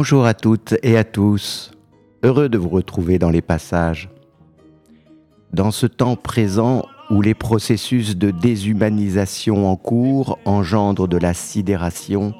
Bonjour 0.00 0.26
à 0.26 0.34
toutes 0.34 0.76
et 0.84 0.96
à 0.96 1.02
tous, 1.02 1.72
heureux 2.22 2.48
de 2.48 2.56
vous 2.56 2.68
retrouver 2.68 3.18
dans 3.18 3.30
les 3.30 3.42
passages. 3.42 4.08
Dans 5.52 5.72
ce 5.72 5.86
temps 5.86 6.14
présent 6.14 6.86
où 7.10 7.20
les 7.20 7.34
processus 7.34 8.16
de 8.16 8.30
déshumanisation 8.30 9.68
en 9.68 9.74
cours 9.74 10.38
engendrent 10.44 11.08
de 11.08 11.16
la 11.16 11.34
sidération, 11.34 12.32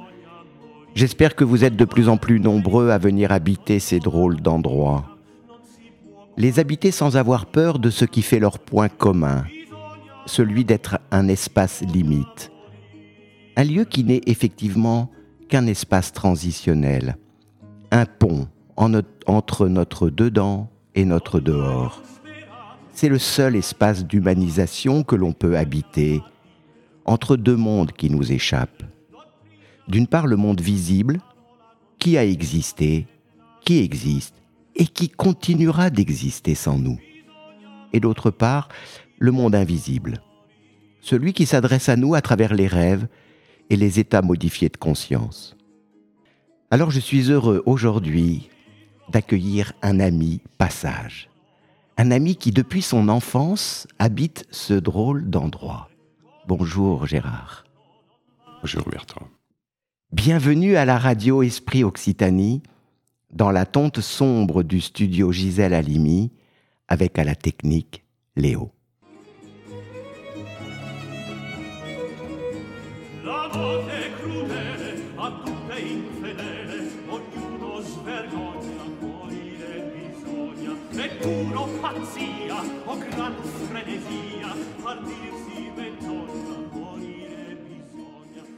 j'espère 0.94 1.34
que 1.34 1.42
vous 1.42 1.64
êtes 1.64 1.74
de 1.74 1.84
plus 1.84 2.08
en 2.08 2.16
plus 2.16 2.38
nombreux 2.38 2.90
à 2.90 2.98
venir 2.98 3.32
habiter 3.32 3.80
ces 3.80 3.98
drôles 3.98 4.40
d'endroits. 4.40 5.06
Les 6.36 6.60
habiter 6.60 6.92
sans 6.92 7.16
avoir 7.16 7.46
peur 7.46 7.80
de 7.80 7.90
ce 7.90 8.04
qui 8.04 8.22
fait 8.22 8.38
leur 8.38 8.60
point 8.60 8.88
commun, 8.88 9.42
celui 10.26 10.64
d'être 10.64 11.00
un 11.10 11.26
espace 11.26 11.82
limite, 11.82 12.52
un 13.56 13.64
lieu 13.64 13.84
qui 13.84 14.04
n'est 14.04 14.22
effectivement 14.26 15.10
qu'un 15.48 15.66
espace 15.66 16.12
transitionnel 16.12 17.16
un 17.90 18.06
pont 18.06 18.48
entre 18.76 19.68
notre 19.68 20.10
dedans 20.10 20.70
et 20.94 21.04
notre 21.04 21.40
dehors. 21.40 22.02
C'est 22.92 23.08
le 23.08 23.18
seul 23.18 23.56
espace 23.56 24.04
d'humanisation 24.04 25.02
que 25.04 25.16
l'on 25.16 25.32
peut 25.32 25.56
habiter 25.56 26.22
entre 27.04 27.36
deux 27.36 27.56
mondes 27.56 27.92
qui 27.92 28.10
nous 28.10 28.32
échappent. 28.32 28.82
D'une 29.88 30.06
part 30.06 30.26
le 30.26 30.36
monde 30.36 30.60
visible, 30.60 31.20
qui 31.98 32.18
a 32.18 32.24
existé, 32.24 33.06
qui 33.64 33.78
existe 33.78 34.34
et 34.76 34.86
qui 34.86 35.08
continuera 35.08 35.90
d'exister 35.90 36.54
sans 36.54 36.78
nous. 36.78 36.98
Et 37.92 38.00
d'autre 38.00 38.30
part, 38.30 38.68
le 39.18 39.32
monde 39.32 39.54
invisible, 39.54 40.20
celui 41.00 41.32
qui 41.32 41.46
s'adresse 41.46 41.88
à 41.88 41.96
nous 41.96 42.14
à 42.14 42.20
travers 42.20 42.54
les 42.54 42.66
rêves 42.66 43.08
et 43.70 43.76
les 43.76 43.98
états 43.98 44.22
modifiés 44.22 44.68
de 44.68 44.76
conscience. 44.76 45.57
Alors 46.70 46.90
je 46.90 47.00
suis 47.00 47.30
heureux 47.30 47.62
aujourd'hui 47.64 48.50
d'accueillir 49.08 49.72
un 49.80 50.00
ami 50.00 50.42
passage. 50.58 51.30
Un 51.96 52.10
ami 52.10 52.36
qui 52.36 52.50
depuis 52.50 52.82
son 52.82 53.08
enfance 53.08 53.88
habite 53.98 54.44
ce 54.50 54.74
drôle 54.74 55.30
d'endroit. 55.30 55.88
Bonjour 56.46 57.06
Gérard. 57.06 57.64
Bonjour 58.60 58.82
Bertrand. 58.86 59.28
Bienvenue 60.12 60.76
à 60.76 60.84
la 60.84 60.98
radio 60.98 61.42
Esprit 61.42 61.84
Occitanie, 61.84 62.62
dans 63.30 63.50
la 63.50 63.64
tonte 63.64 64.02
sombre 64.02 64.62
du 64.62 64.82
studio 64.82 65.32
Gisèle 65.32 65.72
Halimi, 65.72 66.32
avec 66.86 67.18
à 67.18 67.24
la 67.24 67.34
technique 67.34 68.04
Léo. 68.36 68.72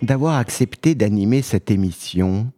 D'avoir 0.03 0.37
accepté 0.37 0.95
d'animer 0.95 1.43
cette 1.43 1.71
émission 1.71 2.53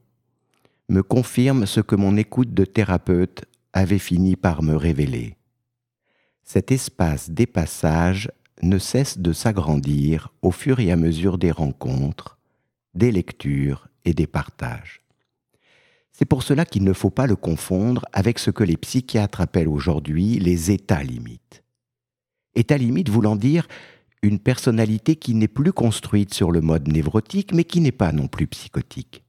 me 0.89 1.03
confirme 1.03 1.67
ce 1.67 1.81
que 1.81 1.97
mon 1.97 2.17
écoute 2.17 2.55
de 2.55 2.65
thérapeute 2.65 3.45
avait 3.73 3.99
fini 3.99 4.37
par 4.37 4.63
me 4.63 4.77
révéler. 4.77 5.37
Cet 6.45 6.71
espace 6.71 7.31
des 7.31 7.47
passages 7.47 8.31
ne 8.63 8.79
cesse 8.79 9.19
de 9.19 9.33
s'agrandir 9.33 10.33
au 10.43 10.51
fur 10.51 10.81
et 10.81 10.93
à 10.93 10.97
mesure 10.97 11.39
des 11.39 11.51
rencontres, 11.51 12.39
des 12.95 13.11
lectures 13.11 13.89
et 14.05 14.15
des 14.15 14.27
partages. 14.27 15.02
C'est 16.13 16.27
pour 16.27 16.43
cela 16.43 16.65
qu'il 16.65 16.85
ne 16.85 16.93
faut 16.93 17.11
pas 17.11 17.27
le 17.27 17.37
confondre 17.37 18.05
avec 18.13 18.39
ce 18.39 18.51
que 18.51 18.65
les 18.65 18.77
psychiatres 18.77 19.41
appellent 19.41 19.69
aujourd'hui 19.69 20.39
les 20.39 20.71
états 20.71 21.03
limites. 21.03 21.63
État 22.55 22.77
limite 22.77 23.09
voulant 23.09 23.37
dire 23.37 23.67
une 24.23 24.39
personnalité 24.39 25.17
qui 25.17 25.35
n'est 25.35 25.49
plus 25.49 25.73
construite 25.73 26.33
sur 26.33 26.53
le 26.53 26.61
mode 26.61 26.87
névrotique, 26.87 27.53
mais 27.53 27.65
qui 27.65 27.81
n'est 27.81 27.91
pas 27.91 28.13
non 28.13 28.29
plus 28.29 28.47
psychotique. 28.47 29.25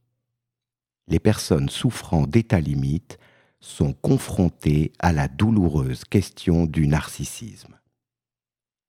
Les 1.08 1.18
personnes 1.18 1.68
souffrant 1.68 2.26
d'état 2.26 2.60
limite 2.60 3.18
sont 3.60 3.92
confrontées 3.92 4.92
à 4.98 5.12
la 5.12 5.26
douloureuse 5.26 6.04
question 6.04 6.66
du 6.66 6.86
narcissisme. 6.86 7.78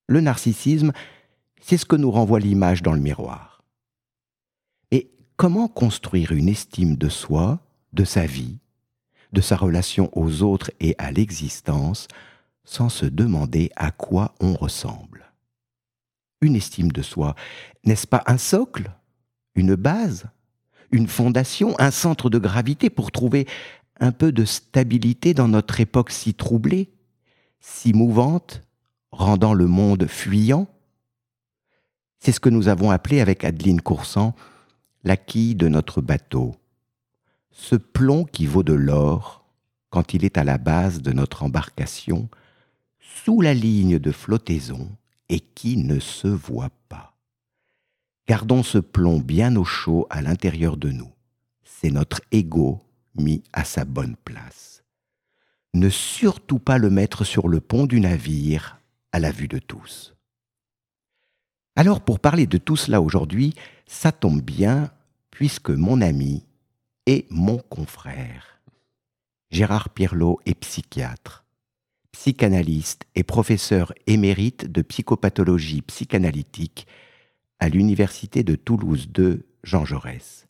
Le 0.07 0.21
narcissisme, 0.21 0.91
c'est 1.61 1.77
ce 1.77 1.85
que 1.85 1.95
nous 1.95 2.11
renvoie 2.11 2.39
l'image 2.39 2.83
dans 2.83 2.93
le 2.93 2.99
miroir. 2.99 3.63
Et 4.91 5.11
comment 5.37 5.67
construire 5.67 6.31
une 6.33 6.49
estime 6.49 6.95
de 6.95 7.09
soi 7.09 7.59
de 7.95 8.03
sa 8.03 8.25
vie, 8.25 8.59
de 9.31 9.41
sa 9.41 9.55
relation 9.55 10.09
aux 10.13 10.43
autres 10.43 10.71
et 10.79 10.95
à 10.97 11.11
l'existence, 11.11 12.07
sans 12.63 12.89
se 12.89 13.05
demander 13.05 13.71
à 13.75 13.91
quoi 13.91 14.35
on 14.39 14.53
ressemble. 14.53 15.31
Une 16.41 16.55
estime 16.55 16.91
de 16.91 17.01
soi, 17.01 17.35
n'est-ce 17.85 18.05
pas 18.05 18.23
un 18.27 18.37
socle, 18.37 18.91
une 19.55 19.75
base, 19.75 20.25
une 20.91 21.07
fondation, 21.07 21.75
un 21.79 21.91
centre 21.91 22.29
de 22.29 22.37
gravité 22.37 22.89
pour 22.89 23.11
trouver 23.11 23.47
un 23.99 24.11
peu 24.11 24.31
de 24.31 24.45
stabilité 24.45 25.33
dans 25.33 25.47
notre 25.47 25.79
époque 25.79 26.11
si 26.11 26.33
troublée, 26.33 26.91
si 27.59 27.93
mouvante, 27.93 28.61
rendant 29.11 29.53
le 29.53 29.67
monde 29.67 30.07
fuyant? 30.07 30.67
C'est 32.19 32.31
ce 32.31 32.39
que 32.39 32.49
nous 32.49 32.67
avons 32.67 32.91
appelé 32.91 33.21
avec 33.21 33.43
Adeline 33.43 33.81
Coursan 33.81 34.35
la 35.03 35.17
quille 35.17 35.55
de 35.55 35.67
notre 35.67 36.01
bateau, 36.01 36.55
ce 37.55 37.77
plomb 37.77 38.25
qui 38.25 38.45
vaut 38.45 38.63
de 38.63 38.73
l'or 38.73 39.45
quand 39.89 40.13
il 40.13 40.25
est 40.25 40.37
à 40.37 40.43
la 40.43 40.57
base 40.57 41.01
de 41.01 41.13
notre 41.13 41.43
embarcation, 41.43 42.27
sous 42.99 43.39
la 43.39 43.53
ligne 43.53 43.97
de 43.97 44.11
flottaison 44.11 44.89
et 45.29 45.39
qui 45.39 45.77
ne 45.77 45.99
se 45.99 46.27
voit 46.27 46.71
pas. 46.89 47.15
Gardons 48.27 48.61
ce 48.61 48.77
plomb 48.77 49.19
bien 49.19 49.55
au 49.55 49.63
chaud 49.63 50.05
à 50.09 50.21
l'intérieur 50.21 50.75
de 50.75 50.89
nous. 50.89 51.11
C'est 51.63 51.91
notre 51.91 52.19
ego 52.31 52.81
mis 53.15 53.41
à 53.53 53.63
sa 53.63 53.85
bonne 53.85 54.17
place. 54.17 54.83
Ne 55.73 55.89
surtout 55.89 56.59
pas 56.59 56.77
le 56.77 56.89
mettre 56.89 57.23
sur 57.23 57.47
le 57.47 57.61
pont 57.61 57.85
du 57.85 58.01
navire 58.01 58.81
à 59.13 59.19
la 59.19 59.31
vue 59.31 59.47
de 59.47 59.59
tous. 59.59 60.13
Alors 61.77 62.01
pour 62.01 62.19
parler 62.19 62.47
de 62.47 62.57
tout 62.57 62.75
cela 62.75 63.01
aujourd'hui, 63.01 63.55
ça 63.87 64.11
tombe 64.11 64.41
bien 64.41 64.91
puisque 65.31 65.69
mon 65.69 66.01
ami 66.01 66.43
et 67.05 67.27
mon 67.29 67.57
confrère. 67.57 68.61
Gérard 69.51 69.89
Pirlot 69.89 70.39
est 70.45 70.55
psychiatre, 70.55 71.45
psychanalyste 72.11 73.05
et 73.15 73.23
professeur 73.23 73.93
émérite 74.07 74.71
de 74.71 74.81
psychopathologie 74.81 75.81
psychanalytique 75.81 76.87
à 77.59 77.69
l'Université 77.69 78.43
de 78.43 78.55
Toulouse 78.55 79.07
II 79.17 79.43
Jean 79.63 79.85
Jaurès. 79.85 80.47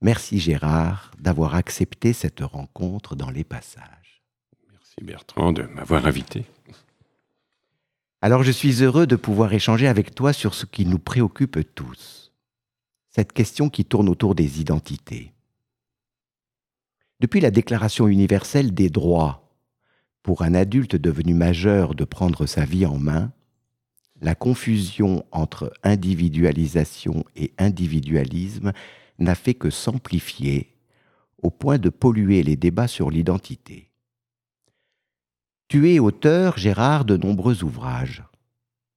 Merci 0.00 0.40
Gérard 0.40 1.12
d'avoir 1.18 1.54
accepté 1.54 2.12
cette 2.12 2.40
rencontre 2.40 3.16
dans 3.16 3.30
les 3.30 3.44
passages. 3.44 4.22
Merci 4.72 4.96
Bertrand 5.02 5.52
de 5.52 5.62
m'avoir 5.62 6.06
invité. 6.06 6.46
Alors 8.22 8.42
je 8.42 8.50
suis 8.50 8.82
heureux 8.82 9.06
de 9.06 9.16
pouvoir 9.16 9.52
échanger 9.52 9.88
avec 9.88 10.14
toi 10.14 10.32
sur 10.32 10.54
ce 10.54 10.66
qui 10.66 10.86
nous 10.86 10.98
préoccupe 10.98 11.74
tous, 11.74 12.32
cette 13.10 13.32
question 13.32 13.68
qui 13.70 13.84
tourne 13.84 14.08
autour 14.08 14.34
des 14.34 14.60
identités. 14.60 15.32
Depuis 17.20 17.40
la 17.40 17.50
Déclaration 17.50 18.08
universelle 18.08 18.72
des 18.72 18.88
droits 18.88 19.54
pour 20.22 20.40
un 20.40 20.54
adulte 20.54 20.96
devenu 20.96 21.34
majeur 21.34 21.94
de 21.94 22.04
prendre 22.04 22.46
sa 22.46 22.64
vie 22.64 22.86
en 22.86 22.98
main, 22.98 23.30
la 24.22 24.34
confusion 24.34 25.26
entre 25.30 25.70
individualisation 25.82 27.24
et 27.36 27.52
individualisme 27.58 28.72
n'a 29.18 29.34
fait 29.34 29.52
que 29.52 29.68
s'amplifier 29.68 30.74
au 31.42 31.50
point 31.50 31.76
de 31.76 31.90
polluer 31.90 32.42
les 32.42 32.56
débats 32.56 32.88
sur 32.88 33.10
l'identité. 33.10 33.90
Tu 35.68 35.92
es 35.92 35.98
auteur, 35.98 36.56
Gérard, 36.56 37.04
de 37.04 37.18
nombreux 37.18 37.62
ouvrages. 37.62 38.24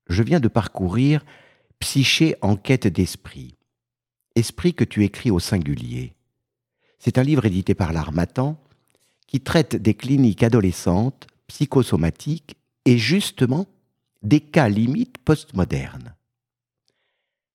Je 0.07 0.23
viens 0.23 0.39
de 0.39 0.47
parcourir 0.47 1.25
Psyché 1.79 2.35
en 2.41 2.55
quête 2.55 2.87
d'esprit, 2.87 3.57
esprit 4.35 4.73
que 4.73 4.85
tu 4.85 5.03
écris 5.03 5.31
au 5.31 5.39
singulier. 5.39 6.15
C'est 7.03 7.17
un 7.17 7.23
livre 7.23 7.44
édité 7.44 7.75
par 7.75 7.91
l'Armatan 7.91 8.57
qui 9.27 9.41
traite 9.41 9.75
des 9.75 9.94
cliniques 9.94 10.41
adolescentes, 10.41 11.27
psychosomatiques 11.47 12.55
et 12.85 12.97
justement 12.97 13.67
des 14.21 14.39
cas 14.39 14.69
limites 14.69 15.17
postmodernes. 15.17 16.15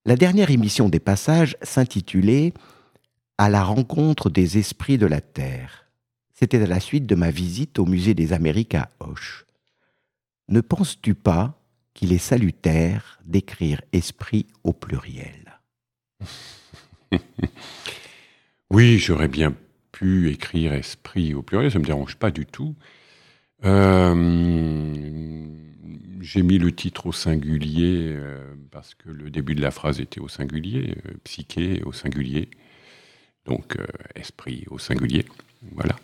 La 0.05 0.17
dernière 0.17 0.51
émission 0.51 0.91
des 0.91 1.01
passages 1.01 1.57
s'intitulait 1.63 2.53
À 3.39 3.49
la 3.49 3.65
rencontre 3.65 4.29
des 4.29 4.59
esprits 4.59 4.99
de 4.99 5.07
la 5.07 5.23
Terre. 5.23 5.87
C'était 6.35 6.63
à 6.63 6.67
la 6.67 6.79
suite 6.79 7.07
de 7.07 7.15
ma 7.15 7.31
visite 7.31 7.79
au 7.79 7.87
musée 7.87 8.13
des 8.13 8.35
Amériques 8.35 8.75
à 8.75 8.91
Hoche. 9.01 9.47
Ne 10.49 10.61
penses-tu 10.61 11.15
pas 11.15 11.59
qu'il 11.95 12.13
est 12.13 12.19
salutaire 12.19 13.19
d'écrire 13.25 13.81
esprit 13.95 14.47
au 14.63 14.75
pluriel? 14.75 15.59
Oui, 18.71 18.99
j'aurais 18.99 19.29
bien 19.29 19.55
pu 19.93 20.31
écrire 20.31 20.75
esprit 20.75 21.33
au 21.35 21.43
pluriel, 21.43 21.71
ça 21.71 21.79
ne 21.79 21.83
me 21.83 21.87
dérange 21.87 22.17
pas 22.17 22.31
du 22.31 22.45
tout. 22.45 22.75
Euh, 23.65 25.47
j'ai 26.21 26.43
mis 26.43 26.59
le 26.59 26.71
titre 26.73 27.07
au 27.07 27.13
singulier 27.13 28.13
euh, 28.15 28.55
parce 28.71 28.95
que 28.95 29.09
le 29.09 29.31
début 29.31 29.55
de 29.55 29.63
la 29.63 29.71
phrase 29.71 30.01
était 30.01 30.21
au 30.21 30.29
singulier, 30.29 30.95
euh, 31.07 31.13
psyché 31.25 31.83
au 31.85 31.93
singulier, 31.93 32.51
donc 33.47 33.79
esprit 34.15 34.65
au 34.71 34.79
singulier. 34.79 35.25
Voilà. 35.73 35.97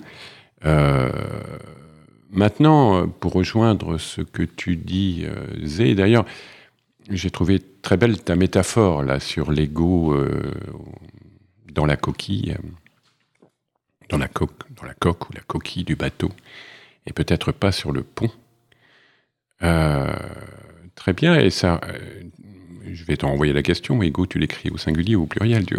maintenant, 2.31 3.06
pour 3.06 3.34
rejoindre 3.34 3.99
ce 3.99 4.22
que 4.22 4.43
tu 4.43 4.76
dis, 4.76 5.26
Zé, 5.62 5.94
d'ailleurs, 5.94 6.25
j'ai 7.10 7.31
trouvé 7.31 7.60
très 7.82 7.99
belle 7.99 8.19
ta 8.19 8.34
métaphore 8.34 9.02
là 9.02 9.20
sur 9.20 9.52
l'ego 9.52 10.17
dans 11.75 11.87
la 11.87 11.97
coquille, 11.97 12.56
dans 14.09 14.19
la 14.19 14.29
coque, 14.29 14.73
dans 14.75 14.85
la 14.85 14.94
coque 14.94 15.29
ou 15.29 15.32
la 15.32 15.41
coquille 15.41 15.85
du 15.85 15.97
bateau 15.97 16.31
et 17.06 17.12
peut-être 17.12 17.53
pas 17.53 17.73
sur 17.73 17.93
le 17.93 18.03
pont. 18.03 18.31
Euh, 19.62 20.12
très 20.94 21.12
bien, 21.12 21.38
et 21.38 21.50
ça, 21.50 21.81
euh, 21.85 21.99
je 22.91 23.05
vais 23.05 23.17
t'envoyer 23.17 23.53
la 23.53 23.62
question, 23.62 24.03
Ego, 24.03 24.26
tu 24.26 24.38
l'écris 24.38 24.71
au 24.71 24.79
singulier 24.79 25.17
ou 25.17 25.23
au 25.23 25.26
pluriel 25.26 25.65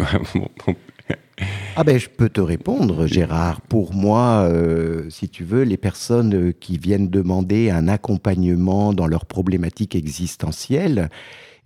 Ah 1.76 1.84
ben 1.84 1.98
je 1.98 2.08
peux 2.08 2.30
te 2.30 2.40
répondre, 2.40 3.06
Gérard. 3.06 3.60
Pour 3.60 3.92
moi, 3.92 4.48
euh, 4.50 5.10
si 5.10 5.28
tu 5.28 5.44
veux, 5.44 5.62
les 5.62 5.76
personnes 5.76 6.54
qui 6.54 6.78
viennent 6.78 7.10
demander 7.10 7.70
un 7.70 7.88
accompagnement 7.88 8.94
dans 8.94 9.06
leurs 9.06 9.26
problématiques 9.26 9.94
existentielles, 9.94 11.10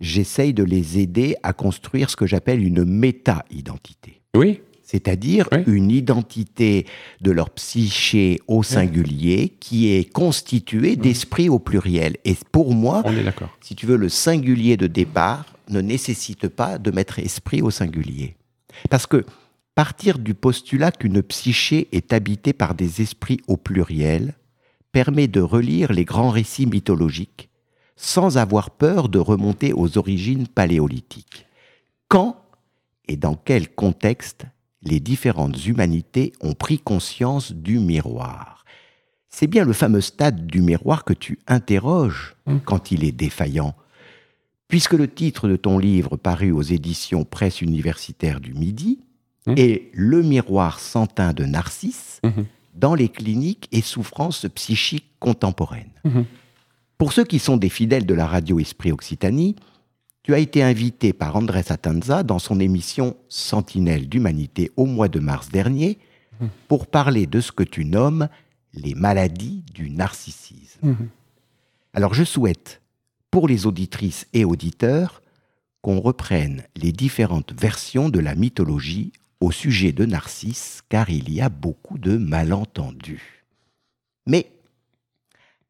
j'essaye 0.01 0.53
de 0.53 0.63
les 0.63 0.99
aider 0.99 1.37
à 1.43 1.53
construire 1.53 2.09
ce 2.09 2.17
que 2.17 2.27
j'appelle 2.27 2.61
une 2.61 2.83
méta-identité. 2.83 4.20
Oui 4.35 4.61
c'est-à-dire 4.91 5.47
une 5.67 5.89
identité 5.89 6.85
de 7.21 7.31
leur 7.31 7.49
psyché 7.51 8.41
au 8.47 8.61
singulier 8.61 9.53
qui 9.61 9.87
est 9.87 10.03
constituée 10.03 10.97
d'esprit 10.97 11.47
au 11.47 11.59
pluriel. 11.59 12.17
Et 12.25 12.35
pour 12.51 12.73
moi, 12.73 13.01
si 13.61 13.73
tu 13.73 13.85
veux, 13.85 13.95
le 13.95 14.09
singulier 14.09 14.75
de 14.75 14.87
départ 14.87 15.45
ne 15.69 15.79
nécessite 15.79 16.49
pas 16.49 16.77
de 16.77 16.91
mettre 16.91 17.19
esprit 17.19 17.61
au 17.61 17.71
singulier. 17.71 18.35
Parce 18.89 19.07
que 19.07 19.23
partir 19.75 20.19
du 20.19 20.33
postulat 20.33 20.91
qu'une 20.91 21.23
psyché 21.23 21.87
est 21.93 22.11
habitée 22.11 22.51
par 22.51 22.75
des 22.75 23.01
esprits 23.01 23.39
au 23.47 23.55
pluriel 23.55 24.33
permet 24.91 25.29
de 25.29 25.39
relire 25.39 25.93
les 25.93 26.03
grands 26.03 26.31
récits 26.31 26.65
mythologiques 26.65 27.47
sans 27.95 28.37
avoir 28.37 28.71
peur 28.71 29.07
de 29.07 29.19
remonter 29.19 29.71
aux 29.71 29.97
origines 29.97 30.49
paléolithiques. 30.49 31.45
Quand 32.09 32.40
et 33.11 33.17
dans 33.17 33.35
quel 33.35 33.67
contexte 33.67 34.45
les 34.83 35.01
différentes 35.01 35.65
humanités 35.65 36.31
ont 36.39 36.53
pris 36.53 36.79
conscience 36.79 37.51
du 37.51 37.77
miroir. 37.77 38.63
C'est 39.27 39.47
bien 39.47 39.65
le 39.65 39.73
fameux 39.73 39.99
stade 39.99 40.47
du 40.47 40.61
miroir 40.61 41.03
que 41.03 41.11
tu 41.11 41.37
interroges 41.45 42.35
mmh. 42.45 42.59
quand 42.63 42.91
il 42.91 43.03
est 43.03 43.11
défaillant. 43.11 43.75
Puisque 44.69 44.93
le 44.93 45.09
titre 45.09 45.49
de 45.49 45.57
ton 45.57 45.77
livre 45.77 46.15
paru 46.15 46.53
aux 46.53 46.61
éditions 46.61 47.25
Presse 47.25 47.61
universitaire 47.61 48.39
du 48.39 48.53
Midi 48.53 48.99
mmh. 49.45 49.55
est 49.57 49.89
Le 49.93 50.23
miroir 50.23 50.79
sans 50.79 51.05
teint 51.05 51.33
de 51.33 51.43
Narcisse 51.43 52.21
mmh. 52.23 52.43
dans 52.75 52.95
les 52.95 53.09
cliniques 53.09 53.67
et 53.73 53.81
souffrances 53.81 54.47
psychiques 54.55 55.11
contemporaines. 55.19 55.91
Pour 56.97 57.11
ceux 57.11 57.25
qui 57.25 57.39
sont 57.39 57.57
des 57.57 57.69
fidèles 57.69 58.05
de 58.05 58.13
la 58.13 58.25
radio 58.25 58.57
Esprit 58.57 58.93
Occitanie, 58.93 59.57
tu 60.31 60.35
as 60.35 60.39
été 60.39 60.63
invité 60.63 61.11
par 61.11 61.35
Andrés 61.35 61.65
Atanza 61.67 62.23
dans 62.23 62.39
son 62.39 62.61
émission 62.61 63.17
Sentinelle 63.27 64.07
d'humanité 64.07 64.71
au 64.77 64.85
mois 64.85 65.09
de 65.09 65.19
mars 65.19 65.49
dernier 65.49 65.99
pour 66.69 66.87
parler 66.87 67.27
de 67.27 67.41
ce 67.41 67.51
que 67.51 67.63
tu 67.63 67.83
nommes 67.83 68.29
les 68.73 68.95
maladies 68.95 69.65
du 69.73 69.89
narcissisme. 69.89 70.87
Mhm. 70.87 71.09
Alors 71.93 72.13
je 72.13 72.23
souhaite, 72.23 72.81
pour 73.29 73.49
les 73.49 73.65
auditrices 73.65 74.25
et 74.31 74.45
auditeurs, 74.45 75.21
qu'on 75.81 75.99
reprenne 75.99 76.63
les 76.77 76.93
différentes 76.93 77.51
versions 77.59 78.07
de 78.07 78.19
la 78.19 78.33
mythologie 78.33 79.11
au 79.41 79.51
sujet 79.51 79.91
de 79.91 80.05
Narcisse, 80.05 80.81
car 80.87 81.09
il 81.09 81.29
y 81.29 81.41
a 81.41 81.49
beaucoup 81.49 81.97
de 81.97 82.15
malentendus. 82.15 83.43
Mais 84.25 84.49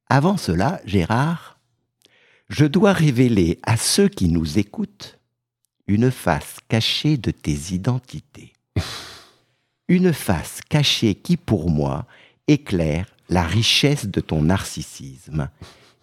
avant 0.08 0.38
cela, 0.38 0.82
Gérard, 0.86 1.58
je 2.52 2.66
dois 2.66 2.92
révéler 2.92 3.60
à 3.64 3.78
ceux 3.78 4.10
qui 4.10 4.28
nous 4.28 4.60
écoutent 4.60 5.18
une 5.88 6.12
face 6.12 6.58
cachée 6.68 7.18
de 7.18 7.32
tes 7.32 7.74
identités. 7.74 8.54
Une 9.88 10.14
face 10.14 10.62
cachée 10.70 11.16
qui, 11.16 11.36
pour 11.36 11.70
moi, 11.70 12.06
éclaire 12.48 13.08
la 13.30 13.44
richesse 13.44 14.06
de 14.06 14.22
ton 14.22 14.44
narcissisme 14.44 15.50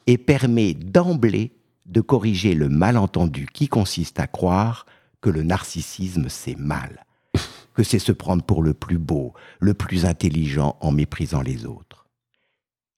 et 0.06 0.18
permet 0.18 0.74
d'emblée 0.74 1.52
de 1.86 2.02
corriger 2.02 2.54
le 2.54 2.68
malentendu 2.68 3.46
qui 3.50 3.68
consiste 3.68 4.20
à 4.20 4.26
croire 4.26 4.84
que 5.22 5.30
le 5.30 5.42
narcissisme 5.42 6.28
c'est 6.28 6.58
mal, 6.58 7.06
que 7.74 7.82
c'est 7.82 7.98
se 7.98 8.12
prendre 8.12 8.42
pour 8.42 8.62
le 8.62 8.74
plus 8.74 8.98
beau, 8.98 9.32
le 9.58 9.72
plus 9.72 10.04
intelligent 10.04 10.76
en 10.80 10.92
méprisant 10.92 11.42
les 11.42 11.64
autres. 11.64 12.06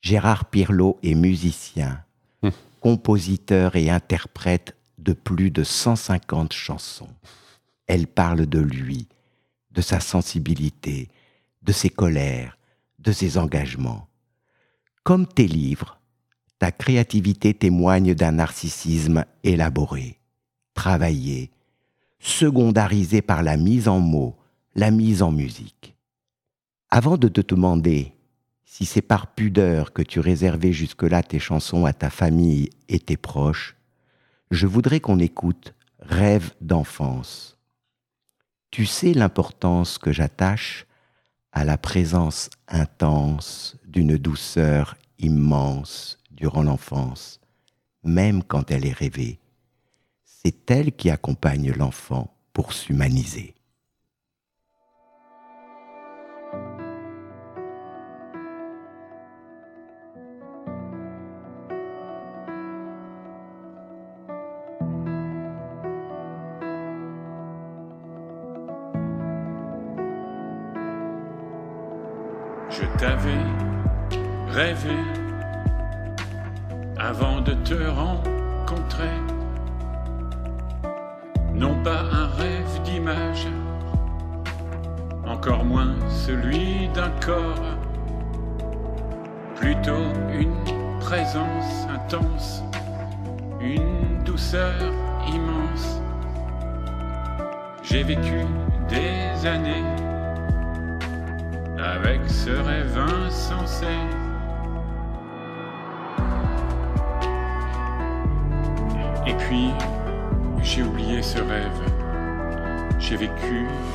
Gérard 0.02 0.46
Pirlot 0.46 0.98
est 1.04 1.14
musicien, 1.14 2.02
compositeur 2.80 3.76
et 3.76 3.90
interprète 3.90 4.76
de 4.98 5.12
plus 5.12 5.50
de 5.50 5.62
150 5.62 6.52
chansons. 6.52 7.14
Elle 7.86 8.06
parle 8.06 8.46
de 8.46 8.58
lui, 8.58 9.08
de 9.70 9.80
sa 9.80 10.00
sensibilité, 10.00 11.08
de 11.62 11.72
ses 11.72 11.90
colères, 11.90 12.58
de 12.98 13.12
ses 13.12 13.38
engagements. 13.38 14.08
Comme 15.04 15.26
tes 15.26 15.46
livres, 15.46 16.00
ta 16.58 16.72
créativité 16.72 17.54
témoigne 17.54 18.14
d'un 18.14 18.32
narcissisme 18.32 19.24
élaboré, 19.42 20.18
travaillé, 20.74 21.50
secondarisé 22.18 23.22
par 23.22 23.42
la 23.42 23.56
mise 23.56 23.88
en 23.88 23.98
mots, 23.98 24.36
la 24.74 24.90
mise 24.90 25.22
en 25.22 25.32
musique. 25.32 25.96
Avant 26.90 27.16
de 27.16 27.28
te 27.28 27.40
demander 27.40 28.12
si 28.70 28.86
c'est 28.86 29.02
par 29.02 29.26
pudeur 29.26 29.92
que 29.92 30.00
tu 30.00 30.20
réservais 30.20 30.72
jusque-là 30.72 31.24
tes 31.24 31.40
chansons 31.40 31.86
à 31.86 31.92
ta 31.92 32.08
famille 32.08 32.70
et 32.88 33.00
tes 33.00 33.16
proches, 33.16 33.74
je 34.52 34.68
voudrais 34.68 35.00
qu'on 35.00 35.18
écoute 35.18 35.74
Rêve 35.98 36.54
d'enfance. 36.60 37.58
Tu 38.70 38.86
sais 38.86 39.12
l'importance 39.12 39.98
que 39.98 40.12
j'attache 40.12 40.86
à 41.50 41.64
la 41.64 41.76
présence 41.76 42.48
intense 42.68 43.76
d'une 43.84 44.16
douceur 44.16 44.96
immense 45.18 46.16
durant 46.30 46.62
l'enfance, 46.62 47.40
même 48.04 48.44
quand 48.44 48.70
elle 48.70 48.86
est 48.86 48.92
rêvée. 48.92 49.40
C'est 50.24 50.70
elle 50.70 50.92
qui 50.92 51.10
accompagne 51.10 51.72
l'enfant 51.72 52.32
pour 52.52 52.72
s'humaniser. 52.72 53.56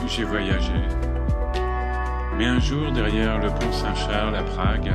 J'ai 0.08 0.24
voyagé. 0.24 0.74
Mais 2.38 2.46
un 2.46 2.60
jour, 2.60 2.92
derrière 2.92 3.40
le 3.40 3.50
pont 3.50 3.72
Saint-Charles 3.72 4.36
à 4.36 4.44
Prague, 4.44 4.92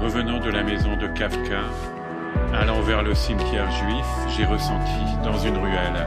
revenant 0.00 0.40
de 0.40 0.50
la 0.50 0.62
maison 0.62 0.96
de 0.96 1.06
Kafka, 1.08 1.62
allant 2.54 2.80
vers 2.80 3.02
le 3.02 3.14
cimetière 3.14 3.70
juif, 3.70 4.06
j'ai 4.36 4.44
ressenti 4.44 5.04
dans 5.22 5.38
une 5.38 5.58
ruelle 5.58 6.06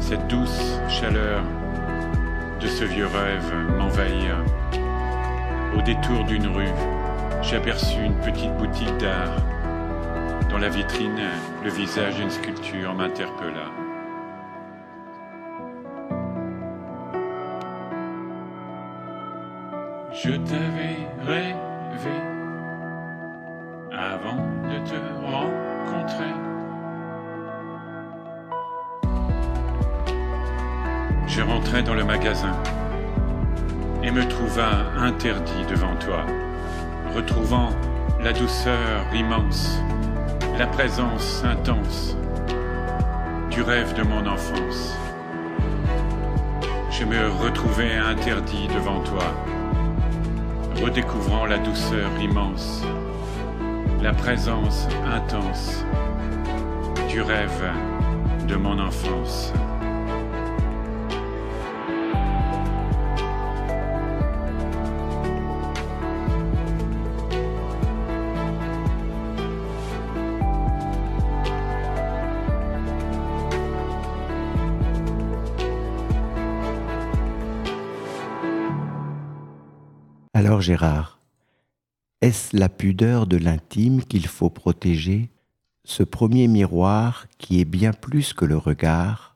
cette 0.00 0.26
douce 0.28 0.80
chaleur 0.88 1.42
de 2.60 2.66
ce 2.66 2.84
vieux 2.84 3.06
rêve 3.06 3.54
m'envahir. 3.76 4.42
Au 5.76 5.82
détour 5.82 6.24
d'une 6.24 6.46
rue, 6.46 6.72
j'ai 7.42 7.56
aperçu 7.56 8.00
une 8.00 8.14
petite 8.14 8.54
boutique 8.56 8.96
d'art. 8.98 9.36
Dans 10.48 10.58
la 10.58 10.70
vitrine, 10.70 11.28
le 11.62 11.70
visage 11.70 12.16
d'une 12.16 12.30
sculpture 12.30 12.94
m'interpella. 12.94 13.77
Je 20.28 20.34
t'avais 20.34 21.08
rêvé 21.26 22.20
avant 23.90 24.36
de 24.68 24.78
te 24.86 24.94
rencontrer. 25.24 26.34
Je 31.26 31.40
rentrais 31.40 31.82
dans 31.82 31.94
le 31.94 32.04
magasin 32.04 32.52
et 34.02 34.10
me 34.10 34.28
trouva 34.28 34.68
interdit 34.98 35.64
devant 35.70 35.96
toi, 35.96 36.26
retrouvant 37.16 37.70
la 38.20 38.34
douceur 38.34 39.06
immense, 39.14 39.80
la 40.58 40.66
présence 40.66 41.42
intense 41.42 42.18
du 43.50 43.62
rêve 43.62 43.94
de 43.94 44.02
mon 44.02 44.26
enfance. 44.26 44.94
Je 46.90 47.06
me 47.06 47.30
retrouvais 47.42 47.94
interdit 47.94 48.68
devant 48.68 49.00
toi, 49.00 49.24
redécouvrant 50.82 51.46
la 51.46 51.58
douceur 51.58 52.10
immense, 52.20 52.82
la 54.00 54.12
présence 54.12 54.86
intense 55.06 55.84
du 57.08 57.20
rêve 57.20 57.72
de 58.46 58.56
mon 58.56 58.78
enfance. 58.78 59.52
Gérard, 80.68 81.18
est-ce 82.20 82.54
la 82.54 82.68
pudeur 82.68 83.26
de 83.26 83.38
l'intime 83.38 84.04
qu'il 84.04 84.26
faut 84.26 84.50
protéger, 84.50 85.30
ce 85.84 86.02
premier 86.02 86.46
miroir 86.46 87.24
qui 87.38 87.62
est 87.62 87.64
bien 87.64 87.94
plus 87.94 88.34
que 88.34 88.44
le 88.44 88.58
regard, 88.58 89.34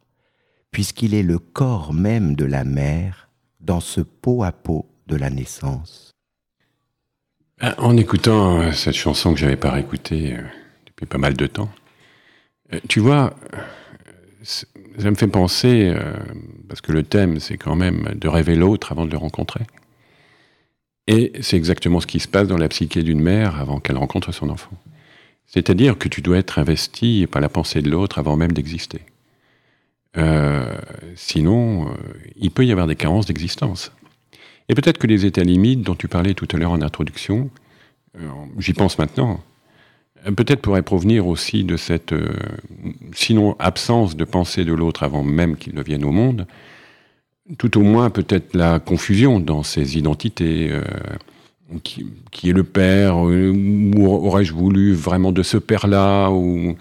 puisqu'il 0.73 1.15
est 1.15 1.23
le 1.23 1.39
corps 1.39 1.95
même 1.95 2.37
de 2.37 2.45
la 2.45 2.65
mère 2.65 3.31
dans 3.61 3.81
ce 3.81 4.03
pot 4.03 4.43
à 4.43 4.53
pot 4.53 4.85
de 5.07 5.17
la 5.17 5.31
naissance? 5.31 6.11
Ah, 7.61 7.77
En 7.79 7.97
écoutant 7.97 8.61
euh, 8.61 8.73
cette 8.73 8.95
chanson 8.95 9.33
que 9.33 9.41
j'avais 9.41 9.57
pas 9.57 9.71
réécoutée 9.71 10.35
euh, 10.37 10.43
depuis 10.85 11.07
pas 11.07 11.17
mal 11.17 11.33
de 11.33 11.47
temps, 11.47 11.71
euh, 12.75 12.81
tu 12.91 13.01
vois, 13.01 13.33
ça 14.43 14.67
me 15.11 15.15
fait 15.15 15.29
penser, 15.29 15.97
parce 16.69 16.83
que 16.83 16.93
le 16.93 17.05
thème 17.05 17.41
c'est 17.41 17.57
quand 17.57 17.77
même 17.77 18.17
de 18.17 18.29
rêver 18.29 18.55
l'autre 18.55 18.93
avant 18.93 19.07
de 19.07 19.11
le 19.13 19.17
rencontrer. 19.17 19.65
Et 21.07 21.33
c'est 21.41 21.57
exactement 21.57 22.01
ce 22.01 22.07
qui 22.07 22.21
se 22.21 22.29
passe 22.29 22.49
dans 22.49 22.57
la 22.57 22.69
psyché 22.69 23.03
d'une 23.03 23.21
mère 23.21 23.61
avant 23.61 23.81
qu'elle 23.81 23.97
rencontre 23.97 24.33
son 24.33 24.49
enfant. 24.51 24.77
C'est-à-dire 25.47 25.99
que 25.99 26.09
tu 26.09 26.23
dois 26.23 26.39
être 26.39 26.59
investi 26.59 27.27
par 27.31 27.43
la 27.43 27.49
pensée 27.49 27.83
de 27.83 27.91
l'autre 27.91 28.19
avant 28.19 28.37
même 28.37 28.53
d'exister. 28.53 29.01
Euh, 30.17 30.75
sinon, 31.17 31.89
euh, 31.89 31.95
il 32.37 32.51
peut 32.51 32.65
y 32.65 32.73
avoir 32.73 32.87
des 32.87 32.97
carences 32.97 33.27
d'existence. 33.27 33.93
Et 34.69 34.75
peut-être 34.75 34.99
que 34.99 35.07
les 35.07 35.27
états 35.27 35.43
limites 35.43 35.83
dont 35.83 35.95
tu 35.95 36.09
parlais 36.09 36.35
tout 36.35 36.49
à 36.53 36.57
l'heure 36.57 36.71
en 36.71 36.83
introduction, 36.83 37.51
euh, 38.19 38.29
j'y 38.59 38.73
pense 38.73 38.99
maintenant, 38.99 39.41
peut-être 40.37 40.63
pourraient 40.63 40.83
provenir 40.83 41.27
aussi 41.27 41.65
de 41.65 41.77
cette, 41.77 42.15
sinon 43.13 43.57
absence 43.59 44.17
de 44.17 44.25
pensée 44.25 44.65
de 44.65 44.73
l'autre 44.73 45.03
avant 45.03 45.25
même 45.25 45.57
qu'il 45.57 45.75
ne 45.75 45.83
vienne 45.83 46.05
au 46.05 46.13
monde, 46.13 46.47
tout 47.59 47.77
au 47.79 47.83
moins 47.83 48.11
peut-être 48.11 48.55
la 48.55 48.79
confusion 48.79 49.41
dans 49.41 49.63
ses 49.63 49.99
identités. 49.99 50.69
euh, 50.71 50.83
qui, 51.85 52.05
qui 52.31 52.51
est 52.51 52.53
le 52.53 52.65
père 52.65 53.27
euh, 53.27 53.51
Ou 53.97 54.07
aurais-je 54.07 54.53
voulu 54.53 54.93
vraiment 54.93 55.33
de 55.33 55.43
ce 55.43 55.57
père-là 55.57 56.29
Ou, 56.31 56.77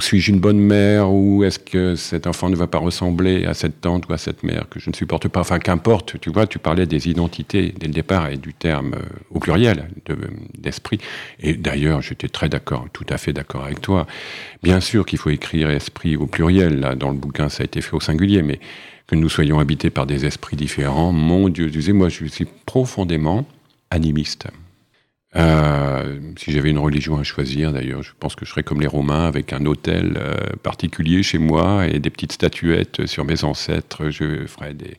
suis-je 0.00 0.30
une 0.32 0.40
bonne 0.40 0.58
mère 0.58 1.12
Ou 1.12 1.44
est-ce 1.44 1.58
que 1.58 1.94
cet 1.94 2.26
enfant 2.26 2.48
ne 2.48 2.56
va 2.56 2.66
pas 2.66 2.78
ressembler 2.78 3.44
à 3.44 3.52
cette 3.52 3.82
tante 3.82 4.08
ou 4.08 4.12
à 4.14 4.18
cette 4.18 4.42
mère 4.42 4.66
que 4.70 4.80
je 4.80 4.88
ne 4.88 4.94
supporte 4.94 5.28
pas? 5.28 5.40
Enfin, 5.40 5.58
qu'importe, 5.58 6.18
tu 6.20 6.30
vois, 6.30 6.46
tu 6.46 6.58
parlais 6.58 6.86
des 6.86 7.08
identités 7.10 7.74
dès 7.78 7.86
le 7.86 7.92
départ 7.92 8.28
et 8.30 8.38
du 8.38 8.54
terme 8.54 8.94
euh, 8.94 9.02
au 9.30 9.40
pluriel 9.40 9.88
de- 10.06 10.16
d'esprit. 10.56 10.98
et 11.40 11.52
d'ailleurs, 11.52 12.00
j'étais 12.00 12.28
très 12.28 12.48
d'accord, 12.48 12.86
tout 12.94 13.06
à 13.10 13.18
fait 13.18 13.34
d'accord 13.34 13.64
avec 13.64 13.82
toi. 13.82 14.06
Bien 14.62 14.80
sûr 14.80 15.04
qu'il 15.04 15.18
faut 15.18 15.30
écrire 15.30 15.68
esprit 15.68 16.16
au 16.16 16.26
pluriel. 16.26 16.80
Là, 16.80 16.94
dans 16.94 17.10
le 17.10 17.16
bouquin, 17.16 17.50
ça 17.50 17.62
a 17.62 17.64
été 17.64 17.82
fait 17.82 17.94
au 17.94 18.00
singulier, 18.00 18.40
mais 18.40 18.58
que 19.10 19.16
nous 19.16 19.28
soyons 19.28 19.58
habités 19.58 19.90
par 19.90 20.06
des 20.06 20.24
esprits 20.24 20.56
différents, 20.56 21.10
mon 21.10 21.48
Dieu, 21.48 21.68
tu 21.68 21.82
sais, 21.82 21.92
moi, 21.92 22.08
je 22.08 22.26
suis 22.26 22.46
profondément 22.64 23.44
animiste. 23.90 24.46
Euh, 25.34 26.20
si 26.36 26.52
j'avais 26.52 26.70
une 26.70 26.78
religion 26.78 27.18
à 27.18 27.24
choisir, 27.24 27.72
d'ailleurs, 27.72 28.04
je 28.04 28.12
pense 28.20 28.36
que 28.36 28.44
je 28.44 28.50
serais 28.50 28.62
comme 28.62 28.80
les 28.80 28.86
Romains, 28.86 29.26
avec 29.26 29.52
un 29.52 29.66
hôtel 29.66 30.16
euh, 30.16 30.36
particulier 30.62 31.24
chez 31.24 31.38
moi 31.38 31.88
et 31.88 31.98
des 31.98 32.10
petites 32.10 32.32
statuettes 32.32 33.06
sur 33.06 33.24
mes 33.24 33.42
ancêtres. 33.42 34.10
Je 34.10 34.46
ferais 34.46 34.74
des. 34.74 34.96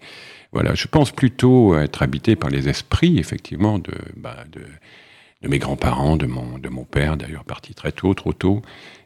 Voilà, 0.52 0.76
je 0.76 0.88
pense 0.88 1.12
plutôt 1.12 1.78
être 1.78 2.04
habité 2.04 2.36
par 2.36 2.50
les 2.50 2.68
esprits, 2.68 3.18
effectivement, 3.18 3.80
de, 3.80 3.94
bah, 4.18 4.44
de 4.52 5.48
mes 5.48 5.58
grands-parents, 5.58 6.18
de 6.18 6.26
mon, 6.26 6.58
de 6.58 6.68
mon 6.68 6.84
père, 6.84 7.16
d'ailleurs, 7.16 7.46
parti 7.46 7.74
très 7.74 7.94
tôt, 7.94 8.14
trop 8.14 8.34
tôt. 8.34 8.62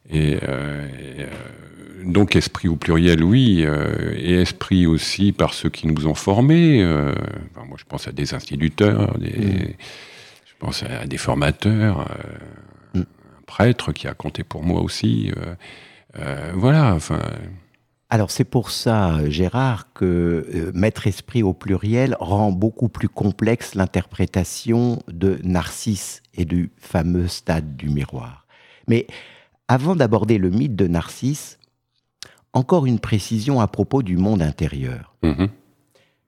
Et, 0.09 0.37
euh, 0.43 0.87
et, 0.87 1.21
euh, 1.21 1.27
donc, 2.05 2.35
esprit 2.35 2.67
au 2.67 2.75
pluriel, 2.75 3.23
oui, 3.23 3.63
euh, 3.65 4.13
et 4.15 4.41
esprit 4.41 4.85
aussi 4.85 5.31
par 5.31 5.53
ceux 5.53 5.69
qui 5.69 5.87
nous 5.87 6.07
ont 6.07 6.13
formés. 6.13 6.83
enfin, 6.85 7.65
moi, 7.67 7.77
je 7.79 7.85
pense 7.85 8.07
à 8.07 8.11
des 8.11 8.33
instituteurs, 8.33 9.17
des. 9.17 9.75
Je 10.45 10.53
pense 10.59 10.83
à 10.83 11.05
des 11.05 11.17
formateurs, 11.17 12.07
Mm. 12.93 12.99
un 13.01 13.41
prêtre 13.45 13.91
qui 13.91 14.07
a 14.07 14.13
compté 14.13 14.43
pour 14.43 14.63
moi 14.63 14.81
aussi. 14.81 15.31
voilà, 16.53 16.93
enfin. 16.93 17.19
Alors 18.09 18.29
c'est 18.29 18.45
pour 18.45 18.69
ça, 18.69 19.29
Gérard, 19.29 19.91
que 19.93 20.45
euh, 20.53 20.71
mettre 20.73 21.07
esprit 21.07 21.41
au 21.41 21.53
pluriel 21.53 22.15
rend 22.19 22.51
beaucoup 22.51 22.87
plus 22.87 23.09
complexe 23.09 23.73
l'interprétation 23.73 25.01
de 25.07 25.39
Narcisse 25.43 26.21
et 26.35 26.45
du 26.45 26.71
fameux 26.77 27.27
stade 27.27 27.75
du 27.75 27.89
miroir. 27.89 28.45
Mais 28.87 29.07
avant 29.67 29.95
d'aborder 29.95 30.37
le 30.37 30.49
mythe 30.49 30.75
de 30.75 30.87
Narcisse, 30.87 31.59
encore 32.53 32.85
une 32.85 32.99
précision 32.99 33.59
à 33.59 33.67
propos 33.67 34.03
du 34.03 34.17
monde 34.17 34.41
intérieur. 34.41 35.15
mhm. 35.23 35.49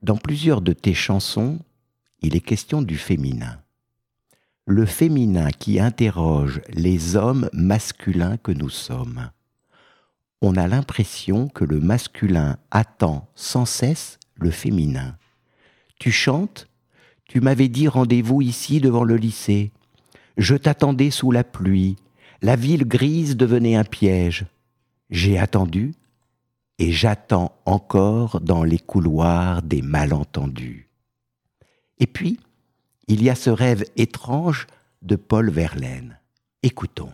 Dans 0.04 0.18
plusieurs 0.18 0.62
de 0.62 0.74
tes 0.74 0.94
chansons, 0.94 1.60
il 2.22 2.36
est 2.36 2.42
question 2.42 2.82
du 2.82 2.98
féminin. 2.98 3.62
Le 4.66 4.86
féminin 4.86 5.50
qui 5.50 5.80
interroge 5.80 6.62
les 6.70 7.16
hommes 7.16 7.50
masculins 7.54 8.38
que 8.38 8.52
nous 8.52 8.70
sommes. 8.70 9.32
On 10.42 10.56
a 10.56 10.68
l'impression 10.68 11.48
que 11.48 11.64
le 11.64 11.80
masculin 11.80 12.58
attend 12.70 13.28
sans 13.34 13.66
cesse 13.66 14.20
le 14.36 14.52
féminin. 14.52 15.18
Tu 16.00 16.12
chantes 16.12 16.68
Tu 17.28 17.42
m'avais 17.42 17.70
dit 17.70 17.88
rendez-vous 17.88 18.42
ici 18.42 18.80
devant 18.80 19.04
le 19.04 19.16
lycée. 19.16 19.72
Je 20.38 20.56
t'attendais 20.56 21.10
sous 21.10 21.32
la 21.32 21.44
pluie. 21.44 21.96
La 22.42 22.56
ville 22.56 22.88
grise 22.88 23.36
devenait 23.36 23.76
un 23.76 23.84
piège. 23.84 24.46
J'ai 25.10 25.38
attendu 25.38 25.94
et 26.80 26.92
j'attends 26.92 27.56
encore 27.66 28.42
dans 28.42 28.64
les 28.64 28.80
couloirs 28.80 29.62
des 29.62 29.82
malentendus. 29.82 30.88
Et 32.00 32.08
puis, 32.08 32.40
il 33.08 33.24
y 33.24 33.30
a 33.30 33.36
ce 33.36 33.50
rêve 33.50 33.84
étrange 33.96 34.68
de 35.02 35.16
Paul 35.16 35.50
Verlaine. 35.50 36.20
Écoutons. 36.62 37.12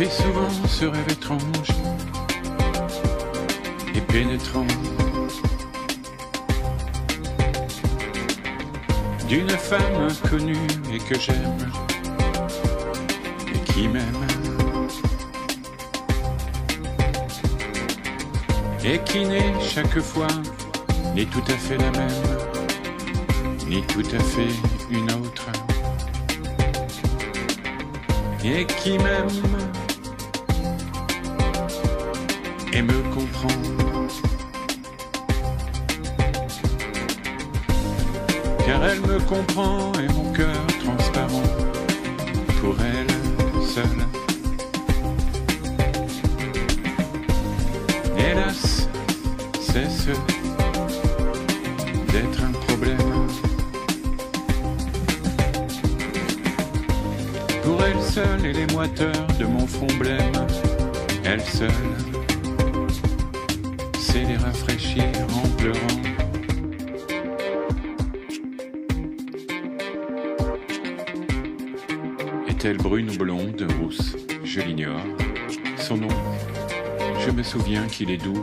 Fais 0.00 0.22
souvent 0.22 0.48
ce 0.66 0.86
rêve 0.86 1.10
étrange 1.10 1.72
et 3.94 4.00
pénétrant. 4.00 4.66
D'une 9.28 9.50
femme 9.50 10.08
inconnue 10.08 10.66
et 10.94 10.98
que 10.98 11.18
j'aime 11.18 11.70
et 13.54 13.72
qui 13.72 13.88
m'aime 13.88 14.26
et 18.82 18.98
qui 19.00 19.26
n'est 19.26 19.52
chaque 19.60 20.00
fois 20.00 20.34
ni 21.14 21.26
tout 21.26 21.44
à 21.46 21.58
fait 21.58 21.76
la 21.76 21.90
même 21.90 22.38
ni 23.68 23.82
tout 23.82 24.08
à 24.18 24.18
fait 24.18 24.54
une 24.90 25.10
autre. 25.12 25.46
Et 28.42 28.64
qui 28.64 28.96
m'aime 28.98 29.59
et 32.72 32.82
me 32.82 33.02
comprend. 33.14 33.48
Car 38.66 38.84
elle 38.84 39.00
me 39.00 39.18
comprend 39.20 39.92
et 39.94 40.12
mon 40.12 40.32
cœur 40.32 40.49
qu'il 78.00 78.10
est 78.10 78.16
doux 78.16 78.39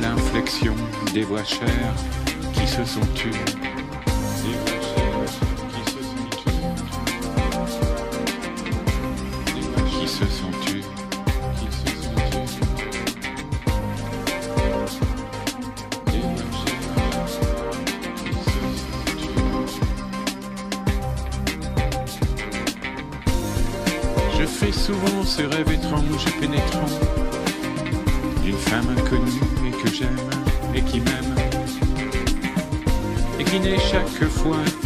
l'inflexion 0.00 0.74
des 1.12 1.22
voix 1.22 1.44
chères 1.44 1.94
qui 2.54 2.66
se 2.66 2.84
sont 2.84 3.06
tues. 3.14 3.57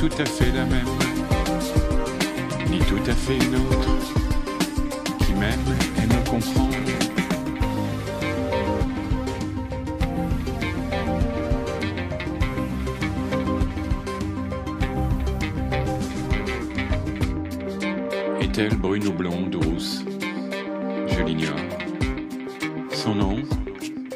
Tout 0.03 0.21
à 0.21 0.25
fait 0.25 0.51
la 0.51 0.65
même 0.65 0.85
ni 2.69 2.81
tout 2.81 2.99
à 3.07 3.15
fait 3.15 3.37
une 3.37 3.55
autre 3.55 3.89
qui 5.25 5.33
m'aime 5.35 5.61
et 5.97 6.07
me 6.09 6.29
comprend. 6.29 6.69
Est-elle 18.41 18.77
brune 18.79 19.07
ou 19.07 19.13
blonde 19.13 19.55
ou 19.55 19.61
rousse? 19.61 20.05
Je 21.07 21.23
l'ignore. 21.23 21.55
Son 22.91 23.15
nom, 23.15 23.37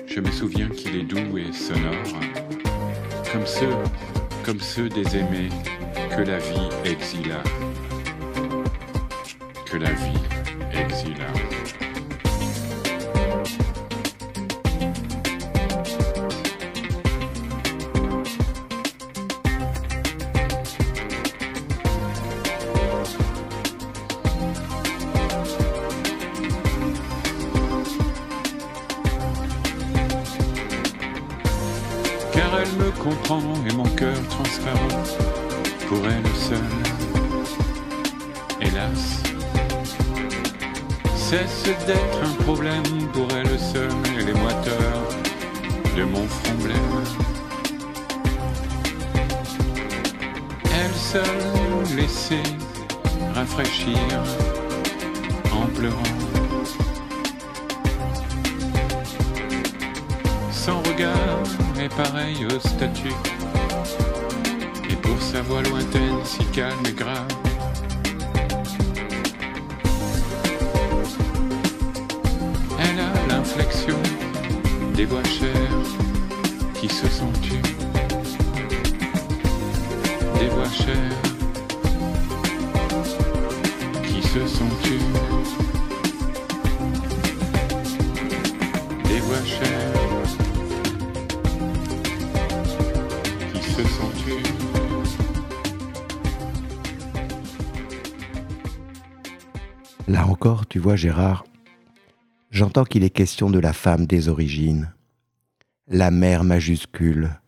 je 0.08 0.18
me 0.18 0.32
souviens 0.32 0.68
qu'il 0.68 0.96
est 0.96 1.04
doux 1.04 1.38
et 1.38 1.52
sonore, 1.52 1.92
comme 3.32 3.46
ceux, 3.46 3.70
comme 4.44 4.58
ceux 4.58 4.88
des 4.88 5.16
aimés 5.16 5.48
la 6.36 6.42
vie 6.42 6.75
cesse 41.66 41.86
d'être 41.86 42.20
un 42.22 42.42
problème 42.44 42.84
pour 43.12 43.26
elle 43.32 43.58
seule 43.58 43.90
et 44.16 44.24
les 44.24 44.34
moiteurs 44.34 45.02
de 45.96 46.04
mon 46.04 46.24
front 46.28 46.54
blême. 46.62 47.02
Elle 50.64 50.94
seule 50.94 51.96
laissée 51.96 52.48
rafraîchir 53.34 53.98
en 55.52 55.66
pleurant. 55.76 56.14
Son 60.52 60.78
regard 60.82 61.42
est 61.80 61.94
pareil 61.96 62.46
aux 62.46 62.60
statues. 62.60 63.22
Et 64.88 64.96
pour 64.96 65.20
sa 65.20 65.42
voix 65.42 65.62
lointaine, 65.62 66.20
si 66.24 66.44
calme 66.52 66.85
des 74.96 75.04
voix 75.04 75.22
chères 75.24 75.54
qui 76.80 76.88
se 76.88 77.06
voix 80.48 80.70
chères 80.70 81.22
qui 84.04 84.22
se 84.22 84.46
voix 89.20 89.44
chères 89.44 89.92
qui 93.52 93.62
se 93.62 93.82
sont 93.82 94.10
tues. 94.24 94.42
Là 100.08 100.26
encore, 100.26 100.66
tu 100.66 100.78
vois, 100.78 100.96
Gérard, 100.96 101.44
j'entends 102.56 102.84
qu'il 102.84 103.04
est 103.04 103.10
question 103.10 103.50
de 103.50 103.58
la 103.58 103.74
femme 103.74 104.06
des 104.06 104.30
origines, 104.30 104.90
la 105.88 106.10
mère 106.10 106.42
majuscule, 106.42 107.38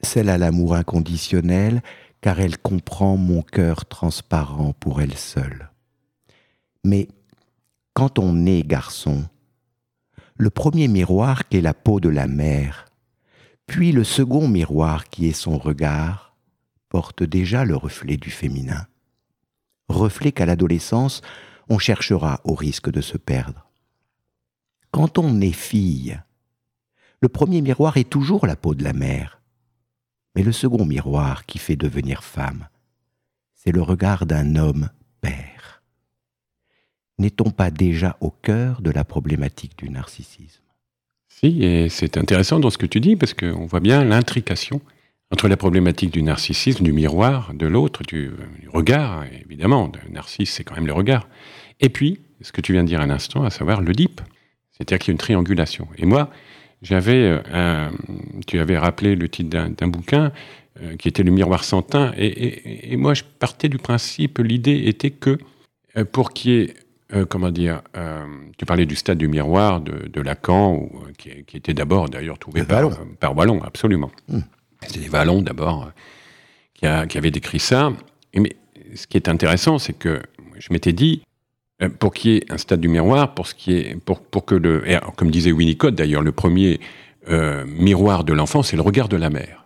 celle 0.00 0.28
à 0.28 0.38
l'amour 0.38 0.76
inconditionnel, 0.76 1.82
car 2.20 2.38
elle 2.38 2.56
comprend 2.56 3.16
mon 3.16 3.42
cœur 3.42 3.86
transparent 3.86 4.74
pour 4.74 5.02
elle 5.02 5.16
seule. 5.16 5.70
Mais 6.84 7.08
quand 7.94 8.20
on 8.20 8.46
est 8.46 8.62
garçon, 8.62 9.24
le 10.36 10.50
premier 10.50 10.86
miroir 10.86 11.48
qu'est 11.48 11.60
la 11.60 11.74
peau 11.74 11.98
de 11.98 12.08
la 12.08 12.28
mère, 12.28 12.86
puis 13.66 13.90
le 13.90 14.04
second 14.04 14.46
miroir 14.46 15.08
qui 15.08 15.26
est 15.26 15.32
son 15.32 15.58
regard, 15.58 16.36
porte 16.88 17.24
déjà 17.24 17.64
le 17.64 17.74
reflet 17.74 18.16
du 18.16 18.30
féminin. 18.30 18.86
Reflet 19.88 20.30
qu'à 20.30 20.46
l'adolescence, 20.46 21.22
on 21.68 21.78
cherchera 21.78 22.40
au 22.44 22.54
risque 22.54 22.88
de 22.88 23.00
se 23.00 23.18
perdre. 23.18 23.67
Quand 24.90 25.18
on 25.18 25.40
est 25.40 25.52
fille, 25.52 26.18
le 27.20 27.28
premier 27.28 27.60
miroir 27.60 27.96
est 27.96 28.08
toujours 28.08 28.46
la 28.46 28.56
peau 28.56 28.74
de 28.74 28.84
la 28.84 28.92
mère, 28.92 29.40
mais 30.34 30.42
le 30.42 30.52
second 30.52 30.84
miroir 30.84 31.46
qui 31.46 31.58
fait 31.58 31.76
devenir 31.76 32.22
femme, 32.22 32.68
c'est 33.54 33.72
le 33.72 33.82
regard 33.82 34.24
d'un 34.24 34.56
homme 34.56 34.90
père. 35.20 35.82
N'est-on 37.18 37.50
pas 37.50 37.70
déjà 37.70 38.16
au 38.20 38.30
cœur 38.30 38.80
de 38.80 38.90
la 38.90 39.04
problématique 39.04 39.76
du 39.76 39.90
narcissisme? 39.90 40.62
Si, 41.28 41.62
et 41.62 41.88
c'est 41.88 42.16
intéressant 42.16 42.60
dans 42.60 42.70
ce 42.70 42.78
que 42.78 42.86
tu 42.86 43.00
dis, 43.00 43.16
parce 43.16 43.34
qu'on 43.34 43.66
voit 43.66 43.80
bien 43.80 44.04
l'intrication 44.04 44.80
entre 45.30 45.48
la 45.48 45.56
problématique 45.56 46.12
du 46.12 46.22
narcissisme, 46.22 46.84
du 46.84 46.92
miroir, 46.92 47.52
de 47.54 47.66
l'autre, 47.66 48.02
du, 48.02 48.30
regard, 48.68 49.24
évidemment, 49.44 49.90
le 50.04 50.12
narcisse, 50.12 50.52
c'est 50.52 50.64
quand 50.64 50.74
même 50.74 50.86
le 50.86 50.92
regard, 50.92 51.28
et 51.80 51.90
puis, 51.90 52.20
ce 52.40 52.52
que 52.52 52.60
tu 52.60 52.72
viens 52.72 52.82
de 52.82 52.88
dire 52.88 53.00
à 53.00 53.06
l'instant, 53.06 53.44
à 53.44 53.50
savoir 53.50 53.80
le 53.80 53.92
dip, 53.92 54.20
c'est-à-dire 54.78 54.98
qu'il 54.98 55.08
y 55.08 55.12
a 55.12 55.14
une 55.14 55.18
triangulation. 55.18 55.88
Et 55.98 56.06
moi, 56.06 56.30
j'avais, 56.82 57.40
euh, 57.52 57.90
tu 58.46 58.60
avais 58.60 58.78
rappelé 58.78 59.16
le 59.16 59.28
titre 59.28 59.50
d'un 59.50 59.88
bouquin 59.88 60.32
euh, 60.80 60.96
qui 60.96 61.08
était 61.08 61.24
Le 61.24 61.32
miroir 61.32 61.64
sans 61.64 61.82
teint, 61.82 62.12
et, 62.16 62.96
moi 62.96 63.14
je 63.14 63.24
partais 63.24 63.68
du 63.68 63.78
principe, 63.78 64.38
l'idée 64.38 64.84
était 64.86 65.10
que 65.10 65.38
euh, 65.96 66.04
pour 66.04 66.32
qu'il 66.32 66.52
y 66.52 66.60
ait, 66.60 66.74
comment 67.28 67.50
dire, 67.50 67.80
tu 68.58 68.66
parlais 68.66 68.84
du 68.84 68.94
stade 68.94 69.16
du 69.16 69.28
miroir 69.28 69.80
de, 69.80 70.20
Lacan, 70.20 70.74
ou, 70.74 70.90
qui, 71.16 71.30
était 71.30 71.72
d'abord 71.72 72.10
d'ailleurs 72.10 72.38
trouvé 72.38 72.64
par, 72.64 72.90
par, 73.18 73.34
Wallon, 73.34 73.62
absolument. 73.62 74.10
Hmm. 74.28 74.40
C'était 74.86 75.08
Vallon 75.08 75.40
d'abord 75.40 75.90
qui, 76.74 76.86
qui, 77.08 77.18
avait 77.18 77.30
décrit 77.30 77.60
ça. 77.60 77.92
mais 78.36 78.54
ce 78.94 79.06
qui 79.06 79.16
est 79.16 79.28
intéressant, 79.28 79.78
c'est 79.78 79.94
que 79.94 80.20
je 80.58 80.68
m'étais 80.70 80.92
dit, 80.92 81.22
pour 81.98 82.12
qu'il 82.12 82.32
y 82.32 82.36
ait 82.36 82.44
un 82.50 82.58
stade 82.58 82.80
du 82.80 82.88
miroir, 82.88 83.34
pour, 83.34 83.46
ce 83.46 83.54
qui 83.54 83.72
est, 83.72 83.96
pour, 84.04 84.20
pour 84.20 84.44
que 84.44 84.54
le. 84.54 84.82
comme 85.16 85.30
disait 85.30 85.52
Winnicott 85.52 85.94
d'ailleurs, 85.94 86.22
le 86.22 86.32
premier 86.32 86.80
euh, 87.28 87.64
miroir 87.66 88.24
de 88.24 88.32
l'enfant, 88.32 88.62
c'est 88.62 88.76
le 88.76 88.82
regard 88.82 89.08
de 89.08 89.16
la 89.16 89.30
mère. 89.30 89.64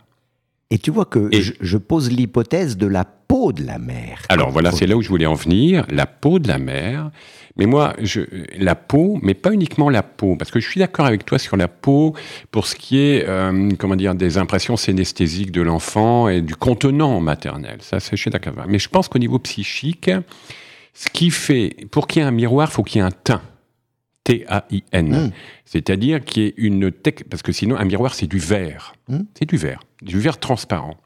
Et 0.70 0.78
tu 0.78 0.90
vois 0.90 1.04
que 1.04 1.28
je, 1.30 1.76
pose 1.76 2.10
l'hypothèse 2.10 2.78
de 2.78 2.86
la 2.86 3.04
peau 3.04 3.52
de 3.52 3.62
la 3.62 3.78
mère. 3.78 4.22
Alors 4.30 4.50
voilà, 4.50 4.72
c'est 4.72 4.86
là 4.86 4.96
où 4.96 5.02
je 5.02 5.08
voulais 5.08 5.26
en 5.26 5.34
venir, 5.34 5.84
la 5.90 6.06
peau 6.06 6.38
de 6.38 6.48
la 6.48 6.58
mère. 6.58 7.10
Mais 7.56 7.66
moi, 7.66 7.92
je, 8.00 8.22
la 8.58 8.74
peau, 8.74 9.18
mais 9.22 9.34
pas 9.34 9.52
uniquement 9.52 9.90
la 9.90 10.02
peau, 10.02 10.34
parce 10.36 10.50
que 10.50 10.60
je 10.60 10.68
suis 10.68 10.80
d'accord 10.80 11.04
avec 11.04 11.26
toi 11.26 11.38
sur 11.38 11.58
la 11.58 11.68
peau 11.68 12.14
pour 12.50 12.66
ce 12.66 12.74
qui 12.74 12.98
est, 12.98 13.28
euh, 13.28 13.68
comment 13.78 13.96
dire, 13.96 14.14
des 14.14 14.38
impressions 14.38 14.78
synesthésiques 14.78 15.52
de 15.52 15.60
l'enfant 15.60 16.28
et 16.28 16.40
du 16.40 16.56
contenant 16.56 17.20
maternel. 17.20 17.76
Ça, 17.80 18.00
c'est 18.00 18.16
chez 18.16 18.30
d'accord. 18.30 18.54
Mais 18.66 18.78
je 18.78 18.88
pense 18.88 19.08
qu'au 19.08 19.18
niveau 19.18 19.38
psychique, 19.38 20.10
ce 20.94 21.08
qui 21.08 21.30
fait, 21.30 21.86
pour 21.90 22.06
qu'il 22.06 22.20
y 22.20 22.24
ait 22.24 22.28
un 22.28 22.32
miroir, 22.32 22.68
il 22.70 22.74
faut 22.74 22.82
qu'il 22.82 23.00
y 23.00 23.04
ait 23.04 23.06
un 23.06 23.10
teint. 23.10 23.42
T-A-I-N. 24.24 25.26
Hmm. 25.26 25.30
C'est-à-dire 25.64 26.24
qu'il 26.24 26.42
y 26.42 26.46
ait 26.46 26.54
une 26.56 26.92
tech, 26.92 27.24
parce 27.28 27.42
que 27.42 27.52
sinon, 27.52 27.76
un 27.76 27.84
miroir, 27.84 28.14
c'est 28.14 28.26
du 28.26 28.38
verre. 28.38 28.94
Hmm. 29.08 29.22
C'est 29.34 29.48
du 29.48 29.56
verre. 29.56 29.80
Du 30.00 30.20
verre 30.20 30.38
transparent. 30.38 30.96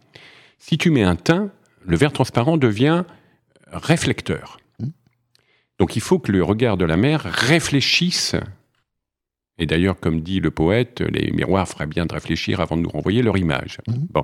Si 0.58 0.76
tu 0.76 0.90
mets 0.90 1.02
un 1.02 1.16
teint, 1.16 1.50
le 1.84 1.96
verre 1.96 2.12
transparent 2.12 2.56
devient 2.56 3.04
réflecteur. 3.68 4.58
Hmm. 4.80 4.88
Donc 5.78 5.96
il 5.96 6.02
faut 6.02 6.18
que 6.18 6.32
le 6.32 6.42
regard 6.42 6.76
de 6.76 6.84
la 6.84 6.96
mer 6.96 7.22
réfléchisse. 7.22 8.36
Et 9.58 9.66
d'ailleurs, 9.66 9.98
comme 9.98 10.20
dit 10.20 10.40
le 10.40 10.50
poète, 10.50 11.00
les 11.00 11.30
miroirs 11.30 11.66
feraient 11.66 11.86
bien 11.86 12.04
de 12.04 12.12
réfléchir 12.12 12.60
avant 12.60 12.76
de 12.76 12.82
nous 12.82 12.90
renvoyer 12.90 13.22
leur 13.22 13.38
image. 13.38 13.78
Bon. 13.86 14.22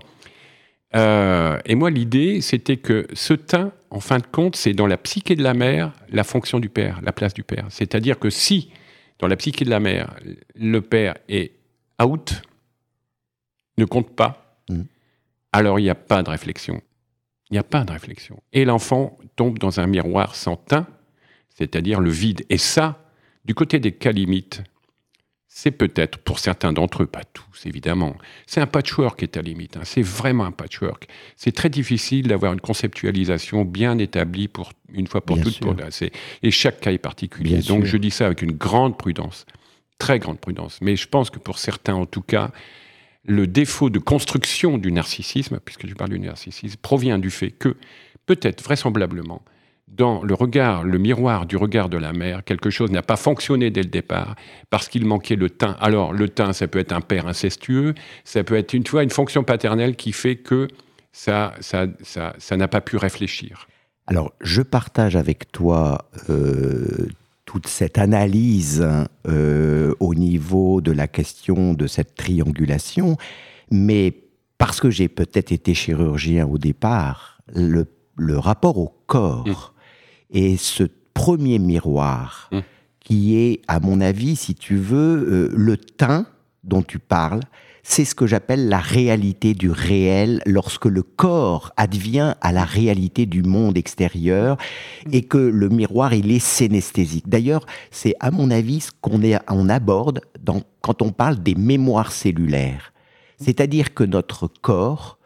Euh, 0.94 1.58
et 1.64 1.74
moi, 1.74 1.90
l'idée, 1.90 2.40
c'était 2.40 2.76
que 2.76 3.06
ce 3.14 3.34
teint, 3.34 3.72
en 3.90 4.00
fin 4.00 4.18
de 4.18 4.26
compte, 4.26 4.56
c'est 4.56 4.74
dans 4.74 4.86
la 4.86 4.96
psyché 4.96 5.36
de 5.36 5.42
la 5.42 5.54
mère 5.54 5.92
la 6.08 6.24
fonction 6.24 6.60
du 6.60 6.68
père, 6.68 7.00
la 7.02 7.12
place 7.12 7.34
du 7.34 7.42
père. 7.42 7.66
C'est-à-dire 7.70 8.18
que 8.18 8.30
si, 8.30 8.70
dans 9.18 9.26
la 9.26 9.36
psyché 9.36 9.64
de 9.64 9.70
la 9.70 9.80
mère, 9.80 10.14
le 10.54 10.80
père 10.80 11.14
est 11.28 11.52
out, 12.02 12.42
ne 13.78 13.84
compte 13.84 14.14
pas, 14.14 14.58
mm. 14.68 14.82
alors 15.52 15.78
il 15.78 15.84
n'y 15.84 15.90
a 15.90 15.94
pas 15.94 16.22
de 16.22 16.30
réflexion. 16.30 16.82
Il 17.50 17.54
n'y 17.54 17.58
a 17.58 17.64
pas 17.64 17.84
de 17.84 17.92
réflexion. 17.92 18.42
Et 18.52 18.64
l'enfant 18.64 19.18
tombe 19.36 19.58
dans 19.58 19.80
un 19.80 19.86
miroir 19.86 20.34
sans 20.34 20.56
teint, 20.56 20.86
c'est-à-dire 21.50 22.00
le 22.00 22.10
vide. 22.10 22.44
Et 22.48 22.58
ça, 22.58 23.04
du 23.44 23.54
côté 23.54 23.78
des 23.78 23.92
cas 23.92 24.12
limites, 24.12 24.62
c'est 25.54 25.70
peut-être, 25.70 26.16
pour 26.16 26.38
certains 26.38 26.72
d'entre 26.72 27.02
eux, 27.02 27.06
pas 27.06 27.24
tous 27.24 27.66
évidemment, 27.66 28.16
c'est 28.46 28.62
un 28.62 28.66
patchwork 28.66 29.22
est 29.22 29.36
à 29.36 29.42
limite, 29.42 29.76
hein. 29.76 29.82
c'est 29.84 30.00
vraiment 30.00 30.46
un 30.46 30.50
patchwork. 30.50 31.06
C'est 31.36 31.52
très 31.52 31.68
difficile 31.68 32.26
d'avoir 32.26 32.54
une 32.54 32.60
conceptualisation 32.60 33.66
bien 33.66 33.98
établie 33.98 34.48
pour 34.48 34.72
une 34.94 35.06
fois 35.06 35.20
pour 35.20 35.38
toutes. 35.38 35.60
Pour, 35.60 35.76
et 36.42 36.50
chaque 36.50 36.80
cas 36.80 36.90
est 36.90 36.98
particulier. 36.98 37.58
Donc 37.58 37.84
je 37.84 37.98
dis 37.98 38.10
ça 38.10 38.26
avec 38.26 38.40
une 38.40 38.52
grande 38.52 38.96
prudence, 38.96 39.44
très 39.98 40.18
grande 40.18 40.40
prudence. 40.40 40.78
Mais 40.80 40.96
je 40.96 41.06
pense 41.06 41.28
que 41.28 41.38
pour 41.38 41.58
certains 41.58 41.94
en 41.94 42.06
tout 42.06 42.22
cas, 42.22 42.50
le 43.24 43.46
défaut 43.46 43.90
de 43.90 43.98
construction 43.98 44.78
du 44.78 44.90
narcissisme, 44.90 45.60
puisque 45.62 45.86
tu 45.86 45.94
parles 45.94 46.10
du 46.10 46.18
narcissisme, 46.18 46.78
provient 46.80 47.18
du 47.18 47.30
fait 47.30 47.50
que, 47.50 47.76
peut-être 48.24 48.64
vraisemblablement, 48.64 49.42
dans 49.92 50.22
le 50.22 50.34
regard, 50.34 50.84
le 50.84 50.98
miroir 50.98 51.46
du 51.46 51.56
regard 51.56 51.88
de 51.88 51.98
la 51.98 52.12
mère, 52.12 52.44
quelque 52.44 52.70
chose 52.70 52.90
n'a 52.90 53.02
pas 53.02 53.16
fonctionné 53.16 53.70
dès 53.70 53.82
le 53.82 53.90
départ 53.90 54.36
parce 54.70 54.88
qu'il 54.88 55.04
manquait 55.04 55.36
le 55.36 55.50
teint. 55.50 55.76
Alors, 55.80 56.12
le 56.12 56.28
teint, 56.28 56.52
ça 56.52 56.66
peut 56.66 56.78
être 56.78 56.92
un 56.92 57.02
père 57.02 57.26
incestueux, 57.26 57.94
ça 58.24 58.42
peut 58.42 58.56
être 58.56 58.72
une, 58.72 58.86
fois 58.86 59.02
une 59.02 59.10
fonction 59.10 59.44
paternelle 59.44 59.96
qui 59.96 60.12
fait 60.12 60.36
que 60.36 60.68
ça, 61.12 61.52
ça, 61.60 61.86
ça, 62.02 62.56
n'a 62.56 62.68
pas 62.68 62.80
pu 62.80 62.96
réfléchir. 62.96 63.68
Alors, 64.06 64.32
je 64.40 64.62
partage 64.62 65.14
avec 65.14 65.52
toi 65.52 66.06
euh, 66.30 67.08
toute 67.44 67.66
cette 67.66 67.98
analyse 67.98 68.86
euh, 69.28 69.94
au 70.00 70.14
niveau 70.14 70.80
de 70.80 70.90
la 70.90 71.06
question 71.06 71.74
de 71.74 71.86
cette 71.86 72.14
triangulation, 72.14 73.18
mais 73.70 74.14
parce 74.56 74.80
que 74.80 74.90
j'ai 74.90 75.08
peut-être 75.08 75.52
été 75.52 75.74
chirurgien 75.74 76.46
au 76.46 76.56
départ, 76.56 77.42
le, 77.54 77.86
rapport 78.38 78.78
au 78.78 78.94
corps 79.06 79.71
et 80.32 80.56
ce 80.56 80.84
premier 81.14 81.58
miroir, 81.58 82.48
hum. 82.52 82.62
qui 83.00 83.36
est, 83.36 83.60
à 83.68 83.80
mon 83.80 84.00
avis, 84.00 84.36
si 84.36 84.54
tu 84.54 84.76
veux, 84.76 84.98
euh, 84.98 85.52
le 85.54 85.76
teint 85.76 86.26
dont 86.64 86.82
tu 86.82 86.98
parles, 86.98 87.40
c'est 87.82 88.04
ce 88.04 88.14
que 88.14 88.26
j'appelle 88.26 88.68
la 88.68 88.78
réalité 88.78 89.54
du 89.54 89.70
réel 89.70 90.40
lorsque 90.46 90.86
le 90.86 91.02
corps 91.02 91.72
advient 91.76 92.34
à 92.40 92.52
la 92.52 92.64
réalité 92.64 93.26
du 93.26 93.42
monde 93.42 93.76
extérieur 93.76 94.56
et 95.10 95.22
que 95.22 95.38
le 95.38 95.68
miroir 95.68 96.14
il 96.14 96.30
est 96.30 96.38
synesthésique. 96.38 97.28
D'ailleurs, 97.28 97.66
c'est 97.90 98.14
à 98.20 98.30
mon 98.30 98.50
avis 98.50 98.82
ce 98.82 98.90
qu'on 99.00 99.20
on 99.50 99.68
aborde 99.68 100.20
dans, 100.40 100.62
quand 100.80 101.02
on 101.02 101.10
parle 101.10 101.42
des 101.42 101.56
mémoires 101.56 102.12
cellulaires. 102.12 102.92
C'est-à-dire 103.38 103.94
que 103.94 104.04
notre 104.04 104.46
corps 104.46 105.18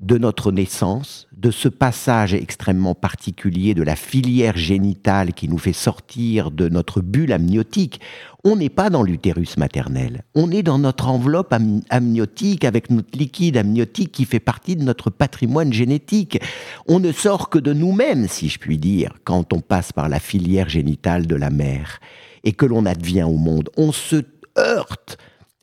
de 0.00 0.18
notre 0.18 0.50
naissance, 0.50 1.28
de 1.36 1.50
ce 1.50 1.68
passage 1.68 2.34
extrêmement 2.34 2.94
particulier 2.94 3.74
de 3.74 3.82
la 3.82 3.94
filière 3.94 4.56
génitale 4.56 5.32
qui 5.32 5.48
nous 5.48 5.58
fait 5.58 5.72
sortir 5.72 6.50
de 6.50 6.68
notre 6.68 7.00
bulle 7.00 7.32
amniotique. 7.32 8.00
On 8.42 8.56
n'est 8.56 8.68
pas 8.68 8.90
dans 8.90 9.02
l'utérus 9.02 9.56
maternel, 9.58 10.24
on 10.34 10.50
est 10.50 10.62
dans 10.62 10.78
notre 10.78 11.08
enveloppe 11.08 11.54
amniotique 11.90 12.64
avec 12.64 12.90
notre 12.90 13.16
liquide 13.16 13.56
amniotique 13.56 14.12
qui 14.12 14.24
fait 14.24 14.40
partie 14.40 14.76
de 14.76 14.82
notre 14.82 15.10
patrimoine 15.10 15.72
génétique. 15.72 16.40
On 16.88 16.98
ne 16.98 17.12
sort 17.12 17.50
que 17.50 17.58
de 17.58 17.72
nous-mêmes, 17.72 18.26
si 18.28 18.48
je 18.48 18.58
puis 18.58 18.78
dire, 18.78 19.14
quand 19.24 19.52
on 19.52 19.60
passe 19.60 19.92
par 19.92 20.08
la 20.08 20.18
filière 20.18 20.68
génitale 20.68 21.26
de 21.26 21.36
la 21.36 21.50
mère 21.50 22.00
et 22.44 22.52
que 22.52 22.66
l'on 22.66 22.86
advient 22.86 23.22
au 23.22 23.36
monde. 23.36 23.70
On 23.76 23.92
se 23.92 24.24
heurte 24.58 25.18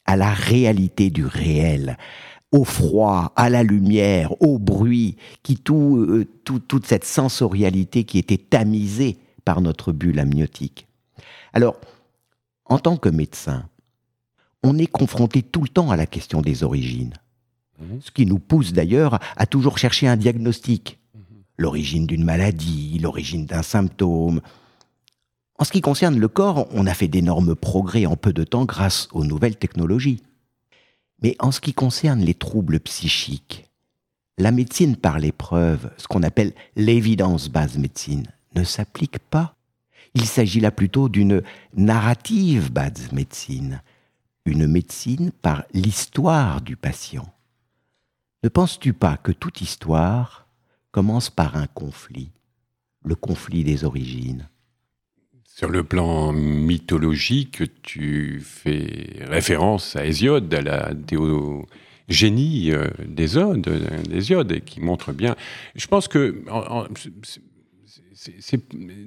à 0.05 0.15
la 0.15 0.31
réalité 0.31 1.09
du 1.09 1.25
réel 1.25 1.97
au 2.51 2.63
froid, 2.63 3.31
à 3.35 3.49
la 3.49 3.63
lumière, 3.63 4.41
au 4.41 4.57
bruit, 4.57 5.17
qui 5.43 5.61
euh, 5.69 6.25
tout, 6.43 6.59
toute 6.59 6.85
cette 6.85 7.05
sensorialité 7.05 8.03
qui 8.03 8.17
était 8.17 8.37
tamisée 8.37 9.17
par 9.45 9.61
notre 9.61 9.91
bulle 9.91 10.19
amniotique. 10.19 10.87
Alors, 11.53 11.79
en 12.65 12.79
tant 12.79 12.97
que 12.97 13.09
médecin, 13.09 13.67
on 14.63 14.77
est 14.77 14.87
confronté 14.87 15.41
tout 15.41 15.61
le 15.61 15.69
temps 15.69 15.91
à 15.91 15.95
la 15.95 16.05
question 16.05 16.41
des 16.41 16.63
origines. 16.63 17.13
Mhm. 17.79 18.01
Ce 18.01 18.11
qui 18.11 18.25
nous 18.25 18.39
pousse 18.39 18.73
d'ailleurs 18.73 19.19
à 19.37 19.45
toujours 19.45 19.77
chercher 19.77 20.07
un 20.07 20.17
diagnostic. 20.17 20.99
Mhm. 21.15 21.21
L'origine 21.57 22.07
d'une 22.07 22.23
maladie, 22.23 22.99
l'origine 22.99 23.45
d'un 23.45 23.63
symptôme. 23.63 24.41
En 25.59 25.65
ce 25.65 25.71
qui 25.71 25.81
concerne 25.81 26.17
le 26.17 26.27
corps, 26.27 26.67
on 26.71 26.87
a 26.87 26.93
fait 26.93 27.07
d'énormes 27.07 27.55
progrès 27.55 28.05
en 28.05 28.15
peu 28.15 28.33
de 28.33 28.43
temps 28.43 28.65
grâce 28.65 29.07
aux 29.11 29.25
nouvelles 29.25 29.57
technologies. 29.57 30.21
Mais 31.21 31.35
en 31.39 31.51
ce 31.51 31.59
qui 31.59 31.73
concerne 31.73 32.21
les 32.21 32.33
troubles 32.33 32.79
psychiques, 32.79 33.69
la 34.37 34.51
médecine 34.51 34.95
par 34.95 35.19
l'épreuve, 35.19 35.91
ce 35.97 36.07
qu'on 36.07 36.23
appelle 36.23 36.53
l'évidence 36.75 37.49
base 37.49 37.77
médecine, 37.77 38.27
ne 38.55 38.63
s'applique 38.63 39.19
pas. 39.19 39.55
Il 40.13 40.25
s'agit 40.25 40.61
là 40.61 40.71
plutôt 40.71 41.09
d'une 41.09 41.43
narrative 41.75 42.71
bad 42.71 42.97
médecine, 43.11 43.81
une 44.45 44.65
médecine 44.65 45.31
par 45.31 45.65
l'histoire 45.73 46.61
du 46.61 46.75
patient. 46.75 47.31
Ne 48.43 48.49
penses-tu 48.49 48.93
pas 48.93 49.17
que 49.17 49.33
toute 49.33 49.61
histoire 49.61 50.47
commence 50.91 51.29
par 51.29 51.57
un 51.57 51.67
conflit, 51.67 52.31
le 53.03 53.15
conflit 53.15 53.63
des 53.63 53.83
origines? 53.83 54.47
Sur 55.59 55.67
le 55.67 55.83
plan 55.83 56.31
mythologique, 56.31 57.63
tu 57.83 58.41
fais 58.41 59.07
référence 59.27 59.97
à 59.97 60.05
Hésiode, 60.05 60.53
à 60.53 60.61
la 60.61 60.93
théogénie 61.05 62.71
euh, 62.71 62.87
des 63.05 63.35
odes, 63.35 63.69
d'Hésiode, 64.07 64.61
qui 64.63 64.79
montre 64.79 65.11
bien. 65.11 65.35
Je 65.75 65.85
pense 65.87 66.07
que 66.07 66.45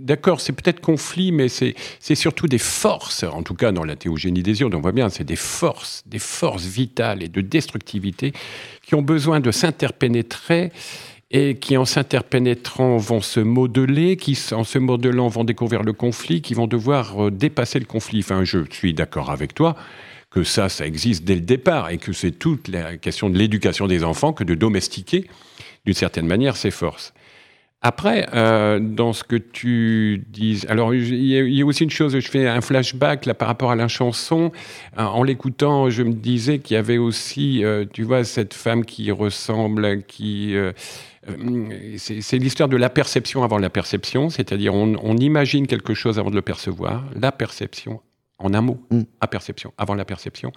d'accord, 0.01 0.43
c'est 0.43 0.53
peut-être 0.53 0.83
conflit, 0.83 1.33
mais 1.33 1.49
c'est 1.49 1.75
surtout 2.15 2.49
des 2.49 2.59
forces, 2.59 3.23
en 3.23 3.43
tout 3.43 3.55
cas 3.55 3.73
dans 3.73 3.85
la 3.85 3.97
théogénie 3.97 4.43
des 4.43 4.61
ions, 4.61 4.69
on 4.75 4.81
voit 4.81 4.93
bien, 4.93 5.09
c'est 5.09 5.25
des 5.25 5.37
forces, 5.37 6.03
des 6.05 6.19
forces 6.19 6.67
vitales 6.67 7.23
et 7.23 7.29
de 7.29 7.41
destructivité 7.41 8.35
qui 8.83 8.95
ont 8.95 9.01
besoin 9.01 9.41
de 9.41 9.51
s'interpénétrer 9.51 10.71
et 11.33 11.57
qui, 11.57 11.77
en 11.79 11.87
s'interpénétrant, 11.87 12.99
vont 12.99 13.23
se 13.23 13.41
modeler, 13.41 14.17
qui, 14.17 14.39
en 14.53 14.65
se 14.65 14.79
modelant, 14.79 15.29
vont 15.29 15.45
découvrir 15.45 15.83
le 15.83 15.95
conflit, 15.95 16.43
qui 16.43 16.53
vont 16.55 16.67
devoir 16.67 17.27
euh, 17.27 17.31
dépasser 17.31 17.79
le 17.79 17.87
conflit. 17.87 18.21
Enfin, 18.21 18.45
je 18.45 18.59
suis 18.71 18.93
d'accord 18.93 19.31
avec 19.31 19.55
toi 19.55 19.75
que 20.31 20.45
ça, 20.45 20.69
ça 20.69 20.87
existe 20.87 21.25
dès 21.25 21.35
le 21.35 21.41
départ 21.41 21.91
et 21.91 21.99
que 21.99 22.13
c'est 22.13 22.33
toute 22.33 22.69
la 22.69 22.97
question 22.97 23.31
de 23.31 23.39
l'éducation 23.39 23.87
des 23.87 24.05
enfants 24.05 24.33
que 24.33 24.45
de 24.45 24.55
domestiquer, 24.55 25.27
d'une 25.85 25.95
certaine 25.95 26.27
manière, 26.27 26.57
ces 26.57 26.71
forces. 26.71 27.13
Après, 27.85 28.29
euh, 28.33 28.79
dans 28.81 29.13
ce 29.13 29.25
que 29.25 29.35
tu 29.35 30.25
dis, 30.29 30.65
alors 30.69 30.95
il 30.95 31.25
y, 31.25 31.61
a 31.61 31.67
aussi 31.67 31.83
une 31.83 31.91
chose, 31.91 32.17
je 32.17 32.31
fais 32.31 32.47
un 32.47 32.61
flashback 32.61 33.27
là 33.27 33.35
par 33.35 33.49
rapport 33.49 33.73
à 33.73 33.75
la 33.75 33.89
chanson. 33.89 34.53
Euh, 34.99 35.03
en 35.03 35.25
l'écoutant, 35.25 35.91
je 35.91 36.05
me 36.05 36.13
disais 36.13 36.61
qu'il 36.61 36.77
y 36.77 36.79
avait 36.79 36.99
aussi, 36.99 37.65
euh, 37.65 37.85
tu 37.93 38.05
vois, 38.05 38.23
cette 38.23 38.55
femme 38.55 38.85
qui 38.85 39.11
ressemble, 39.11 40.03
qui 40.05 40.55
c'est 41.97 42.39
l'histoire 42.39 42.69
de 42.69 42.77
la 42.77 42.89
perception 42.89 43.43
avant 43.43 43.59
la 43.59 43.71
perception, 43.71 44.31
c'est-à-dire 44.31 44.75
on, 44.75 44.97
on 45.03 45.17
imagine 45.17 45.67
quelque 45.67 45.95
chose 45.95 46.21
avant 46.21 46.31
de 46.31 46.37
le 46.37 46.43
percevoir. 46.43 47.05
La 47.21 47.33
perception 47.33 48.01
en 48.45 48.55
un 48.55 48.61
mot, 48.61 48.81
mm. 48.91 49.03
à 49.21 49.27
perception, 49.27 49.73
avant 49.79 49.95
la 49.95 50.05
perception. 50.05 50.53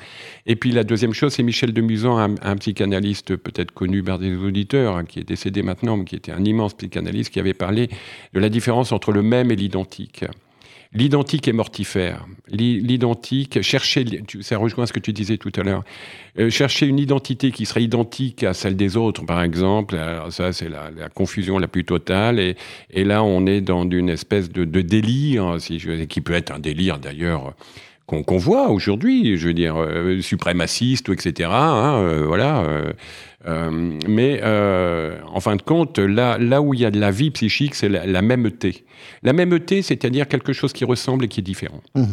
Et 0.45 0.56
puis 0.56 0.71
la 0.71 0.84
deuxième 0.84 1.13
chose, 1.13 1.34
c'est 1.34 1.43
Michel 1.43 1.74
Demusan, 1.74 2.17
un, 2.17 2.36
un 2.41 2.56
psychanalyste 2.56 3.36
peut-être 3.36 3.71
connu 3.71 4.04
par 4.04 4.19
des 4.19 4.36
auditeurs, 4.36 4.98
hein, 4.98 5.06
qui 5.06 5.19
est 5.19 5.24
décédé 5.24 5.63
maintenant, 5.63 5.98
mais 5.98 6.06
qui 6.06 6.15
était 6.15 6.32
un 6.32 6.43
immense 6.43 6.74
psychanalyste, 6.74 7.32
qui 7.32 7.39
avait 7.39 7.54
parlé 7.54 7.89
de 8.34 8.39
la 8.39 8.50
différence 8.50 8.91
entre 8.91 9.12
le 9.12 9.21
même 9.21 9.52
et 9.52 9.56
l'identique. 9.56 10.26
L'identique 10.95 11.47
est 11.49 11.53
mortifère. 11.53 12.25
L'identique, 12.47 13.62
chercher, 13.62 14.05
ça 14.39 14.58
rejoint 14.58 14.86
ce 14.86 14.93
que 14.93 14.99
tu 14.99 15.12
disais 15.12 15.38
tout 15.38 15.51
à 15.58 15.63
l'heure, 15.63 15.84
euh, 16.39 16.49
chercher 16.49 16.88
une 16.88 16.99
identité 16.99 17.51
qui 17.51 17.65
serait 17.65 17.84
identique 17.84 18.43
à 18.43 18.53
celle 18.53 18.77
des 18.77 18.95
autres, 18.95 19.25
par 19.25 19.43
exemple, 19.43 19.99
ça 20.29 20.53
c'est 20.53 20.69
la, 20.69 21.10
confusion 21.13 21.60
la 21.60 21.67
plus 21.67 21.84
totale. 21.84 22.39
Et, 22.39 23.03
là, 23.03 23.23
on 23.23 23.45
est 23.45 23.60
dans 23.60 23.84
une 23.89 24.10
espèce 24.10 24.49
de, 24.49 24.63
délire, 24.81 25.58
si 25.60 25.79
je, 25.79 26.05
qui 26.05 26.21
peut 26.21 26.34
être 26.34 26.51
un 26.51 26.60
délire 26.60 26.97
d'ailleurs 26.97 27.55
qu'on 28.06 28.38
voit 28.38 28.70
aujourd'hui, 28.70 29.38
je 29.38 29.48
veux 29.48 29.54
dire, 29.54 29.76
euh, 29.78 30.22
suprémaciste, 30.22 31.10
etc. 31.10 31.50
Hein, 31.52 31.96
euh, 31.98 32.24
voilà. 32.26 32.63
Euh, 33.48 33.91
mais 34.08 34.41
en 34.44 35.39
fin 35.39 35.56
de 35.56 35.62
compte, 35.62 36.00
là, 36.00 36.38
là 36.38 36.62
où 36.62 36.74
il 36.74 36.80
y 36.80 36.86
a 36.86 36.91
de 36.91 37.00
la 37.00 37.12
vie 37.12 37.32
psychique, 37.32 37.76
c'est 37.76 37.89
la, 37.89 38.06
la 38.06 38.22
mêmeté. 38.22 38.86
La 39.24 39.34
mêmeté, 39.34 39.82
c'est-à-dire 39.82 40.28
quelque 40.28 40.54
chose 40.54 40.74
qui 40.74 40.86
ressemble 40.86 41.26
et 41.26 41.28
qui 41.28 41.39
est 41.39 41.44
différent. 41.44 41.82
Mmh. 41.96 42.04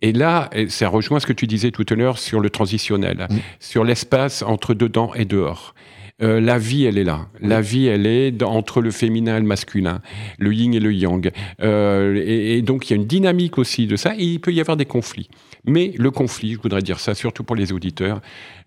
Et 0.00 0.12
là, 0.12 0.50
ça 0.68 0.88
rejoint 0.88 1.18
ce 1.18 1.26
que 1.26 1.32
tu 1.32 1.48
disais 1.48 1.72
tout 1.72 1.86
à 1.88 1.94
l'heure 1.94 2.18
sur 2.18 2.38
le 2.38 2.50
transitionnel, 2.50 3.26
mmh. 3.28 3.36
sur 3.58 3.82
l'espace 3.82 4.42
entre 4.42 4.74
dedans 4.74 5.12
et 5.14 5.24
dehors. 5.24 5.74
Euh, 6.20 6.40
la 6.40 6.58
vie, 6.58 6.84
elle 6.84 6.98
est 6.98 7.04
là. 7.04 7.28
La 7.40 7.60
vie, 7.60 7.86
elle 7.86 8.06
est 8.06 8.42
entre 8.42 8.80
le 8.80 8.90
féminin 8.90 9.36
et 9.36 9.40
le 9.40 9.46
masculin, 9.46 10.00
le 10.38 10.52
yin 10.52 10.74
et 10.74 10.80
le 10.80 10.92
yang. 10.92 11.30
Euh, 11.62 12.20
et, 12.24 12.58
et, 12.58 12.62
donc, 12.62 12.88
il 12.88 12.94
y 12.94 12.96
a 12.96 13.00
une 13.00 13.06
dynamique 13.06 13.56
aussi 13.58 13.86
de 13.86 13.94
ça. 13.94 14.14
Et 14.16 14.24
il 14.24 14.40
peut 14.40 14.52
y 14.52 14.60
avoir 14.60 14.76
des 14.76 14.84
conflits. 14.84 15.28
Mais 15.64 15.92
le 15.96 16.10
conflit, 16.10 16.54
je 16.54 16.60
voudrais 16.60 16.82
dire 16.82 16.98
ça, 16.98 17.14
surtout 17.14 17.44
pour 17.44 17.54
les 17.54 17.72
auditeurs, 17.72 18.20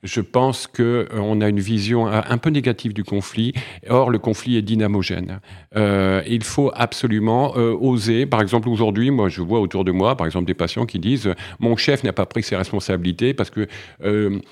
je 0.04 0.22
pense 0.22 0.68
qu'on 0.68 0.84
euh, 0.84 1.42
a 1.42 1.50
une 1.50 1.60
vision 1.60 2.08
un 2.08 2.38
peu 2.38 2.50
négative 2.50 2.94
du 2.94 3.04
conflit. 3.04 3.54
Or, 3.88 4.10
le 4.10 4.20
conflit 4.20 4.58
est 4.58 4.62
dynamogène. 4.62 5.40
Euh, 5.76 6.22
il 6.28 6.44
faut 6.44 6.72
absolument 6.74 7.54
euh, 7.56 7.76
oser. 7.80 8.26
Par 8.26 8.42
exemple, 8.42 8.70
aujourd'hui, 8.70 9.12
moi, 9.12 9.30
je 9.30 9.42
vois 9.42 9.60
autour 9.60 9.86
de 9.86 9.92
moi, 9.92 10.16
par 10.16 10.26
exemple, 10.26 10.46
des 10.46 10.54
patients 10.54 10.86
qui 10.86 11.00
disent 11.00 11.34
Mon 11.60 11.78
chef 11.78 12.04
n'a 12.04 12.14
pas 12.14 12.26
pris 12.26 12.44
ses 12.44 12.56
responsabilités 12.56 13.34
parce 13.34 13.50
que 13.50 13.68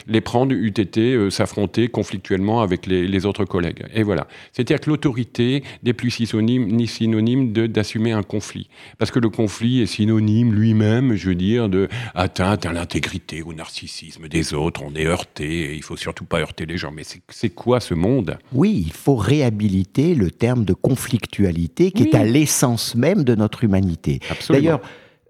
les 0.07 0.21
prendre 0.21 0.53
eût 0.53 0.67
été 0.67 1.29
s'affronter 1.29 1.87
conflictuellement 1.87 2.61
avec 2.61 2.85
les, 2.85 3.25
autres 3.25 3.45
collègues. 3.45 3.85
Et 3.93 4.03
voilà. 4.03 4.27
C'est-à-dire 4.53 4.79
que 4.79 4.89
l'autorité 4.89 5.63
n'est 5.83 5.93
plus 5.93 6.09
synonyme, 6.09 6.67
ni 6.67 6.87
synonyme 6.87 7.51
d'assumer 7.51 8.11
un 8.11 8.23
conflit. 8.23 8.69
Parce 8.97 9.11
que 9.11 9.19
le 9.19 9.29
conflit 9.29 9.81
est 9.81 9.85
synonyme 9.85 10.53
lui-même, 10.53 11.15
je 11.15 11.29
veux 11.29 11.35
dire, 11.35 11.69
de 11.69 11.89
atteinte 12.15 12.65
à 12.65 12.71
l'intégrité, 12.71 13.41
au 13.41 13.53
narcissisme 13.53 14.27
des 14.27 14.53
autres. 14.53 14.83
On 14.85 14.95
est 14.95 15.05
heurté 15.05 15.38
il 15.45 15.83
faut 15.83 15.97
surtout 15.97 16.25
pas 16.25 16.39
heurter 16.39 16.65
les 16.65 16.77
gens. 16.77 16.91
Mais 16.91 17.03
c'est 17.03 17.49
quoi 17.49 17.79
ce 17.79 17.93
monde? 17.93 18.37
Oui, 18.53 18.83
il 18.85 18.93
faut 18.93 19.15
réhabiliter 19.15 20.15
le 20.15 20.31
terme 20.31 20.65
de 20.65 20.73
conflictualité 20.73 21.91
qui 21.91 22.03
est 22.03 22.15
à 22.15 22.23
l'essence 22.23 22.95
même 22.95 23.23
de 23.23 23.35
notre 23.35 23.63
humanité. 23.63 24.19
D'ailleurs, 24.49 24.81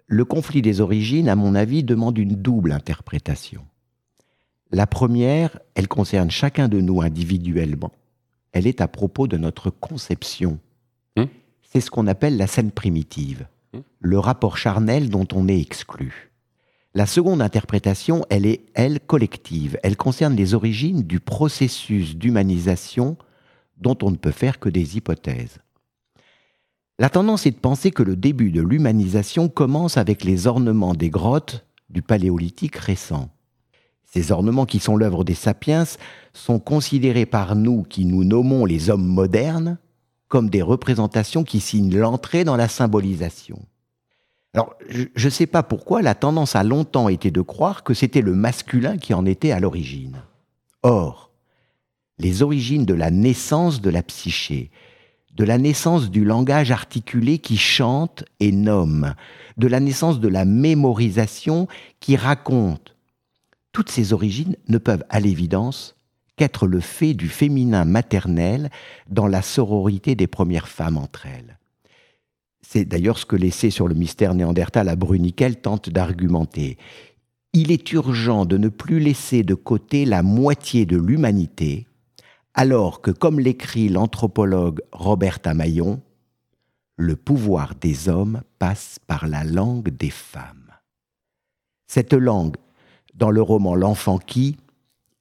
le 0.06 0.24
conflit 0.24 0.62
des 0.62 0.80
origines, 0.80 1.28
à 1.28 1.36
mon 1.36 1.54
avis, 1.54 1.84
demande 1.84 2.18
une 2.18 2.34
double 2.34 2.72
interprétation. 2.72 3.64
La 4.72 4.86
première, 4.86 5.58
elle 5.74 5.88
concerne 5.88 6.30
chacun 6.30 6.68
de 6.68 6.80
nous 6.80 7.00
individuellement. 7.00 7.92
Elle 8.52 8.66
est 8.66 8.80
à 8.80 8.88
propos 8.88 9.26
de 9.26 9.36
notre 9.36 9.70
conception. 9.70 10.58
Hum? 11.16 11.28
C'est 11.62 11.80
ce 11.80 11.90
qu'on 11.90 12.06
appelle 12.06 12.36
la 12.36 12.46
scène 12.46 12.70
primitive, 12.70 13.46
hum? 13.72 13.82
le 14.00 14.18
rapport 14.18 14.58
charnel 14.58 15.10
dont 15.10 15.26
on 15.32 15.48
est 15.48 15.60
exclu. 15.60 16.29
La 16.92 17.06
seconde 17.06 17.40
interprétation, 17.40 18.24
elle 18.30 18.46
est, 18.46 18.62
elle, 18.74 18.98
collective. 18.98 19.78
Elle 19.84 19.96
concerne 19.96 20.34
les 20.34 20.54
origines 20.54 21.02
du 21.02 21.20
processus 21.20 22.16
d'humanisation 22.16 23.16
dont 23.76 23.96
on 24.02 24.10
ne 24.10 24.16
peut 24.16 24.32
faire 24.32 24.58
que 24.58 24.68
des 24.68 24.96
hypothèses. 24.96 25.58
La 26.98 27.08
tendance 27.08 27.46
est 27.46 27.52
de 27.52 27.56
penser 27.56 27.92
que 27.92 28.02
le 28.02 28.16
début 28.16 28.50
de 28.50 28.60
l'humanisation 28.60 29.48
commence 29.48 29.96
avec 29.96 30.24
les 30.24 30.48
ornements 30.48 30.94
des 30.94 31.10
grottes 31.10 31.64
du 31.88 32.02
paléolithique 32.02 32.76
récent. 32.76 33.30
Ces 34.04 34.32
ornements 34.32 34.66
qui 34.66 34.80
sont 34.80 34.96
l'œuvre 34.96 35.22
des 35.22 35.34
sapiens 35.34 35.84
sont 36.32 36.58
considérés 36.58 37.26
par 37.26 37.54
nous 37.54 37.84
qui 37.84 38.04
nous 38.04 38.24
nommons 38.24 38.64
les 38.64 38.90
hommes 38.90 39.06
modernes 39.06 39.78
comme 40.26 40.50
des 40.50 40.62
représentations 40.62 41.44
qui 41.44 41.60
signent 41.60 41.96
l'entrée 41.96 42.44
dans 42.44 42.56
la 42.56 42.68
symbolisation. 42.68 43.60
Alors, 44.52 44.74
je 44.88 45.06
ne 45.24 45.30
sais 45.30 45.46
pas 45.46 45.62
pourquoi, 45.62 46.02
la 46.02 46.14
tendance 46.16 46.56
a 46.56 46.64
longtemps 46.64 47.08
été 47.08 47.30
de 47.30 47.40
croire 47.40 47.84
que 47.84 47.94
c'était 47.94 48.20
le 48.20 48.34
masculin 48.34 48.98
qui 48.98 49.14
en 49.14 49.24
était 49.24 49.52
à 49.52 49.60
l'origine. 49.60 50.22
Or, 50.82 51.30
les 52.18 52.42
origines 52.42 52.84
de 52.84 52.94
la 52.94 53.10
naissance 53.10 53.80
de 53.80 53.90
la 53.90 54.02
psyché, 54.02 54.70
de 55.36 55.44
la 55.44 55.58
naissance 55.58 56.10
du 56.10 56.24
langage 56.24 56.72
articulé 56.72 57.38
qui 57.38 57.56
chante 57.56 58.24
et 58.40 58.50
nomme, 58.50 59.14
de 59.56 59.68
la 59.68 59.78
naissance 59.78 60.18
de 60.18 60.28
la 60.28 60.44
mémorisation 60.44 61.68
qui 62.00 62.16
raconte, 62.16 62.96
toutes 63.72 63.90
ces 63.90 64.12
origines 64.12 64.56
ne 64.68 64.78
peuvent 64.78 65.04
à 65.10 65.20
l'évidence 65.20 65.94
qu'être 66.36 66.66
le 66.66 66.80
fait 66.80 67.14
du 67.14 67.28
féminin 67.28 67.84
maternel 67.84 68.70
dans 69.08 69.28
la 69.28 69.42
sororité 69.42 70.16
des 70.16 70.26
premières 70.26 70.68
femmes 70.68 70.96
entre 70.96 71.26
elles. 71.26 71.59
C'est 72.62 72.84
d'ailleurs 72.84 73.18
ce 73.18 73.26
que 73.26 73.36
l'essai 73.36 73.70
sur 73.70 73.88
le 73.88 73.94
mystère 73.94 74.34
néandertal 74.34 74.88
à 74.88 74.96
Bruniquel 74.96 75.60
tente 75.60 75.90
d'argumenter. 75.90 76.78
Il 77.52 77.72
est 77.72 77.92
urgent 77.92 78.44
de 78.44 78.58
ne 78.58 78.68
plus 78.68 79.00
laisser 79.00 79.42
de 79.42 79.54
côté 79.54 80.04
la 80.04 80.22
moitié 80.22 80.86
de 80.86 80.96
l'humanité, 80.96 81.86
alors 82.54 83.00
que, 83.00 83.10
comme 83.10 83.40
l'écrit 83.40 83.88
l'anthropologue 83.88 84.80
Robert 84.92 85.38
Amaillon, 85.44 86.00
le 86.96 87.16
pouvoir 87.16 87.74
des 87.74 88.08
hommes 88.08 88.42
passe 88.58 88.98
par 89.06 89.26
la 89.26 89.42
langue 89.42 89.88
des 89.88 90.10
femmes. 90.10 90.70
Cette 91.86 92.12
langue, 92.12 92.56
dans 93.14 93.30
le 93.30 93.42
roman 93.42 93.74
L'enfant 93.74 94.18
qui, 94.18 94.56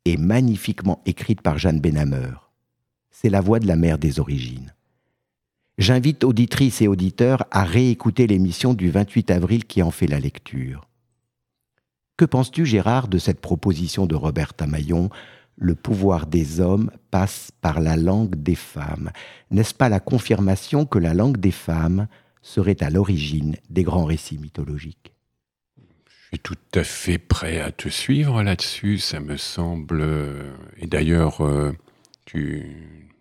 est 0.05 0.17
magnifiquement 0.17 1.01
écrite 1.05 1.41
par 1.41 1.57
Jeanne 1.57 1.79
Benhammer. 1.79 2.31
C'est 3.11 3.29
la 3.29 3.41
voix 3.41 3.59
de 3.59 3.67
la 3.67 3.75
mère 3.75 3.97
des 3.97 4.19
origines. 4.19 4.73
J'invite 5.79 6.25
auditrices 6.25 6.81
et 6.81 6.89
auditeurs 6.89 7.45
à 7.51 7.63
réécouter 7.63 8.27
l'émission 8.27 8.73
du 8.73 8.89
28 8.89 9.31
avril 9.31 9.63
qui 9.63 9.81
en 9.81 9.91
fait 9.91 10.07
la 10.07 10.19
lecture. 10.19 10.89
Que 12.17 12.25
penses-tu, 12.25 12.65
Gérard, 12.65 13.07
de 13.07 13.17
cette 13.17 13.39
proposition 13.39 14.05
de 14.05 14.13
Robert 14.13 14.53
Tamaillon 14.53 15.09
Le 15.55 15.75
pouvoir 15.75 16.27
des 16.27 16.59
hommes 16.59 16.91
passe 17.11 17.51
par 17.61 17.79
la 17.79 17.95
langue 17.95 18.35
des 18.35 18.55
femmes. 18.55 19.11
N'est-ce 19.51 19.73
pas 19.73 19.87
la 19.87 20.01
confirmation 20.01 20.85
que 20.85 20.99
la 20.99 21.13
langue 21.13 21.37
des 21.37 21.51
femmes 21.51 22.09
serait 22.41 22.83
à 22.83 22.89
l'origine 22.89 23.55
des 23.69 23.83
grands 23.83 24.03
récits 24.03 24.37
mythologiques? 24.37 25.13
Je 25.77 26.35
suis 26.35 26.39
tout 26.39 26.57
à 26.75 26.83
fait 26.83 27.19
prêt 27.19 27.61
à 27.61 27.71
te 27.71 27.87
suivre 27.87 28.43
là-dessus, 28.43 28.97
ça 28.97 29.21
me 29.21 29.37
semble. 29.37 30.05
Et 30.77 30.87
d'ailleurs, 30.87 31.39
euh, 31.45 31.71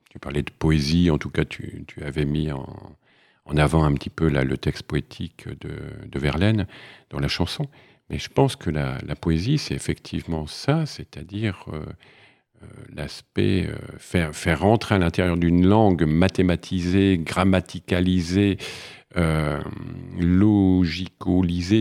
tu, 0.08 0.18
parlais 0.18 0.42
de 0.42 0.50
poésie, 0.50 1.10
en 1.10 1.18
tout 1.18 1.30
cas, 1.30 1.44
tu, 1.44 1.84
avais 2.02 2.24
mis 2.24 2.50
en, 2.52 2.66
avant 3.56 3.84
un 3.84 3.92
petit 3.94 4.10
peu 4.10 4.28
le 4.28 4.58
texte 4.58 4.82
poétique 4.84 5.48
de, 5.60 6.18
Verlaine 6.18 6.66
dans 7.10 7.20
la 7.20 7.28
chanson. 7.28 7.66
Mais 8.10 8.18
je 8.18 8.28
pense 8.28 8.56
que 8.56 8.70
la, 8.70 8.98
poésie, 9.20 9.58
c'est 9.58 9.74
effectivement 9.74 10.46
ça, 10.46 10.86
c'est-à-dire 10.86 11.64
euh, 11.72 11.84
l'aspect 12.94 13.66
euh, 13.68 13.76
faire, 13.98 14.34
faire 14.34 14.60
rentrer 14.60 14.96
à 14.96 14.98
l'intérieur 14.98 15.36
d'une 15.36 15.66
langue 15.66 16.04
mathématisée, 16.04 17.18
grammaticalisée, 17.18 18.58
euh, 19.16 19.60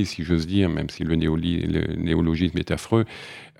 si 0.06 0.24
j'ose 0.24 0.48
dire, 0.48 0.70
même 0.70 0.90
si 0.90 1.04
le, 1.04 1.16
néologisme 1.16 2.58
est 2.58 2.72
affreux, 2.72 3.06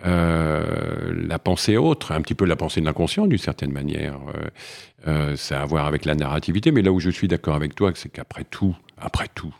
la 0.04 1.40
pensée 1.40 1.76
autre, 1.76 2.12
un 2.12 2.22
petit 2.22 2.36
peu 2.36 2.46
la 2.46 2.56
pensée 2.56 2.80
de 2.80 2.86
l'inconscient 2.86 3.28
d'une 3.28 3.38
certaine 3.38 3.72
manière. 3.72 4.20
ça 5.36 5.60
a 5.60 5.64
à 5.64 5.66
voir 5.66 5.86
avec 5.86 6.06
la 6.06 6.16
narrativité, 6.16 6.72
mais 6.72 6.82
là 6.82 6.92
où 6.92 7.00
je 7.00 7.10
suis 7.10 7.28
d'accord 7.28 7.56
avec 7.56 7.76
toi, 7.76 7.92
c'est 7.96 8.10
qu'après 8.10 8.46
tout, 8.46 8.76
après 8.98 9.28
tout, 9.34 9.54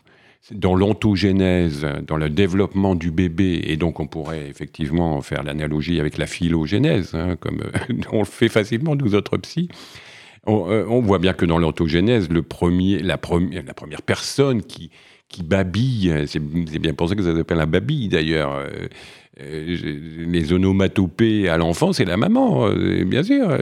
dans 0.50 0.74
l'ontogénèse, 0.74 1.86
dans 2.06 2.16
le 2.16 2.30
développement 2.30 2.94
du 2.94 3.10
bébé, 3.10 3.60
et 3.64 3.76
donc 3.76 4.00
on 4.00 4.06
pourrait 4.06 4.48
effectivement 4.48 5.20
faire 5.20 5.42
l'analogie 5.42 6.00
avec 6.00 6.16
la 6.16 6.26
phylogénèse, 6.26 7.14
hein, 7.14 7.36
comme 7.36 7.62
on 8.12 8.20
le 8.20 8.24
fait 8.24 8.48
facilement 8.48 8.96
nous 8.96 9.14
autres 9.14 9.36
psy, 9.38 9.68
euh, 10.48 10.86
on, 10.88 11.00
voit 11.00 11.18
bien 11.18 11.34
que 11.34 11.44
dans 11.44 11.58
l'ontogénèse, 11.58 12.28
le 12.30 12.42
premier, 12.42 13.00
la, 13.00 13.18
première, 13.18 14.02
personne 14.02 14.62
qui, 14.62 14.90
babille, 15.42 16.24
c'est 16.26 16.40
bien 16.40 16.94
pour 16.94 17.08
ça 17.08 17.14
que 17.14 17.22
ça 17.22 17.36
s'appelle 17.36 17.60
un 17.60 17.66
babille 17.66 18.08
d'ailleurs, 18.08 18.54
euh, 18.54 18.66
euh, 18.66 18.88
les 19.38 20.52
onomatopées 20.52 21.48
à 21.48 21.56
l'enfant, 21.56 21.92
c'est 21.92 22.04
la 22.04 22.16
maman, 22.16 22.66
euh, 22.68 23.04
bien 23.04 23.22
sûr. 23.22 23.56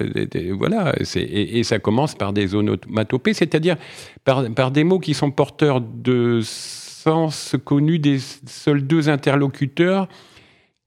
Voilà, 0.52 0.94
et, 1.16 1.62
ça 1.64 1.78
commence 1.78 2.14
par 2.14 2.32
des 2.32 2.54
onomatopées, 2.54 3.34
c'est-à-dire 3.34 3.76
par, 4.24 4.50
par, 4.54 4.70
des 4.70 4.84
mots 4.84 4.98
qui 4.98 5.14
sont 5.14 5.30
porteurs 5.30 5.80
de 5.80 6.40
sens 6.42 7.56
connus 7.64 7.98
des 7.98 8.18
seuls 8.18 8.86
deux 8.86 9.08
interlocuteurs 9.08 10.08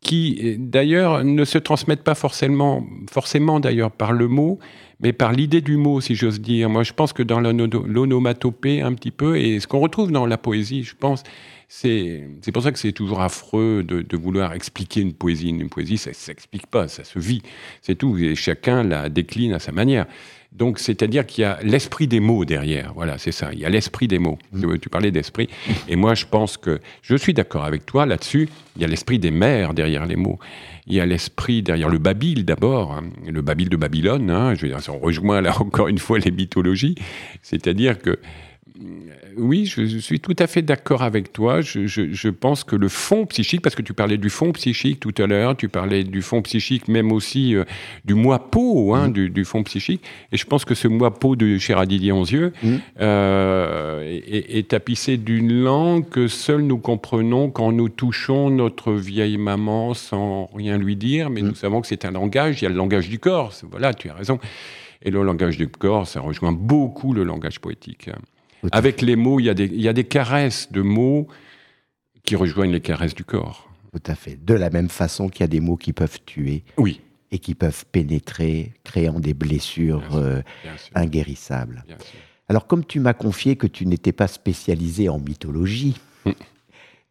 qui, 0.02 0.56
d'ailleurs, 0.58 1.24
ne 1.24 1.44
se 1.44 1.58
transmettent 1.58 2.04
pas 2.04 2.16
forcément, 2.16 2.86
forcément 3.12 3.60
d'ailleurs 3.60 3.92
par 3.92 4.14
le 4.14 4.28
mot, 4.28 4.60
mais 5.02 5.14
par 5.14 5.34
l'idée 5.34 5.62
du 5.62 5.78
mot, 5.78 6.02
si 6.02 6.16
j'ose 6.16 6.40
dire. 6.40 6.70
Moi, 6.70 6.84
je 6.84 6.94
pense 6.94 7.14
que 7.14 7.24
dans 7.24 7.40
l'onomatopée, 7.42 8.82
un 8.82 8.94
petit 8.94 9.12
peu, 9.12 9.38
et 9.38 9.60
ce 9.60 9.68
qu'on 9.68 9.80
retrouve 9.80 10.12
dans 10.12 10.26
la 10.26 10.38
poésie, 10.38 10.84
je 10.84 10.96
pense, 10.96 11.24
c'est 11.72 12.52
pour 12.52 12.64
ça 12.64 12.72
que 12.72 12.80
c'est 12.80 12.92
toujours 12.92 13.22
affreux 13.22 13.84
de, 13.84 14.18
vouloir 14.18 14.54
expliquer 14.54 15.02
une 15.02 15.14
poésie. 15.14 15.50
Une 15.50 15.70
poésie, 15.70 16.00
ça 16.00 16.10
ne 16.10 16.16
s'explique 16.16 16.66
pas, 16.66 16.88
ça 16.88 17.04
se 17.04 17.20
vit. 17.20 17.44
C'est 17.84 17.94
tout. 17.94 18.18
Et 18.18 18.34
chacun 18.34 18.84
la 18.84 19.08
décline 19.08 19.54
à 19.54 19.60
sa 19.60 19.72
manière. 19.72 20.08
Donc, 20.52 20.80
c'est-à-dire 20.80 21.28
qu'il 21.28 21.44
y 21.44 21.46
a 21.46 21.60
l'esprit 21.62 22.08
des 22.08 22.20
mots 22.20 22.44
derrière. 22.44 22.92
Voilà, 22.96 23.20
c'est 23.20 23.32
ça. 23.32 23.52
Il 23.54 23.60
y 23.60 23.66
a 23.66 23.70
l'esprit 23.70 24.08
des 24.08 24.18
mots. 24.18 24.40
Mm. 24.52 24.80
Tu 24.80 24.90
parlais 24.90 25.12
d'esprit. 25.12 25.48
Et 25.88 25.96
moi, 25.96 26.16
je 26.16 26.26
pense 26.26 26.58
que 26.58 26.80
je 27.04 27.16
suis 27.16 27.36
d'accord 27.36 27.66
avec 27.66 27.86
toi 27.86 28.08
là-dessus. 28.08 28.50
Il 28.76 28.82
y 28.82 28.86
a 28.86 28.88
l'esprit 28.88 29.20
des 29.20 29.30
mères 29.30 29.76
derrière 29.76 30.08
les 30.08 30.16
mots. 30.16 30.40
Il 30.88 30.96
y 30.96 31.00
a 31.00 31.06
l'esprit 31.06 31.62
derrière 31.62 31.90
le 31.90 32.00
babil 32.00 32.46
d'abord, 32.46 32.94
hein. 32.94 33.04
le 33.28 33.44
babil 33.44 33.70
de 33.70 33.78
Babylone. 33.78 34.32
Hein. 34.32 34.56
je 34.56 34.66
veux 34.66 34.70
dire, 34.70 34.80
on 34.90 34.98
rejoint 34.98 35.40
là 35.42 35.56
encore 35.62 35.88
une 35.88 36.00
fois 36.00 36.18
les 36.18 36.32
mythologies. 36.32 36.96
C'est-à-dire 37.44 38.00
que 38.00 38.20
oui, 39.38 39.66
je, 39.66 39.98
suis 40.00 40.20
tout 40.20 40.36
à 40.40 40.48
fait 40.48 40.62
d'accord 40.62 41.02
avec 41.02 41.34
toi. 41.34 41.62
Je, 41.62 42.30
pense 42.30 42.64
que 42.64 42.76
le 42.76 42.88
fond 42.88 43.26
psychique, 43.26 43.62
parce 43.62 43.76
que 43.76 43.82
tu 43.82 43.94
parlais 43.94 44.18
du 44.18 44.30
fond 44.30 44.52
psychique 44.54 45.00
tout 45.00 45.14
à 45.18 45.28
l'heure, 45.28 45.56
tu 45.58 45.70
parlais 45.70 46.04
du 46.04 46.22
fond 46.22 46.42
psychique, 46.42 46.88
même 46.88 47.12
aussi 47.12 47.56
euh, 47.56 47.66
du 48.06 48.14
moi 48.14 48.50
peau 48.50 48.94
hein, 48.94 49.10
mm. 49.10 49.30
du, 49.30 49.46
fond 49.46 49.64
psychique. 49.64 50.04
Et 50.32 50.38
je 50.38 50.46
pense 50.46 50.66
que 50.66 50.76
ce 50.76 50.88
moi 50.88 51.14
peau 51.14 51.36
de 51.36 51.58
Chéradi 51.58 52.12
Anzieux 52.12 52.54
mm. 52.64 52.76
euh, 53.02 54.02
est, 54.04 54.58
est, 54.58 54.68
tapissé 54.70 55.18
d'une 55.18 55.52
langue 55.64 56.08
que 56.08 56.28
seuls 56.28 56.62
nous 56.62 56.78
comprenons 56.78 57.50
quand 57.50 57.72
nous 57.72 57.90
touchons 57.90 58.50
notre 58.50 58.94
vieille 58.94 59.38
maman 59.38 59.94
sans 59.94 60.50
rien 60.54 60.78
lui 60.78 60.96
dire. 60.96 61.30
Mais 61.30 61.42
mm. 61.42 61.48
nous 61.48 61.56
savons 61.56 61.82
que 61.82 61.88
c'est 61.88 62.06
un 62.06 62.12
langage. 62.12 62.62
Il 62.62 62.66
y 62.66 62.68
a 62.68 62.70
le 62.70 62.76
langage 62.76 63.10
du 63.10 63.20
corps. 63.20 63.54
Voilà, 63.70 63.94
tu 63.94 64.10
as 64.10 64.14
raison. 64.14 64.40
Et 65.02 65.12
le 65.12 65.24
langage 65.24 65.58
du 65.58 65.68
corps, 65.68 66.08
ça 66.08 66.20
rejoint 66.20 66.52
beaucoup 66.52 67.14
le 67.14 67.24
langage 67.24 67.60
poétique. 67.60 68.10
Avec 68.72 69.02
les 69.02 69.16
mots, 69.16 69.40
il 69.40 69.46
y, 69.46 69.50
a 69.50 69.54
des, 69.54 69.66
il 69.66 69.82
y 69.82 69.88
a 69.88 69.94
des 69.94 70.04
caresses 70.04 70.72
de 70.72 70.82
mots 70.82 71.28
qui 72.24 72.36
rejoignent 72.36 72.72
les 72.72 72.82
caresses 72.82 73.16
du 73.16 73.24
corps. 73.24 73.70
Tout 73.92 74.12
à 74.12 74.16
fait. 74.16 74.44
De 74.44 74.54
la 74.54 74.70
même 74.70 74.90
façon 74.90 75.30
qu'il 75.30 75.42
y 75.42 75.44
a 75.46 75.48
des 75.48 75.60
mots 75.60 75.78
qui 75.78 75.94
peuvent 75.94 76.20
tuer. 76.26 76.64
Oui. 76.78 77.02
Et 77.32 77.40
qui 77.40 77.56
peuvent 77.56 77.86
pénétrer, 77.92 78.74
créant 78.84 79.20
des 79.20 79.34
blessures 79.34 80.16
euh, 80.16 80.42
inguérissables. 80.96 81.86
Alors, 82.48 82.66
comme 82.66 82.84
tu 82.84 83.00
m'as 83.00 83.14
confié 83.14 83.56
que 83.56 83.68
tu 83.68 83.86
n'étais 83.86 84.12
pas 84.12 84.28
spécialisé 84.28 85.10
en 85.10 85.20
mythologie, 85.20 85.96
mm. 86.26 86.32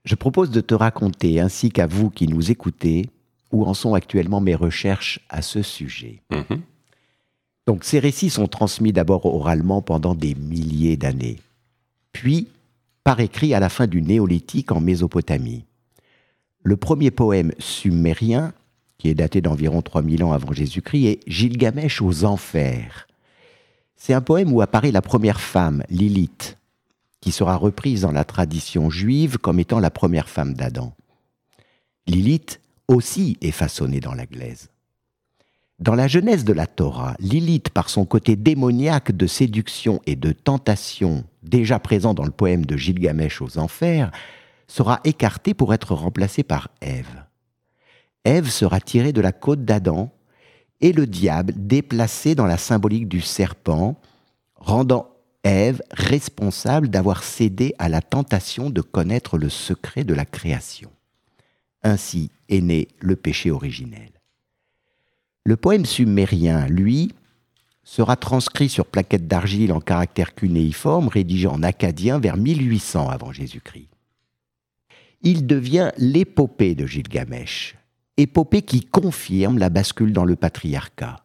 je 0.04 0.14
propose 0.16 0.50
de 0.50 0.61
te 0.61 0.74
raconter, 0.74 1.38
ainsi 1.38 1.70
qu'à 1.70 1.87
vous 1.87 2.11
qui 2.11 2.26
nous 2.26 2.50
écoutez, 2.50 3.06
où 3.52 3.64
en 3.64 3.74
sont 3.74 3.94
actuellement 3.94 4.40
mes 4.40 4.56
recherches 4.56 5.20
à 5.28 5.40
ce 5.40 5.62
sujet. 5.62 6.22
Mm-hmm. 6.32 6.61
Donc 7.68 7.85
ces 7.85 7.98
récits 7.98 8.31
sont 8.31 8.48
transmis 8.48 8.94
d'abord 8.94 9.26
oralement 9.26 9.83
pendant 9.83 10.14
des 10.14 10.35
milliers 10.35 10.96
d'années, 10.96 11.37
puis 12.12 12.48
par 13.04 13.20
écrit 13.20 13.52
à 13.52 13.61
la 13.61 13.68
fin 13.68 13.87
du 13.87 14.00
néolithique 14.00 14.72
en 14.72 14.81
Mésopotamie. 14.81 15.66
Le 16.62 16.78
premier 16.78 17.11
poème 17.11 17.52
sumérien, 17.59 18.54
qui 18.96 19.11
est 19.11 19.14
daté 19.14 19.42
d'environ 19.42 19.83
3000 19.83 20.24
ans 20.24 20.33
avant 20.33 20.50
Jésus-Christ, 20.50 21.07
est 21.09 21.20
Gilgamesh 21.26 22.00
aux 22.00 22.24
enfers. 22.24 23.07
C'est 23.96 24.14
un 24.14 24.22
poème 24.22 24.50
où 24.50 24.62
apparaît 24.62 24.90
la 24.90 25.02
première 25.02 25.38
femme, 25.38 25.85
Lilith, 25.90 26.57
qui 27.20 27.33
sera 27.33 27.54
reprise 27.54 28.00
dans 28.00 28.12
la 28.12 28.24
tradition 28.24 28.88
juive 28.88 29.37
comme 29.37 29.61
étant 29.61 29.78
la 29.78 29.90
première 29.90 30.31
femme 30.31 30.54
d'Adam. 30.54 30.94
Lilith 32.07 32.62
aussi 32.88 33.37
est 33.42 33.50
façonnée 33.50 34.00
dans 34.00 34.14
la 34.14 34.24
glaise. 34.24 34.70
Dans 35.78 35.94
la 35.94 36.08
genèse 36.08 36.44
de 36.44 36.52
la 36.52 36.66
Torah, 36.66 37.14
Lilith, 37.20 37.70
par 37.70 37.88
son 37.88 38.04
côté 38.04 38.34
démoniaque 38.34 39.12
de 39.12 39.28
séduction 39.28 40.00
et 40.06 40.16
de 40.16 40.32
tentation, 40.32 41.24
déjà 41.44 41.78
présent 41.78 42.14
dans 42.14 42.24
le 42.24 42.32
poème 42.32 42.66
de 42.66 42.76
Gilgamesh 42.76 43.40
aux 43.40 43.58
enfers, 43.58 44.10
sera 44.66 44.98
écartée 45.04 45.54
pour 45.54 45.72
être 45.72 45.94
remplacée 45.94 46.42
par 46.42 46.68
Ève. 46.80 47.24
Ève 48.24 48.50
sera 48.50 48.80
tirée 48.80 49.12
de 49.12 49.20
la 49.20 49.30
côte 49.30 49.64
d'Adam 49.64 50.10
et 50.80 50.92
le 50.92 51.06
diable 51.06 51.52
déplacé 51.56 52.34
dans 52.34 52.46
la 52.46 52.58
symbolique 52.58 53.08
du 53.08 53.20
serpent, 53.20 54.00
rendant 54.56 55.08
Ève 55.44 55.80
responsable 55.92 56.88
d'avoir 56.88 57.22
cédé 57.22 57.72
à 57.78 57.88
la 57.88 58.02
tentation 58.02 58.68
de 58.68 58.80
connaître 58.80 59.38
le 59.38 59.48
secret 59.48 60.02
de 60.02 60.12
la 60.12 60.24
création. 60.24 60.90
Ainsi 61.85 62.33
est 62.48 62.60
né 62.60 62.88
le 62.98 63.14
péché 63.14 63.52
originel. 63.52 64.17
Le 65.49 65.57
poème 65.57 65.87
sumérien, 65.87 66.67
lui, 66.67 67.15
sera 67.83 68.17
transcrit 68.17 68.69
sur 68.69 68.85
plaquettes 68.85 69.29
d'argile 69.29 69.73
en 69.73 69.81
caractère 69.81 70.35
cunéiforme, 70.35 71.09
rédigé 71.09 71.46
en 71.46 71.63
acadien 71.63 72.19
vers 72.19 72.37
1800 72.37 73.09
avant 73.09 73.33
Jésus-Christ. 73.33 73.88
Il 75.23 75.46
devient 75.46 75.90
l'épopée 75.96 76.75
de 76.75 76.85
Gilgamesh, 76.85 77.77
épopée 78.19 78.61
qui 78.61 78.83
confirme 78.83 79.57
la 79.57 79.71
bascule 79.71 80.13
dans 80.13 80.27
le 80.27 80.37
patriarcat. 80.37 81.25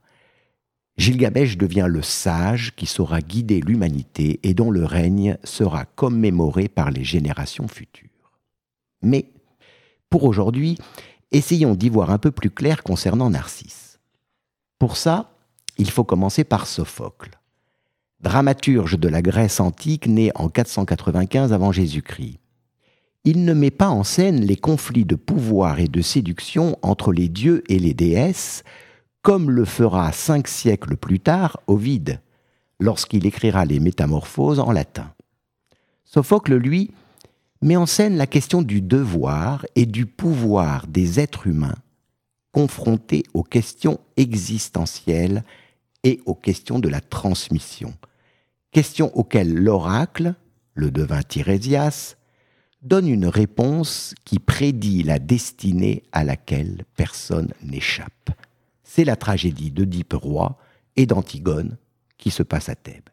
Gilgamesh 0.95 1.57
devient 1.57 1.87
le 1.89 2.01
sage 2.01 2.73
qui 2.77 2.85
saura 2.85 3.19
guider 3.19 3.59
l'humanité 3.59 4.39
et 4.43 4.53
dont 4.53 4.71
le 4.71 4.85
règne 4.85 5.37
sera 5.43 5.83
commémoré 5.83 6.69
par 6.69 6.91
les 6.91 7.03
générations 7.03 7.67
futures. 7.67 8.07
Mais, 9.01 9.25
pour 10.09 10.23
aujourd'hui, 10.23 10.77
essayons 11.33 11.75
d'y 11.75 11.89
voir 11.89 12.09
un 12.09 12.19
peu 12.19 12.31
plus 12.31 12.51
clair 12.51 12.83
concernant 12.83 13.29
Narcisse. 13.29 13.92
Pour 14.83 14.97
ça, 14.97 15.31
il 15.77 15.89
faut 15.89 16.03
commencer 16.03 16.43
par 16.43 16.67
Sophocle, 16.67 17.39
dramaturge 18.19 18.99
de 18.99 19.07
la 19.07 19.21
Grèce 19.21 19.61
antique 19.61 20.07
né 20.07 20.29
en 20.35 20.49
495 20.49 21.53
avant 21.53 21.71
Jésus-Christ. 21.71 22.41
Il 23.23 23.45
ne 23.45 23.53
met 23.53 23.71
pas 23.71 23.87
en 23.87 24.03
scène 24.03 24.41
les 24.41 24.57
conflits 24.57 25.05
de 25.05 25.15
pouvoir 25.15 25.79
et 25.79 25.87
de 25.87 26.01
séduction 26.01 26.77
entre 26.81 27.13
les 27.13 27.29
dieux 27.29 27.63
et 27.69 27.79
les 27.79 27.93
déesses, 27.93 28.65
comme 29.21 29.49
le 29.49 29.63
fera 29.63 30.11
cinq 30.11 30.49
siècles 30.49 30.97
plus 30.97 31.21
tard 31.21 31.61
Ovide, 31.67 32.19
lorsqu'il 32.77 33.25
écrira 33.25 33.63
les 33.63 33.79
Métamorphoses 33.79 34.59
en 34.59 34.73
latin. 34.73 35.13
Sophocle, 36.03 36.55
lui, 36.55 36.91
met 37.61 37.77
en 37.77 37.85
scène 37.85 38.17
la 38.17 38.27
question 38.27 38.61
du 38.61 38.81
devoir 38.81 39.65
et 39.77 39.85
du 39.85 40.05
pouvoir 40.05 40.87
des 40.87 41.21
êtres 41.21 41.47
humains 41.47 41.77
confronté 42.53 43.23
aux 43.33 43.43
questions 43.43 43.99
existentielles 44.15 45.43
et 46.03 46.21
aux 46.25 46.35
questions 46.35 46.79
de 46.79 46.87
la 46.87 47.01
transmission, 47.01 47.93
questions 48.71 49.11
auxquelles 49.17 49.53
l'oracle, 49.53 50.35
le 50.75 50.91
devin 50.91 51.23
Tirésias, 51.23 52.15
donne 52.81 53.07
une 53.07 53.25
réponse 53.25 54.13
qui 54.23 54.39
prédit 54.39 55.03
la 55.03 55.19
destinée 55.19 56.03
à 56.11 56.23
laquelle 56.23 56.85
personne 56.95 57.53
n'échappe. 57.63 58.29
C'est 58.83 59.05
la 59.05 59.15
tragédie 59.15 59.71
d'Oedipe 59.71 60.13
roi 60.13 60.57
et 60.95 61.05
d'Antigone 61.05 61.77
qui 62.17 62.29
se 62.29 62.43
passe 62.43 62.69
à 62.69 62.75
Thèbes. 62.75 63.09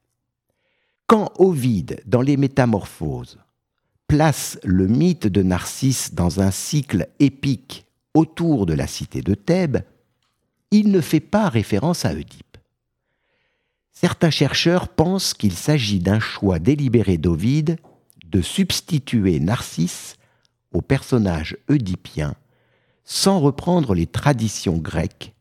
Quand 1.06 1.32
Ovide, 1.38 2.02
dans 2.04 2.20
les 2.20 2.36
Métamorphoses, 2.36 3.38
place 4.06 4.58
le 4.64 4.86
mythe 4.86 5.26
de 5.26 5.42
Narcisse 5.42 6.14
dans 6.14 6.40
un 6.40 6.50
cycle 6.50 7.08
épique 7.20 7.86
autour 8.14 8.66
de 8.66 8.74
la 8.74 8.86
cité 8.86 9.22
de 9.22 9.34
Thèbes, 9.34 9.82
il 10.70 10.90
ne 10.90 11.00
fait 11.00 11.20
pas 11.20 11.48
référence 11.48 12.04
à 12.04 12.12
Oedipe. 12.12 12.56
Certains 13.92 14.30
chercheurs 14.30 14.88
pensent 14.88 15.34
qu'il 15.34 15.52
s'agit 15.52 15.98
d'un 15.98 16.20
choix 16.20 16.58
délibéré 16.58 17.18
d'Ovide 17.18 17.78
de 18.24 18.40
substituer 18.40 19.40
Narcisse 19.40 20.16
au 20.72 20.80
personnage 20.80 21.56
oedipien 21.68 22.34
sans 23.04 23.40
reprendre 23.40 23.94
les 23.94 24.06
traditions 24.06 24.78
grecques, 24.78 25.34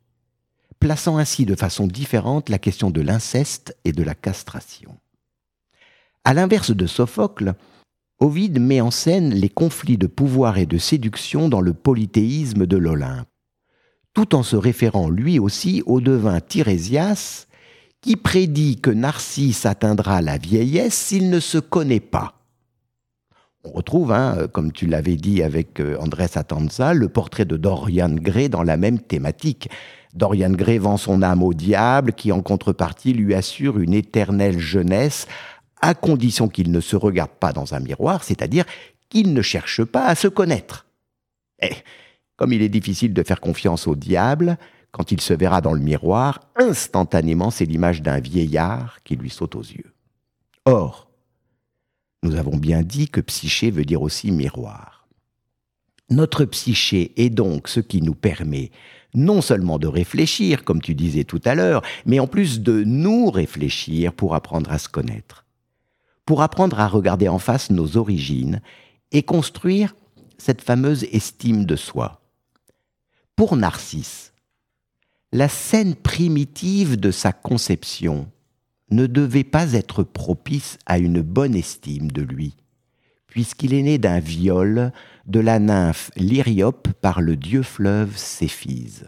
plaçant 0.80 1.18
ainsi 1.18 1.46
de 1.46 1.56
façon 1.56 1.86
différente 1.86 2.50
la 2.50 2.58
question 2.58 2.90
de 2.90 3.02
l'inceste 3.02 3.78
et 3.86 3.92
de 3.92 4.02
la 4.02 4.16
castration. 4.16 4.98
À 6.24 6.34
l'inverse 6.34 6.72
de 6.72 6.88
Sophocle, 6.88 7.54
Ovide 8.20 8.60
met 8.60 8.82
en 8.82 8.92
scène 8.92 9.34
les 9.34 9.48
conflits 9.48 9.98
de 9.98 10.08
pouvoir 10.08 10.58
et 10.58 10.66
de 10.66 10.78
séduction 10.78 11.48
dans 11.48 11.62
le 11.62 11.74
polythéisme 11.74 12.66
de 12.66 12.76
l'Olympe, 12.76 13.28
tout 14.14 14.36
en 14.36 14.44
se 14.44 14.58
référant 14.58 15.10
lui 15.10 15.40
aussi 15.40 15.84
au 15.86 16.02
devin 16.02 16.42
Tirésias, 16.42 17.48
qui 18.02 18.18
prédit 18.18 18.80
que 18.82 18.90
Narcisse 18.90 19.66
atteindra 19.66 20.22
la 20.22 20.38
vieillesse 20.38 20.96
s'il 20.96 21.30
ne 21.30 21.40
se 21.40 21.58
connaît 21.58 22.02
pas. 22.02 22.36
On 23.66 23.72
retrouve, 23.72 24.12
hein, 24.12 24.48
comme 24.52 24.72
tu 24.72 24.86
l'avais 24.86 25.18
dit 25.18 25.44
avec 25.44 25.82
euh, 25.82 25.98
Andrés 26.00 26.30
Atanza, 26.36 26.94
le 26.94 27.10
portrait 27.10 27.44
de 27.44 27.58
Dorian 27.58 28.10
Gray 28.10 28.48
dans 28.48 28.64
la 28.64 28.78
même 28.78 29.00
thématique. 29.00 29.70
Dorian 30.14 30.52
Gray 30.52 30.78
vend 30.78 30.96
son 30.96 31.22
âme 31.22 31.44
au 31.44 31.54
diable 31.54 32.14
qui, 32.14 32.32
en 32.32 32.42
contrepartie, 32.42 33.12
lui 33.12 33.34
assure 33.34 33.78
une 33.80 33.94
éternelle 33.94 34.60
jeunesse, 34.60 35.28
à 35.82 35.94
condition 35.94 36.48
qu'il 36.48 36.72
ne 36.72 36.82
se 36.82 36.96
regarde 36.96 37.32
pas 37.32 37.54
dans 37.54 37.74
un 37.74 37.80
miroir, 37.80 38.24
c'est-à-dire 38.24 38.66
qu'il 39.10 39.34
ne 39.34 39.42
cherche 39.42 39.84
pas 39.84 40.06
à 40.06 40.16
se 40.16 40.28
connaître. 40.28 40.86
Et 41.62 41.74
comme 42.36 42.54
il 42.54 42.62
est 42.62 42.70
difficile 42.70 43.14
de 43.14 43.24
faire 43.24 43.42
confiance 43.42 43.88
au 43.88 43.96
diable, 43.96 44.58
quand 44.92 45.12
il 45.12 45.22
se 45.22 45.34
verra 45.34 45.62
dans 45.62 45.74
le 45.74 45.82
miroir, 45.82 46.40
instantanément 46.56 47.52
c'est 47.52 47.66
l'image 47.66 48.02
d'un 48.02 48.20
vieillard 48.20 49.00
qui 49.04 49.16
lui 49.16 49.30
saute 49.30 49.56
aux 49.56 49.62
yeux. 49.62 49.94
Or, 50.66 51.10
nous 52.24 52.36
avons 52.36 52.58
bien 52.58 52.84
dit 52.84 53.10
que 53.10 53.22
psyché 53.22 53.72
veut 53.72 53.86
dire 53.86 54.02
aussi 54.02 54.32
miroir. 54.32 55.08
Notre 56.10 56.44
psyché 56.46 57.14
est 57.24 57.30
donc 57.30 57.68
ce 57.68 57.80
qui 57.80 58.02
nous 58.02 58.16
permet 58.16 58.72
non 59.14 59.42
seulement 59.42 59.80
de 59.80 59.88
réfléchir, 59.88 60.64
comme 60.64 60.82
tu 60.82 60.96
disais 60.96 61.24
tout 61.24 61.42
à 61.46 61.56
l'heure, 61.56 61.82
mais 62.06 62.20
en 62.20 62.28
plus 62.28 62.62
de 62.62 62.84
nous 62.84 63.30
réfléchir 63.30 64.14
pour 64.14 64.36
apprendre 64.36 64.72
à 64.72 64.78
se 64.78 64.90
connaître, 64.90 65.46
pour 66.30 66.44
apprendre 66.44 66.80
à 66.80 66.88
regarder 66.88 67.28
en 67.28 67.40
face 67.40 67.72
nos 67.72 67.98
origines 67.98 68.62
et 69.12 69.24
construire 69.24 69.96
cette 70.38 70.62
fameuse 70.62 71.06
estime 71.06 71.66
de 71.66 71.76
soi. 71.76 72.22
Pour 73.36 73.56
Narcisse, 73.56 74.32
la 75.32 75.50
scène 75.50 75.96
primitive 75.96 77.00
de 77.00 77.10
sa 77.10 77.32
conception 77.32 78.30
ne 78.92 79.08
devait 79.08 79.44
pas 79.44 79.74
être 79.74 80.04
propice 80.04 80.78
à 80.86 81.00
une 81.00 81.24
bonne 81.24 81.56
estime 81.56 82.12
de 82.12 82.22
lui, 82.22 82.56
puisqu'il 83.26 83.74
est 83.74 83.82
né 83.82 83.98
d'un 83.98 84.20
viol 84.20 84.94
de 85.26 85.40
la 85.40 85.58
nymphe 85.58 86.12
Lyriope 86.16 86.90
par 87.02 87.22
le 87.22 87.38
dieu 87.38 87.64
fleuve 87.64 88.16
Céphise. 88.16 89.08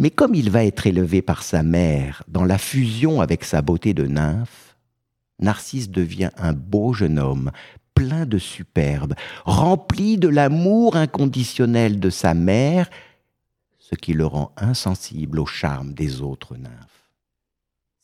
Mais 0.00 0.10
comme 0.10 0.34
il 0.34 0.50
va 0.50 0.64
être 0.64 0.88
élevé 0.88 1.22
par 1.22 1.44
sa 1.44 1.62
mère 1.62 2.24
dans 2.26 2.44
la 2.44 2.58
fusion 2.58 3.20
avec 3.20 3.44
sa 3.44 3.62
beauté 3.62 3.94
de 3.94 4.08
nymphe, 4.08 4.67
Narcisse 5.38 5.90
devient 5.90 6.30
un 6.36 6.52
beau 6.52 6.92
jeune 6.92 7.18
homme, 7.18 7.50
plein 7.94 8.26
de 8.26 8.38
superbe, 8.38 9.14
rempli 9.44 10.18
de 10.18 10.28
l'amour 10.28 10.96
inconditionnel 10.96 12.00
de 12.00 12.10
sa 12.10 12.34
mère, 12.34 12.88
ce 13.78 13.94
qui 13.94 14.12
le 14.12 14.26
rend 14.26 14.52
insensible 14.56 15.40
au 15.40 15.46
charme 15.46 15.94
des 15.94 16.20
autres 16.20 16.56
nymphes. 16.56 17.10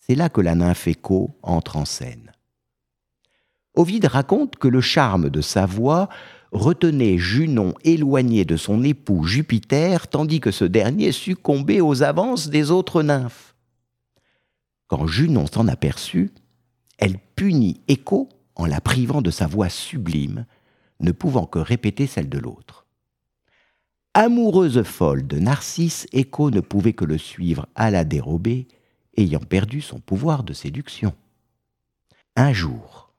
C'est 0.01 0.15
là 0.15 0.29
que 0.29 0.41
la 0.41 0.55
nymphe 0.55 0.87
Écho 0.89 1.39
entre 1.43 1.77
en 1.77 1.85
scène. 1.85 2.33
Ovide 3.75 4.07
raconte 4.07 4.57
que 4.57 4.69
le 4.69 4.81
charme 4.81 5.31
de 5.31 5.41
sa 5.41 5.67
voix 5.67 6.09
retenait 6.53 7.19
Junon 7.19 7.75
éloigné 7.83 8.45
de 8.45 8.57
son 8.57 8.85
époux 8.85 9.25
Jupiter, 9.25 10.09
tandis 10.09 10.41
que 10.41 10.53
ce 10.53 10.65
dernier 10.65 11.11
succombait 11.11 11.81
aux 11.81 12.03
avances 12.03 12.49
des 12.49 12.71
autres 12.71 13.03
nymphes. 13.03 13.55
Quand 14.87 15.07
Junon 15.07 15.47
s'en 15.47 15.67
aperçut, 15.67 16.33
punit 17.37 17.81
Écho 17.89 18.29
en 18.57 18.67
la 18.67 18.81
privant 18.81 19.23
de 19.23 19.31
sa 19.31 19.47
voix 19.47 19.69
sublime, 19.69 20.47
ne 21.01 21.13
pouvant 21.13 21.47
que 21.47 21.59
répéter 21.59 22.07
celle 22.07 22.29
de 22.29 22.39
l'autre. 22.39 22.87
Amoureuse 24.15 24.83
folle 24.85 25.27
de 25.27 25.39
Narcisse, 25.39 26.07
Écho 26.13 26.51
ne 26.51 26.61
pouvait 26.61 26.93
que 26.93 27.05
le 27.05 27.19
suivre 27.19 27.67
à 27.75 27.91
la 27.91 28.05
dérobée, 28.05 28.69
ayant 29.17 29.41
perdu 29.41 29.81
son 29.81 29.99
pouvoir 29.99 30.45
de 30.45 30.53
séduction. 30.53 31.15
Un 32.37 32.53
jour, 32.53 33.13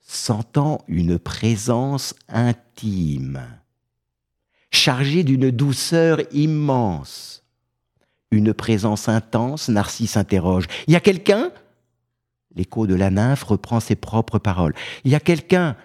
sentant 0.00 0.78
une 0.86 1.18
présence 1.18 2.14
intime, 2.28 3.42
chargée 4.70 5.24
d'une 5.24 5.50
douceur 5.50 6.20
immense, 6.32 7.44
une 8.30 8.54
présence 8.54 9.08
intense, 9.08 9.68
Narcisse 9.68 10.16
interroge 10.16 10.66
Y 10.86 10.94
a 10.94 11.00
quelqu'un? 11.00 11.50
L'écho 12.54 12.86
de 12.86 12.94
la 12.94 13.10
nymphe 13.10 13.44
reprend 13.44 13.80
ses 13.80 13.96
propres 13.96 14.38
paroles. 14.38 14.74
Y 15.04 15.14
a 15.14 15.20
quelqu'un 15.20 15.76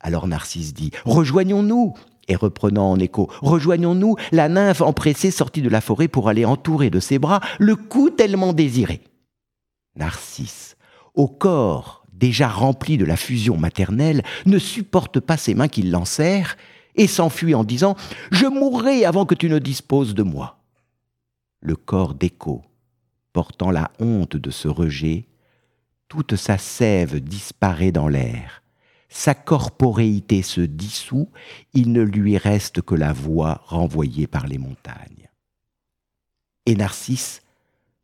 Alors 0.00 0.26
Narcisse 0.26 0.74
dit 0.74 0.90
Rejoignons-nous 1.04 1.94
et 2.28 2.36
reprenant 2.36 2.90
en 2.90 2.98
écho 2.98 3.28
Rejoignons-nous, 3.42 4.16
la 4.32 4.48
nymphe 4.48 4.80
empressée 4.80 5.30
sortit 5.30 5.62
de 5.62 5.68
la 5.68 5.80
forêt 5.80 6.08
pour 6.08 6.28
aller 6.28 6.44
entourer 6.44 6.90
de 6.90 7.00
ses 7.00 7.18
bras 7.18 7.40
le 7.58 7.76
cou 7.76 8.10
tellement 8.10 8.52
désiré. 8.52 9.02
Narcisse, 9.96 10.76
au 11.14 11.28
corps 11.28 12.04
déjà 12.12 12.48
rempli 12.48 12.96
de 12.96 13.04
la 13.04 13.16
fusion 13.16 13.56
maternelle, 13.56 14.22
ne 14.46 14.58
supporte 14.58 15.20
pas 15.20 15.36
ses 15.36 15.54
mains 15.54 15.68
qui 15.68 15.82
l'enserrent 15.82 16.56
et 16.94 17.06
s'enfuit 17.06 17.54
en 17.54 17.64
disant 17.64 17.96
Je 18.30 18.46
mourrai 18.46 19.04
avant 19.04 19.26
que 19.26 19.34
tu 19.34 19.48
ne 19.48 19.58
disposes 19.58 20.14
de 20.14 20.22
moi. 20.22 20.58
Le 21.60 21.76
corps 21.76 22.14
d'écho, 22.14 22.62
portant 23.32 23.70
la 23.70 23.90
honte 24.00 24.36
de 24.36 24.50
ce 24.50 24.68
rejet, 24.68 25.26
toute 26.08 26.36
sa 26.36 26.58
sève 26.58 27.20
disparaît 27.20 27.92
dans 27.92 28.08
l'air 28.08 28.62
sa 29.16 29.34
corporéité 29.34 30.42
se 30.42 30.60
dissout, 30.60 31.30
il 31.72 31.92
ne 31.92 32.02
lui 32.02 32.36
reste 32.36 32.82
que 32.82 32.94
la 32.94 33.12
voix 33.14 33.62
renvoyée 33.64 34.26
par 34.26 34.46
les 34.46 34.58
montagnes. 34.58 35.30
Et 36.66 36.74
Narcisse 36.74 37.42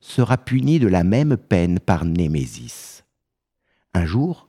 sera 0.01 0.39
puni 0.39 0.79
de 0.79 0.89
la 0.89 1.05
même 1.05 1.37
peine 1.37 1.81
par 1.81 2.07
Némésis. 2.07 3.05
Un 3.93 4.07
jour, 4.07 4.49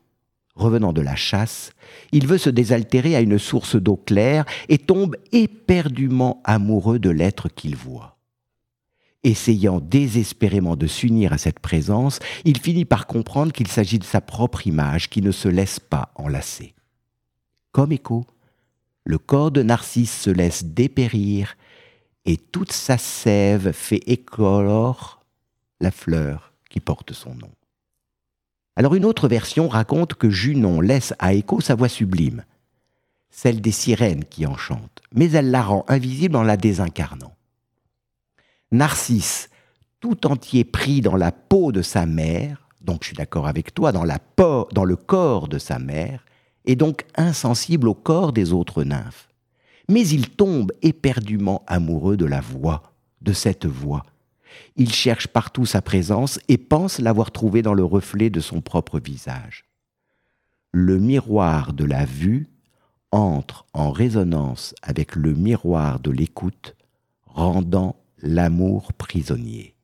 revenant 0.56 0.93
de 0.93 1.01
la 1.01 1.16
chasse, 1.16 1.74
il 2.14 2.28
veut 2.28 2.38
se 2.38 2.49
désaltérer 2.49 3.16
à 3.16 3.22
une 3.22 3.39
source 3.39 3.76
d'eau 3.76 3.97
claire 3.97 4.45
et 4.70 4.78
tombe 4.78 5.18
éperdument 5.34 6.41
amoureux 6.45 6.99
de 6.99 7.10
l'être 7.10 7.49
qu'il 7.49 7.76
voit. 7.76 8.18
Essayant 9.24 9.80
désespérément 9.80 10.76
de 10.76 10.88
s'unir 10.88 11.32
à 11.32 11.38
cette 11.38 11.59
présence, 11.59 12.19
il 12.43 12.59
finit 12.59 12.86
par 12.86 13.07
comprendre 13.07 13.53
qu'il 13.53 13.67
s'agit 13.67 13.99
de 13.99 14.03
sa 14.03 14.19
propre 14.19 14.67
image 14.67 15.09
qui 15.09 15.21
ne 15.21 15.32
se 15.32 15.47
laisse 15.47 15.80
pas 15.80 16.11
enlacer. 16.15 16.74
Comme 17.71 17.93
écho, 17.93 18.26
le 19.05 19.17
corps 19.17 19.51
de 19.51 19.63
Narcisse 19.63 20.21
se 20.21 20.30
laisse 20.30 20.65
dépérir 20.65 21.55
et 22.26 22.38
toute 22.38 22.71
sa 22.71 22.97
sève 22.97 23.71
fait 23.71 24.01
éclore 24.07 25.21
la 25.80 25.91
fleur 25.91 26.53
qui 26.69 26.80
porte 26.80 27.13
son 27.13 27.36
nom. 27.36 27.51
Alors 28.76 28.95
une 28.95 29.05
autre 29.05 29.28
version 29.28 29.67
raconte 29.67 30.15
que 30.15 30.30
Junon 30.30 30.82
laisse 30.82 31.13
à 31.19 31.34
Écho 31.34 31.61
sa 31.61 31.76
voix 31.76 31.89
sublime, 31.89 32.43
celle 33.30 33.61
des 33.61 33.71
sirènes 33.71 34.26
qui 34.26 34.45
enchantent, 34.45 35.01
mais 35.13 35.32
elle 35.32 35.51
la 35.51 35.61
rend 35.61 35.86
invisible 35.88 36.36
en 36.36 36.43
la 36.43 36.57
désincarnant. 36.57 37.36
Narcisse, 38.74 39.49
tout 39.99 40.26
entier 40.26 40.63
pris 40.63 41.01
dans 41.01 41.15
la 41.15 41.32
peau 41.32 41.71
de 41.71 41.82
sa 41.84 42.05
mère, 42.07 42.67
donc 42.82 43.03
je 43.03 43.07
suis 43.09 43.15
d'accord 43.15 43.47
avec 43.47 43.74
toi, 43.74 43.91
dans, 43.91 44.03
dans 44.74 44.84
le 44.84 44.95
corps 44.95 45.47
de 45.47 45.59
sa 45.59 45.78
mère, 45.78 46.26
est 46.65 46.76
donc 46.76 47.05
insensible 47.15 47.88
au 47.88 47.93
corps 47.93 48.34
des 48.34 48.51
autres 48.51 48.84
nymphes. 48.84 49.30
Mais 49.89 50.07
il 50.07 50.30
tombe 50.30 50.71
éperdument 50.82 51.63
amoureux 51.67 52.17
de 52.17 52.26
la 52.26 52.41
voix, 52.41 52.93
de 53.21 53.32
cette 53.32 53.67
voix. 53.67 54.03
Il 54.76 54.91
cherche 54.91 55.28
partout 55.28 55.67
sa 55.67 55.82
présence 55.82 56.39
et 56.47 56.57
pense 56.57 56.99
l'avoir 56.99 57.32
trouvée 57.32 57.61
dans 57.61 57.76
le 57.76 57.86
reflet 57.86 58.32
de 58.32 58.39
son 58.39 58.59
propre 58.59 58.99
visage. 58.99 59.65
le 60.74 60.97
miroir 60.97 61.71
de 61.71 61.86
la 61.86 62.03
vue 62.03 62.47
entre 63.11 63.65
en 63.74 63.91
résonance 63.91 64.74
avec 64.82 65.15
le 65.15 65.36
miroir 65.36 65.99
de 65.99 66.09
l'écoute, 66.09 66.76
rendant 67.28 67.95
l'amour 68.24 68.93
prisonnier. 68.93 69.76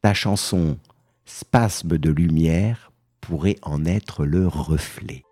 Ta 0.00 0.14
chanson 0.14 0.78
Spasme 1.24 1.98
de 1.98 2.10
lumière 2.10 2.90
pourrait 3.20 3.58
en 3.62 3.84
être 3.84 4.24
le 4.24 4.48
reflet. 4.48 5.22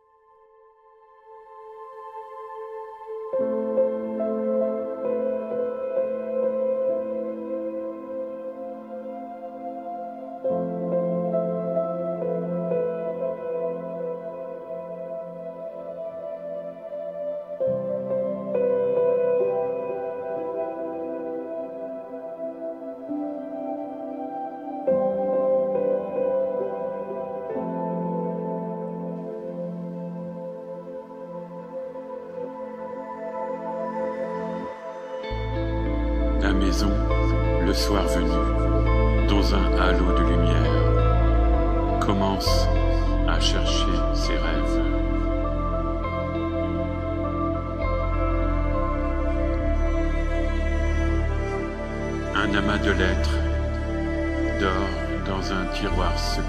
Dans 54.61 55.53
un 55.53 55.65
tiroir 55.73 56.19
secret. 56.19 56.45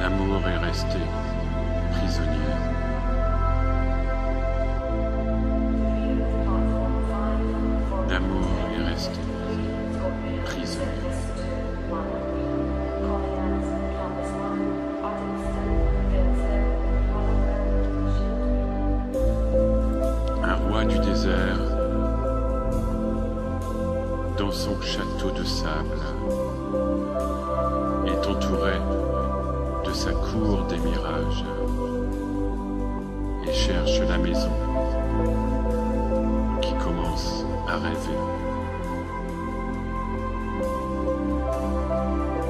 L'amour 0.00 0.40
est 0.48 0.58
resté 0.58 0.98
prisonnier. 1.92 2.75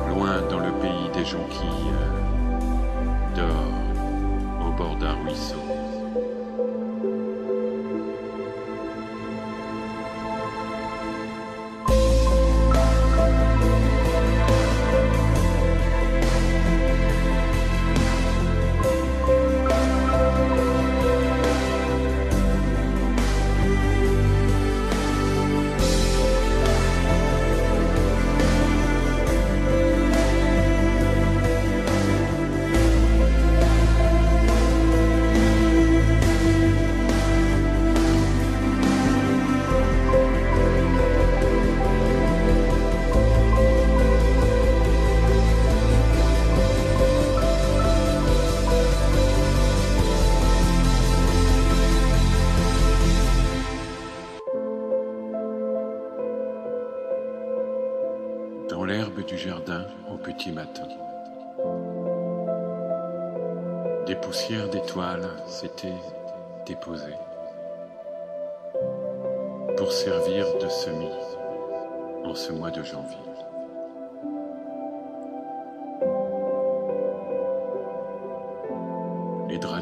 Loin 0.09 0.41
dans 0.49 0.61
le 0.61 0.73
pays 0.81 1.11
des 1.13 1.25
jonquilles, 1.25 1.93
dort 3.35 4.67
au 4.67 4.71
bord 4.73 4.97
d'un 4.97 5.15
ruisseau. 5.25 5.66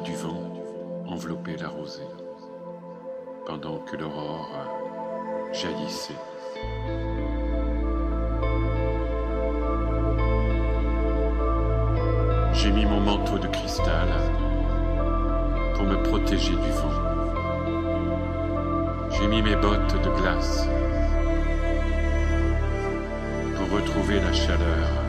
Du 0.05 0.15
vent 0.15 0.53
enveloppaient 1.07 1.57
la 1.57 1.69
rosée 1.69 2.03
pendant 3.47 3.79
que 3.79 3.97
l'aurore 3.97 4.51
jaillissait 5.53 6.15
J'ai 12.53 12.71
mis 12.71 12.85
mon 12.85 13.01
manteau 13.01 13.39
de 13.39 13.47
cristal 13.49 14.09
pour 15.75 15.85
me 15.85 16.03
protéger 16.03 16.53
du 16.53 16.71
vent. 16.71 17.01
J'ai 19.11 19.27
mis 19.27 19.43
mes 19.43 19.57
bottes 19.57 20.03
de 20.03 20.21
glace 20.21 20.69
pour 23.57 23.79
retrouver 23.79 24.21
la 24.21 24.33
chaleur. 24.33 25.04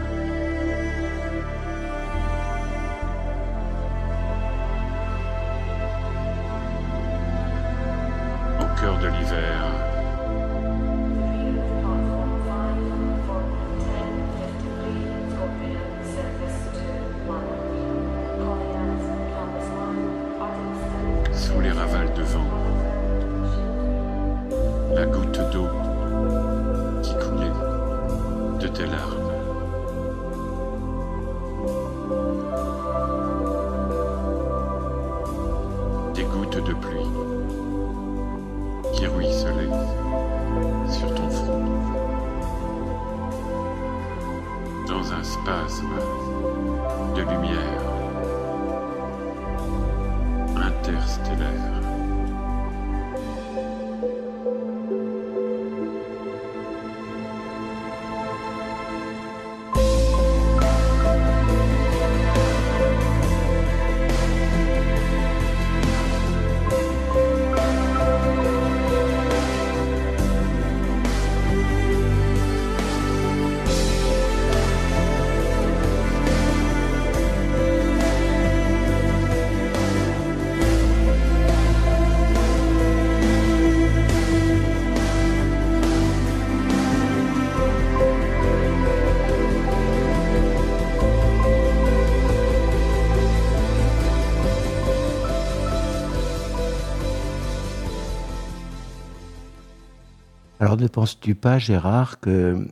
Ne 100.78 100.88
penses-tu 100.88 101.36
pas, 101.36 101.58
Gérard, 101.58 102.20
que 102.20 102.68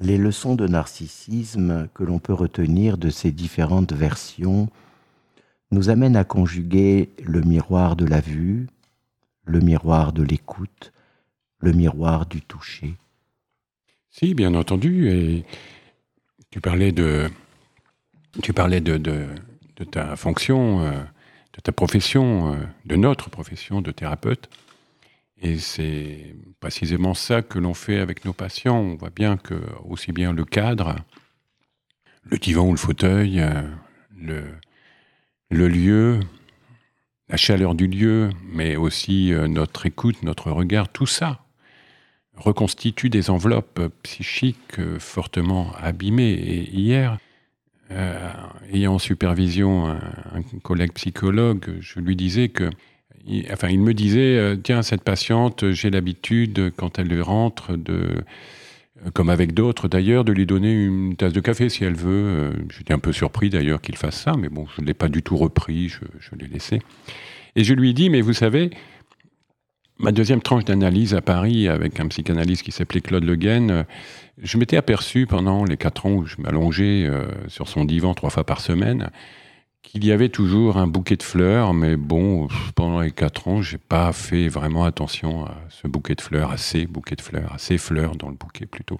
les 0.00 0.18
leçons 0.18 0.54
de 0.54 0.66
narcissisme 0.66 1.88
que 1.94 2.04
l'on 2.04 2.18
peut 2.18 2.34
retenir 2.34 2.98
de 2.98 3.10
ces 3.10 3.32
différentes 3.32 3.92
versions 3.92 4.68
nous 5.70 5.88
amènent 5.88 6.16
à 6.16 6.24
conjuguer 6.24 7.10
le 7.22 7.40
miroir 7.40 7.96
de 7.96 8.04
la 8.04 8.20
vue, 8.20 8.68
le 9.44 9.60
miroir 9.60 10.12
de 10.12 10.22
l'écoute, 10.22 10.92
le 11.60 11.72
miroir 11.72 12.26
du 12.26 12.42
toucher? 12.42 12.96
Si, 14.10 14.34
bien 14.34 14.54
entendu. 14.54 15.08
Et 15.08 15.44
tu 16.50 16.60
parlais 16.60 16.92
de, 16.92 17.30
tu 18.42 18.52
parlais 18.52 18.80
de, 18.80 18.98
de, 18.98 19.84
ta 19.84 20.16
fonction, 20.16 20.80
euh, 20.80 20.92
de 21.54 21.60
ta 21.62 21.72
profession, 21.72 22.52
euh, 22.52 22.56
de 22.84 22.96
notre 22.96 23.30
profession 23.30 23.80
de 23.80 23.90
thérapeute. 23.90 24.50
Et 25.40 25.58
c'est 25.58 26.34
précisément 26.60 27.14
ça 27.14 27.42
que 27.42 27.58
l'on 27.58 27.74
fait 27.74 27.98
avec 27.98 28.24
nos 28.24 28.32
patients. 28.32 28.78
On 28.78 28.96
voit 28.96 29.10
bien 29.10 29.36
que 29.36 29.54
aussi 29.84 30.12
bien 30.12 30.32
le 30.32 30.44
cadre, 30.44 30.96
le 32.24 32.38
divan 32.38 32.66
ou 32.68 32.72
le 32.72 32.76
fauteuil, 32.76 33.40
euh, 33.40 33.62
le, 35.50 35.68
lieu, 35.68 36.20
la 37.28 37.36
chaleur 37.36 37.74
du 37.74 37.86
lieu, 37.86 38.30
mais 38.52 38.76
aussi 38.76 39.32
notre 39.48 39.86
écoute, 39.86 40.22
notre 40.22 40.50
regard, 40.50 40.88
tout 40.88 41.06
ça 41.06 41.44
reconstitue 42.38 43.10
des 43.10 43.30
enveloppes 43.30 43.80
psychiques 44.02 44.80
fortement 44.98 45.72
abîmées. 45.76 46.32
Et 46.32 46.70
hier, 46.70 47.18
euh, 47.90 48.32
ayant 48.70 48.94
en 48.94 48.98
supervision 48.98 49.86
un, 49.86 50.42
collègue 50.62 50.92
psychologue, 50.92 51.78
je 51.80 52.00
lui 52.00 52.16
disais 52.16 52.48
que, 52.48 52.70
enfin, 53.52 53.68
il 53.68 53.80
me 53.80 53.94
disait, 53.94 54.38
euh, 54.38 54.56
tiens, 54.56 54.82
cette 54.82 55.02
patiente, 55.02 55.70
j'ai 55.70 55.90
l'habitude, 55.90 56.72
quand 56.76 56.98
elle 56.98 57.20
rentre, 57.20 57.76
de, 57.76 58.22
euh, 59.06 59.10
comme 59.12 59.30
avec 59.30 59.52
d'autres 59.54 59.88
d'ailleurs, 59.88 60.24
de 60.24 60.32
lui 60.32 60.46
donner 60.46 60.72
une 60.72 61.16
tasse 61.16 61.32
de 61.32 61.40
café 61.40 61.68
si 61.68 61.84
elle 61.84 61.94
veut. 61.94 62.52
J'étais 62.76 62.94
un 62.94 62.98
peu 62.98 63.12
surpris 63.12 63.50
d'ailleurs 63.50 63.80
qu'il 63.80 63.96
fasse 63.96 64.20
ça, 64.20 64.34
mais 64.38 64.48
bon, 64.48 64.66
je 64.76 64.82
ne 64.82 64.86
l'ai 64.86 64.94
pas 64.94 65.08
du 65.08 65.22
tout 65.22 65.36
repris, 65.36 65.88
je, 65.88 66.00
l'ai 66.36 66.48
laissé. 66.48 66.80
Et 67.56 67.64
je 67.64 67.74
lui 67.74 67.94
dis, 67.94 68.10
mais 68.10 68.20
vous 68.20 68.32
savez, 68.32 68.70
ma 69.98 70.12
deuxième 70.12 70.42
tranche 70.42 70.64
d'analyse 70.64 71.14
à 71.14 71.20
Paris 71.20 71.68
avec 71.68 72.00
un 72.00 72.08
psychanalyste 72.08 72.62
qui 72.62 72.72
s'appelait 72.72 73.00
Claude 73.00 73.24
Le 73.24 73.36
Guen, 73.36 73.70
euh, 73.70 73.82
je 74.40 74.56
m'étais 74.58 74.76
aperçu 74.76 75.26
pendant 75.26 75.64
les 75.64 75.76
quatre 75.76 76.06
ans 76.06 76.12
où 76.12 76.26
je 76.26 76.36
m'allongeais 76.38 77.04
euh, 77.06 77.26
sur 77.48 77.68
son 77.68 77.84
divan 77.84 78.14
trois 78.14 78.30
fois 78.30 78.44
par 78.44 78.60
semaine 78.60 79.10
qu'il 79.88 80.04
y 80.04 80.12
avait 80.12 80.28
toujours 80.28 80.76
un 80.76 80.86
bouquet 80.86 81.16
de 81.16 81.22
fleurs, 81.22 81.72
mais 81.72 81.96
bon, 81.96 82.48
pendant 82.74 83.00
les 83.00 83.10
quatre 83.10 83.48
ans, 83.48 83.62
j'ai 83.62 83.78
pas 83.78 84.12
fait 84.12 84.48
vraiment 84.48 84.84
attention 84.84 85.46
à 85.46 85.54
ce 85.70 85.88
bouquet 85.88 86.14
de 86.14 86.20
fleurs, 86.20 86.50
à 86.50 86.58
ces 86.58 86.86
bouquets 86.86 87.16
de 87.16 87.22
fleurs, 87.22 87.54
à 87.54 87.58
ces 87.58 87.78
fleurs 87.78 88.14
dans 88.14 88.28
le 88.28 88.34
bouquet 88.34 88.66
plutôt. 88.66 88.98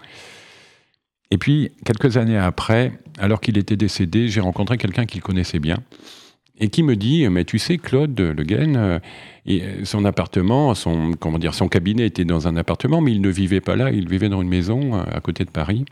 Et 1.30 1.36
puis, 1.36 1.70
quelques 1.84 2.16
années 2.16 2.38
après, 2.38 2.92
alors 3.18 3.40
qu'il 3.40 3.58
était 3.58 3.76
décédé, 3.76 4.28
j'ai 4.28 4.40
rencontré 4.40 4.78
quelqu'un 4.78 5.04
qu'il 5.04 5.20
connaissait 5.20 5.58
bien, 5.58 5.76
et 6.58 6.70
qui 6.70 6.82
me 6.82 6.96
dit 6.96 7.28
mais 7.28 7.44
tu 7.44 7.58
sais 7.58 7.78
Claude 7.78 8.18
Le 8.18 8.42
Guen 8.42 8.76
euh, 8.76 8.98
euh, 9.48 9.84
son 9.84 10.04
appartement 10.04 10.74
son 10.74 11.12
comment 11.12 11.38
dire 11.38 11.54
son 11.54 11.68
cabinet 11.68 12.06
était 12.06 12.24
dans 12.24 12.48
un 12.48 12.56
appartement 12.56 13.00
mais 13.00 13.12
il 13.12 13.20
ne 13.20 13.28
vivait 13.28 13.60
pas 13.60 13.76
là 13.76 13.92
il 13.92 14.08
vivait 14.08 14.28
dans 14.28 14.42
une 14.42 14.48
maison 14.48 14.96
euh, 14.96 15.04
à 15.08 15.20
côté 15.20 15.44
de 15.44 15.50
Paris 15.50 15.84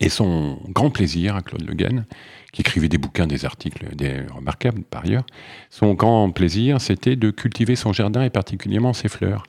et 0.00 0.08
son 0.08 0.58
grand 0.68 0.90
plaisir 0.90 1.36
à 1.36 1.42
Claude 1.42 1.62
Le 1.62 1.74
Guen 1.74 2.06
qui 2.52 2.62
écrivait 2.62 2.88
des 2.88 2.98
bouquins 2.98 3.26
des 3.26 3.44
articles 3.44 3.94
des 3.94 4.22
remarquables 4.34 4.82
par 4.82 5.04
ailleurs 5.04 5.26
son 5.70 5.94
grand 5.94 6.30
plaisir 6.30 6.80
c'était 6.80 7.16
de 7.16 7.30
cultiver 7.30 7.76
son 7.76 7.92
jardin 7.92 8.22
et 8.22 8.30
particulièrement 8.30 8.92
ses 8.92 9.08
fleurs 9.08 9.44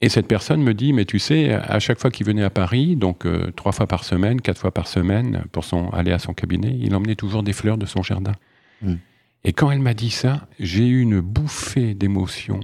et 0.00 0.10
cette 0.10 0.26
personne 0.26 0.62
me 0.62 0.74
dit, 0.74 0.92
mais 0.92 1.06
tu 1.06 1.18
sais, 1.18 1.54
à 1.54 1.78
chaque 1.78 1.98
fois 1.98 2.10
qu'il 2.10 2.26
venait 2.26 2.42
à 2.42 2.50
Paris, 2.50 2.94
donc 2.94 3.26
trois 3.56 3.72
fois 3.72 3.86
par 3.86 4.04
semaine, 4.04 4.42
quatre 4.42 4.58
fois 4.58 4.70
par 4.70 4.86
semaine, 4.86 5.44
pour 5.50 5.64
son, 5.64 5.88
aller 5.90 6.12
à 6.12 6.18
son 6.18 6.34
cabinet, 6.34 6.76
il 6.78 6.94
emmenait 6.94 7.14
toujours 7.14 7.42
des 7.42 7.54
fleurs 7.54 7.78
de 7.78 7.86
son 7.86 8.02
jardin. 8.02 8.34
Mmh. 8.82 8.96
Et 9.44 9.52
quand 9.52 9.70
elle 9.70 9.78
m'a 9.78 9.94
dit 9.94 10.10
ça, 10.10 10.48
j'ai 10.58 10.86
eu 10.86 11.00
une 11.00 11.20
bouffée 11.20 11.94
d'émotion, 11.94 12.60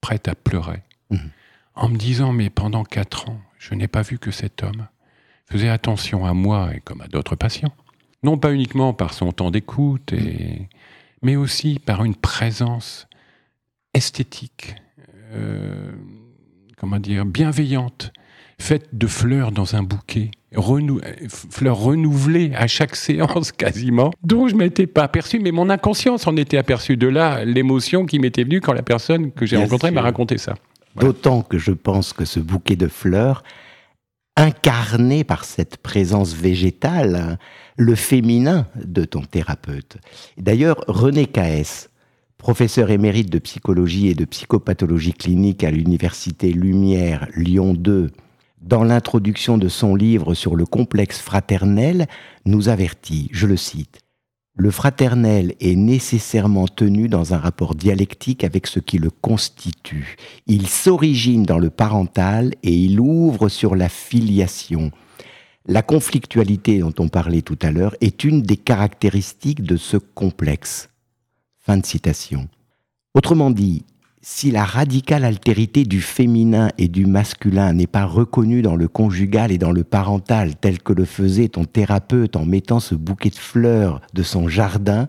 prête 0.00 0.28
à 0.28 0.34
pleurer, 0.34 0.82
mhm. 1.10 1.30
en 1.74 1.88
me 1.88 1.96
disant, 1.96 2.32
mais 2.32 2.50
pendant 2.50 2.84
quatre 2.84 3.28
ans, 3.30 3.40
je 3.58 3.74
n'ai 3.74 3.88
pas 3.88 4.02
vu 4.02 4.18
que 4.18 4.30
cet 4.30 4.62
homme 4.62 4.86
faisait 5.50 5.68
attention 5.68 6.24
à 6.24 6.32
moi 6.32 6.70
et 6.74 6.80
comme 6.80 7.00
à 7.00 7.08
d'autres 7.08 7.36
patients. 7.36 7.72
Non 8.22 8.38
pas 8.38 8.52
uniquement 8.52 8.92
par 8.92 9.14
son 9.14 9.32
temps 9.32 9.50
d'écoute, 9.50 10.12
et... 10.12 10.68
mais 11.22 11.36
aussi 11.36 11.78
par 11.78 12.04
une 12.04 12.14
présence 12.14 13.08
esthétique, 13.94 14.76
euh, 15.32 15.92
comment 16.76 16.98
dire, 16.98 17.24
bienveillante, 17.24 18.12
faite 18.58 18.88
de 18.92 19.06
fleurs 19.06 19.52
dans 19.52 19.74
un 19.74 19.82
bouquet, 19.82 20.30
renou 20.54 21.00
fleurs 21.28 21.78
renouvelées 21.78 22.52
à 22.54 22.66
chaque 22.66 22.94
séance 23.06 23.52
quasiment, 23.52 24.10
dont 24.22 24.48
je 24.48 24.54
m'étais 24.54 24.86
pas 24.86 25.04
aperçu, 25.04 25.40
mais 25.40 25.50
mon 25.50 25.70
inconscience 25.70 26.26
en 26.26 26.36
était 26.36 26.58
aperçue. 26.58 26.96
De 26.96 27.08
là, 27.08 27.44
l'émotion 27.44 28.06
qui 28.06 28.18
m'était 28.18 28.44
venue 28.44 28.60
quand 28.60 28.74
la 28.74 28.82
personne 28.82 29.32
que 29.32 29.46
j'ai 29.46 29.56
rencontrée 29.56 29.90
m'a 29.90 30.02
raconté 30.02 30.38
ça. 30.38 30.54
D'autant 30.96 31.42
que 31.42 31.56
je 31.56 31.72
pense 31.72 32.12
que 32.12 32.24
ce 32.24 32.40
bouquet 32.40 32.76
de 32.76 32.88
fleurs, 32.88 33.44
incarné 34.40 35.22
par 35.22 35.44
cette 35.44 35.76
présence 35.76 36.34
végétale, 36.34 37.38
le 37.76 37.94
féminin 37.94 38.66
de 38.74 39.04
ton 39.04 39.20
thérapeute. 39.20 39.98
D'ailleurs, 40.38 40.82
René 40.88 41.26
Caès, 41.26 41.90
professeur 42.38 42.90
émérite 42.90 43.30
de 43.30 43.38
psychologie 43.38 44.08
et 44.08 44.14
de 44.14 44.24
psychopathologie 44.24 45.12
clinique 45.12 45.62
à 45.62 45.70
l'université 45.70 46.52
Lumière 46.52 47.28
Lyon 47.36 47.74
2 47.74 48.10
dans 48.62 48.82
l'introduction 48.82 49.58
de 49.58 49.68
son 49.68 49.94
livre 49.94 50.34
sur 50.34 50.56
le 50.56 50.64
complexe 50.64 51.18
fraternel, 51.18 52.06
nous 52.44 52.68
avertit, 52.68 53.28
je 53.32 53.46
le 53.46 53.56
cite, 53.56 54.00
Le 54.54 54.70
fraternel 54.70 55.54
est 55.60 55.76
nécessairement 55.76 56.66
tenu 56.66 57.08
dans 57.08 57.34
un 57.34 57.38
rapport 57.38 57.74
dialectique 57.74 58.44
avec 58.44 58.66
ce 58.66 58.80
qui 58.80 58.98
le 58.98 59.10
constitue. 59.10 60.16
Il 60.46 60.66
s'origine 60.66 61.44
dans 61.44 61.58
le 61.58 61.70
parental 61.70 62.54
et 62.62 62.74
il 62.74 63.00
ouvre 63.00 63.48
sur 63.48 63.76
la 63.76 63.88
filiation. 63.88 64.90
La 65.66 65.82
conflictualité 65.82 66.80
dont 66.80 66.94
on 66.98 67.08
parlait 67.08 67.42
tout 67.42 67.58
à 67.62 67.70
l'heure 67.70 67.94
est 68.00 68.24
une 68.24 68.42
des 68.42 68.56
caractéristiques 68.56 69.62
de 69.62 69.76
ce 69.76 69.96
complexe. 69.96 70.90
Fin 71.58 71.76
de 71.76 71.86
citation. 71.86 72.48
Autrement 73.14 73.50
dit, 73.50 73.84
si 74.22 74.50
la 74.50 74.64
radicale 74.64 75.24
altérité 75.24 75.84
du 75.84 76.02
féminin 76.02 76.70
et 76.76 76.88
du 76.88 77.06
masculin 77.06 77.72
n'est 77.72 77.86
pas 77.86 78.04
reconnue 78.04 78.60
dans 78.60 78.76
le 78.76 78.86
conjugal 78.86 79.50
et 79.50 79.58
dans 79.58 79.72
le 79.72 79.82
parental 79.82 80.56
tel 80.56 80.82
que 80.82 80.92
le 80.92 81.06
faisait 81.06 81.48
ton 81.48 81.64
thérapeute 81.64 82.36
en 82.36 82.44
mettant 82.44 82.80
ce 82.80 82.94
bouquet 82.94 83.30
de 83.30 83.36
fleurs 83.36 84.02
de 84.12 84.22
son 84.22 84.46
jardin, 84.48 85.08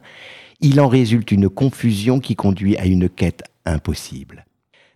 il 0.62 0.80
en 0.80 0.88
résulte 0.88 1.32
une 1.32 1.50
confusion 1.50 2.20
qui 2.20 2.36
conduit 2.36 2.78
à 2.78 2.86
une 2.86 3.10
quête 3.10 3.44
impossible. 3.66 4.46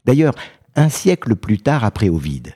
D'ailleurs, 0.05 0.35
un 0.75 0.89
siècle 0.89 1.35
plus 1.35 1.57
tard 1.57 1.83
après 1.83 2.09
Ovide, 2.09 2.55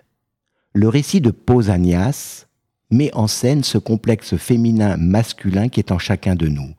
le 0.74 0.88
récit 0.88 1.20
de 1.20 1.32
Pausanias 1.32 2.46
met 2.90 3.14
en 3.14 3.28
scène 3.28 3.64
ce 3.64 3.78
complexe 3.78 4.38
féminin-masculin 4.38 5.68
qui 5.68 5.80
est 5.80 5.92
en 5.92 6.00
chacun 6.00 6.36
de 6.36 6.48
nous. 6.48 6.74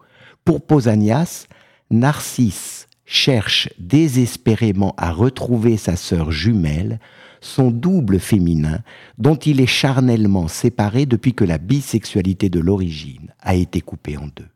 Pour 0.45 0.65
Pausanias, 0.65 1.47
Narcisse 1.91 2.89
cherche 3.11 3.69
désespérément 3.77 4.95
à 4.97 5.11
retrouver 5.11 5.77
sa 5.77 5.97
sœur 5.97 6.31
jumelle, 6.31 7.01
son 7.41 7.73
double 7.73 8.21
féminin, 8.21 8.83
dont 9.19 9.35
il 9.35 9.61
est 9.61 9.67
charnellement 9.67 10.47
séparé 10.47 11.07
depuis 11.07 11.35
que 11.35 11.43
la 11.43 11.59
bisexualité 11.59 12.49
de 12.49 12.61
l'origine 12.61 13.35
a 13.41 13.57
été 13.57 13.81
coupée 13.81 14.17
en 14.17 14.29
deux. 14.37 14.47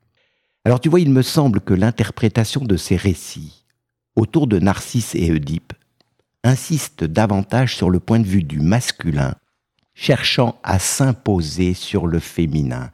Alors 0.65 0.79
tu 0.79 0.89
vois, 0.89 1.01
il 1.01 1.11
me 1.11 1.23
semble 1.23 1.61
que 1.61 1.75
l'interprétation 1.75 2.65
de 2.65 2.77
ces 2.77 2.95
récits 2.95 3.65
autour 4.15 4.47
de 4.47 4.61
Narcisse 4.61 5.17
et 5.17 5.33
Oedipe 5.33 5.73
insiste 6.45 7.03
davantage 7.03 7.75
sur 7.75 7.91
le 7.91 7.99
point 7.99 8.21
de 8.21 8.27
vue 8.27 8.45
du 8.45 8.61
masculin, 8.61 9.35
cherchant 9.95 10.61
à 10.63 10.79
s'imposer 10.79 11.75
sur 11.75 12.07
le 12.07 12.21
féminin. 12.21 12.93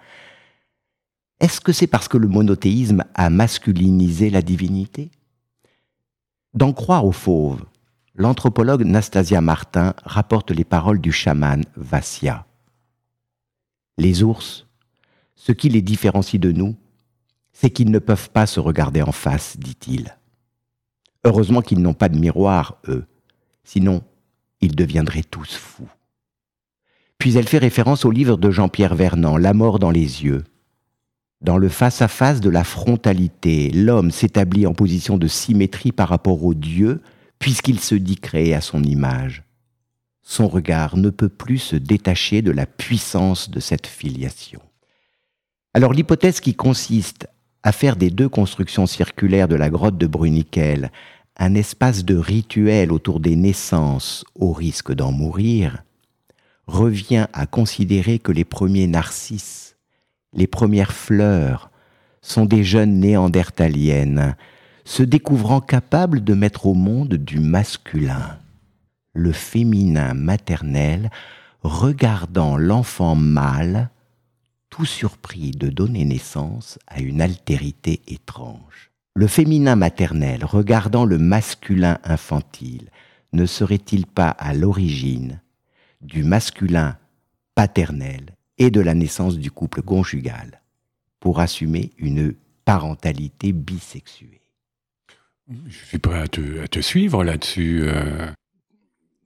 Est-ce 1.39 1.61
que 1.61 1.73
c'est 1.73 1.87
parce 1.87 2.09
que 2.09 2.17
le 2.17 2.29
monothéisme 2.29 3.05
a 3.15 3.29
masculinisé 3.29 4.31
la 4.31 4.41
divinité? 4.41 5.11
D'en 6.53 6.73
croire 6.73 7.05
aux 7.05 7.13
fauves, 7.13 7.65
l'anthropologue 8.17 8.85
Nastasia 8.85 9.41
Martin 9.41 9.95
rapporte 10.05 10.51
les 10.51 10.65
paroles 10.65 11.01
du 11.01 11.13
chaman 11.13 11.65
Vassia. 11.77 12.45
Les 13.99 14.25
ours, 14.25 14.67
ce 15.37 15.53
qui 15.53 15.69
les 15.69 15.81
différencie 15.81 16.41
de 16.41 16.51
nous, 16.51 16.75
c'est 17.53 17.71
qu'ils 17.71 17.93
ne 17.93 18.01
peuvent 18.01 18.31
pas 18.31 18.47
se 18.47 18.59
regarder 18.59 19.01
en 19.03 19.13
face, 19.13 19.59
dit-il. 19.59 20.17
Heureusement 21.25 21.63
qu'ils 21.63 21.83
n'ont 21.83 21.95
pas 21.95 22.09
de 22.09 22.19
miroir, 22.19 22.79
eux, 22.89 23.07
sinon 23.63 24.03
ils 24.61 24.75
deviendraient 24.75 25.23
tous 25.23 25.55
fous. 25.55 25.89
Puis 27.19 27.37
elle 27.37 27.49
fait 27.49 27.59
référence 27.59 28.05
au 28.05 28.11
livre 28.11 28.37
de 28.39 28.51
Jean-Pierre 28.51 28.97
Vernant, 28.97 29.37
La 29.37 29.55
mort 29.55 29.79
dans 29.79 29.91
les 29.91 30.25
yeux, 30.25 30.43
dans 31.41 31.59
le 31.59 31.69
face-à-face 31.69 32.41
de 32.41 32.51
la 32.51 32.65
frontalité, 32.65 33.71
l'homme 33.71 34.11
s'établit 34.11 34.67
en 34.67 34.75
position 34.75 35.17
de 35.17 35.27
symétrie 35.27 35.93
par 35.93 36.09
rapport 36.09 36.45
au 36.45 36.55
Dieu, 36.55 37.01
puisqu'il 37.39 37.81
se 37.81 37.95
dit 37.95 38.17
créé 38.17 38.55
à 38.55 38.61
son 38.61 38.83
image. 38.83 39.43
son 40.23 40.47
regard 40.47 40.97
ne 40.97 41.11
peut 41.11 41.31
plus 41.31 41.59
se 41.59 41.75
détacher 41.75 42.41
de 42.41 42.53
la 42.53 42.65
puissance 42.65 43.51
de 43.51 43.59
cette 43.59 43.89
filiation. 43.89 44.61
Alors 45.75 45.93
l'hypothèse 45.93 46.39
qui 46.39 46.55
consiste 46.55 47.27
à 47.65 47.73
faire 47.73 47.97
des 47.97 48.11
deux 48.11 48.29
constructions 48.29 48.87
circulaires 48.87 49.49
de 49.49 49.57
la 49.57 49.71
grotte 49.71 49.99
de 49.99 50.07
Bruniquel 50.07 50.93
un 51.41 51.55
espace 51.55 52.05
de 52.05 52.17
rituel 52.17 52.93
autour 52.93 53.19
des 53.19 53.35
naissances 53.35 54.25
au 54.35 54.53
risque 54.53 54.93
d'en 54.93 55.11
mourir, 55.11 55.83
revient 56.67 57.27
à 57.33 57.47
considérer 57.47 58.19
que 58.19 58.31
les 58.31 58.45
premiers 58.45 58.87
narcisses, 58.87 59.70
les 60.33 60.47
premières 60.47 60.93
fleurs, 60.93 61.71
sont 62.23 62.45
des 62.45 62.65
jeunes 62.65 63.01
néandertaliennes, 63.01 64.37
se 64.85 65.03
découvrant 65.03 65.61
capables 65.61 66.23
de 66.23 66.35
mettre 66.35 66.67
au 66.67 66.75
monde 66.75 67.15
du 67.15 67.41
masculin, 67.41 68.39
le 69.13 69.33
féminin 69.33 70.15
maternel 70.15 71.11
regardant 71.63 72.57
l'enfant 72.57 73.15
mâle 73.15 73.91
tout 74.71 74.85
surpris 74.85 75.51
de 75.51 75.69
donner 75.69 76.05
naissance 76.05 76.79
à 76.87 77.01
une 77.01 77.21
altérité 77.21 78.01
étrange. 78.07 78.91
Le 79.15 79.27
féminin 79.27 79.77
maternel 79.77 80.45
regardant 80.45 81.05
le 81.05 81.19
masculin 81.19 81.99
infantile 82.05 82.91
ne 83.33 83.47
serait-il 83.47 84.07
pas 84.07 84.31
à 84.31 84.55
l'origine 84.55 85.41
du 86.01 86.23
masculin 86.23 86.97
paternel? 87.55 88.30
Et 88.61 88.71
de 88.71 88.81
la 88.81 88.95
naissance 88.95 89.39
du 89.39 89.51
couple 89.51 89.83
conjugal 89.83 90.61
pour 91.19 91.41
assumer 91.41 91.91
une 91.99 92.35
parentalité 92.65 93.53
bisexuée 93.53 94.41
Je 95.67 95.77
suis 95.87 95.99
prêt 95.99 96.21
à 96.21 96.29
te, 96.29 96.81
suivre 96.81 97.25
là-dessus. 97.25 97.81
Euh. 97.85 98.31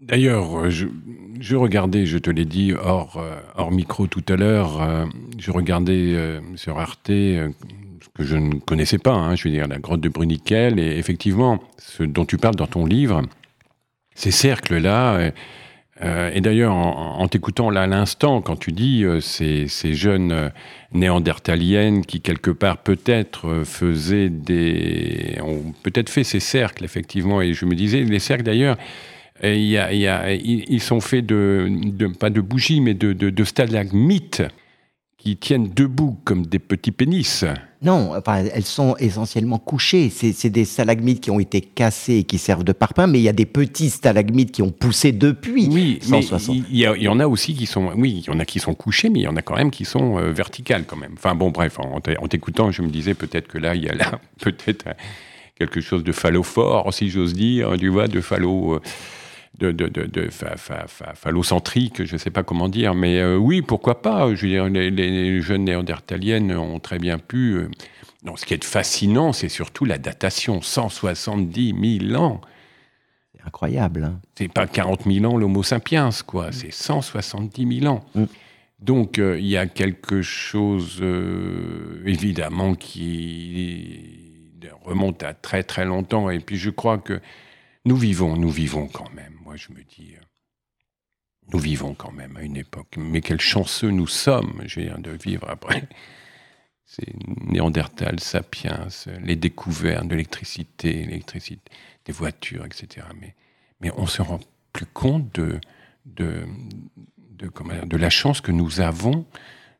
D'ailleurs, 0.01 0.59
euh, 0.59 0.70
je, 0.70 1.57
regardais, 1.57 2.07
je 2.07 2.18
te 2.18 2.30
l'ai 2.30 2.45
dit 2.45 2.72
hors, 2.72 3.16
euh, 3.18 3.70
micro 3.70 4.07
tout 4.07 4.24
à 4.28 4.37
l'heure, 4.37 4.80
euh, 4.82 5.07
je 5.39 5.51
regardais 5.51 6.41
sur 6.57 6.78
Arte 6.78 7.09
ce 7.09 8.09
que 8.14 8.22
je 8.22 8.37
ne 8.37 8.55
connaissais 8.61 8.99
pas, 8.99 9.14
hein, 9.14 9.35
je 9.35 9.45
veux 9.45 9.55
dire 9.55 9.66
la 9.66 9.78
grotte 9.78 10.01
de 10.01 10.09
Bruniquel, 10.09 10.78
et 10.78 10.99
effectivement, 10.99 11.62
ce 11.78 12.03
dont 12.05 12.24
tu 12.24 12.37
parles 12.37 12.55
dans 12.55 12.66
ton 12.66 12.87
livre, 12.87 13.22
ces 14.14 14.30
cercles-là, 14.30 15.32
et 16.05 16.41
d'ailleurs 16.41 16.75
en, 16.75 17.27
t'écoutant 17.29 17.71
là 17.71 17.83
à 17.83 17.87
l'instant, 17.87 18.41
quand 18.41 18.57
tu 18.57 18.73
dis 18.73 19.05
ces, 19.21 19.69
ces, 19.69 19.95
jeunes 19.95 20.51
néandertaliennes 20.93 22.05
qui 22.05 22.21
quelque 22.21 22.51
part 22.51 22.79
peut-être 22.79 23.63
faisaient 23.65 24.29
des... 24.29 25.39
ont 25.43 25.73
peut-être 25.83 26.11
fait 26.11 26.25
ces 26.25 26.41
cercles, 26.41 26.85
effectivement, 26.85 27.41
et 27.41 27.55
je 27.55 27.65
me 27.65 27.75
disais, 27.75 28.03
les 28.03 28.19
cercles 28.19 28.45
d'ailleurs, 28.45 28.77
ils 29.43 30.81
sont 30.81 31.01
faits 31.01 31.27
de, 31.27 32.07
pas 32.19 32.31
de 32.31 32.41
bougies, 32.41 32.81
mais 32.81 32.95
de, 32.95 33.13
de, 33.13 33.45
stalagmites 33.45 34.43
qui 35.25 35.39
tiennent 35.39 35.70
debout 35.75 36.18
comme 36.25 36.45
des 36.45 36.59
petits 36.59 36.93
pénis. 36.93 37.47
Non, 37.81 38.12
enfin, 38.14 38.45
elles 38.53 38.64
sont 38.64 38.95
essentiellement 38.99 39.59
couchées. 39.59 40.11
C'est 40.11 40.51
des 40.51 40.66
stalagmites 40.66 41.22
qui 41.22 41.31
ont 41.31 41.41
été 41.41 41.62
cassés 41.62 42.16
et 42.16 42.25
qui 42.25 42.37
servent 42.37 42.62
de 42.62 42.72
parpaing, 42.72 43.07
mais 43.07 43.20
il 43.20 43.22
y 43.22 43.29
a 43.31 43.33
des 43.33 43.47
petits 43.47 43.89
stalagmites 43.89 44.53
qui 44.53 44.61
ont 44.61 44.70
poussé 44.70 45.12
depuis. 45.12 45.68
Oui, 45.70 45.99
mais 46.11 46.20
il 46.70 46.79
y, 46.79 47.09
en 47.09 47.20
a 47.20 47.27
aussi 47.27 47.55
qui 47.55 47.64
sont, 47.64 47.91
oui, 47.97 48.22
il 48.22 48.31
y 48.31 48.37
en 48.37 48.39
a 48.39 48.45
qui 48.45 48.59
sont 48.59 48.75
couchés, 48.75 49.09
mais 49.09 49.20
il 49.20 49.22
y 49.22 49.29
en 49.29 49.37
a 49.37 49.41
quand 49.41 49.57
même 49.57 49.70
qui 49.70 49.87
sont 49.87 50.18
euh, 50.18 50.31
verticales 50.31 50.85
quand 50.85 50.97
même. 50.97 51.14
Enfin 51.14 51.35
bon, 51.35 51.51
bref, 51.51 51.79
en, 51.79 52.01
t'écoutant, 52.01 52.70
je 52.70 52.83
me 52.83 52.91
disais 52.91 53.14
peut-être 53.14 53.49
que 53.49 53.57
là, 53.57 53.75
il 53.75 53.83
y 53.83 53.89
a 53.89 53.95
là 53.95 54.20
peut-être 54.41 54.85
quelque 55.59 55.81
chose 55.81 56.05
de 56.05 56.12
phallophore, 56.12 56.93
si 56.93 57.09
j'ose 57.09 57.33
dire, 57.33 57.72
tu 57.79 57.89
vois, 57.89 58.09
de 58.09 58.20
phallo. 58.20 58.75
Euh, 58.75 58.81
de, 59.59 59.71
de, 59.71 59.87
de, 59.87 60.29
phallocentrique, 61.15 62.05
je 62.05 62.13
ne 62.15 62.19
sais 62.19 62.31
pas 62.31 62.43
comment 62.43 62.69
dire, 62.69 62.95
mais 62.95 63.21
euh, 63.21 63.37
oui, 63.37 63.63
pourquoi 63.63 64.03
pas 64.03 64.35
Je 64.35 64.47
veux 64.47 64.53
dire, 64.53 64.69
les, 64.69 65.41
jeunes 65.41 65.65
néandertaliennes 65.65 66.53
ont 66.57 66.81
très 66.81 66.99
bien 66.99 67.19
pu. 67.19 67.55
Euh, 67.55 67.69
non, 68.25 68.37
ce 68.37 68.47
qui 68.47 68.55
est 68.55 68.65
fascinant, 68.65 69.33
c'est 69.33 69.49
surtout 69.49 69.85
la 69.85 69.99
datation, 69.99 70.61
170 70.61 72.01
000 72.09 72.21
ans. 72.21 72.41
C'est 73.33 73.47
incroyable. 73.47 74.05
Hein 74.05 74.21
c'est 74.35 74.53
pas 74.53 74.67
40 74.67 75.05
000 75.07 75.25
ans 75.25 75.37
l'Homo 75.37 75.63
sapiens, 75.63 76.11
quoi. 76.27 76.49
Mm. 76.49 76.53
C'est 76.53 76.73
170 76.73 77.81
000 77.81 77.93
ans. 77.93 78.05
Mm. 78.15 78.25
Donc, 78.81 79.19
euh, 79.19 79.39
il 79.39 79.47
y 79.47 79.57
a 79.57 79.67
quelque 79.67 80.21
chose, 80.21 81.03
évidemment, 82.05 82.75
qui 82.75 84.01
remonte 84.85 85.23
à 85.23 85.33
très 85.33 85.63
très 85.63 85.85
longtemps. 85.85 86.29
Et 86.29 86.41
puis, 86.41 86.57
je 86.57 86.71
crois 86.71 86.99
que 86.99 87.21
nous 87.85 87.97
vivons, 87.97 88.37
nous 88.37 88.51
vivons 88.51 88.89
quand 88.89 89.13
même. 89.15 89.34
Je 89.57 89.73
me 89.73 89.83
dis, 89.83 90.15
euh, 90.17 90.25
nous 91.53 91.59
vivons 91.59 91.95
quand 91.95 92.13
même 92.13 92.37
à 92.37 92.43
une 92.43 92.57
époque. 92.57 92.97
Mais 92.97 93.21
quel 93.21 93.41
chanceux 93.41 93.91
nous 93.91 94.07
sommes, 94.07 94.63
de 94.65 95.11
vivre 95.11 95.49
après. 95.49 95.89
C'est 96.87 97.15
Néandertal, 97.47 98.21
Sapiens, 98.21 98.89
les 99.23 99.37
découvertes 99.37 100.05
de 100.07 100.11
l'électricité, 100.11 101.05
l'électricité, 101.05 101.73
des 102.05 102.13
voitures, 102.13 102.67
etc. 102.67 103.07
Mais, 103.19 103.35
mais 103.81 103.91
on 103.97 104.07
se 104.07 104.21
rend 104.21 104.39
plus 104.73 104.87
compte 104.87 105.35
de, 105.35 105.61
de, 106.05 106.47
de, 107.31 107.51
de 107.87 107.97
la 107.97 108.11
chance 108.11 108.43
que 108.43 108.53
nous 108.53 108.81
avons 108.81 109.25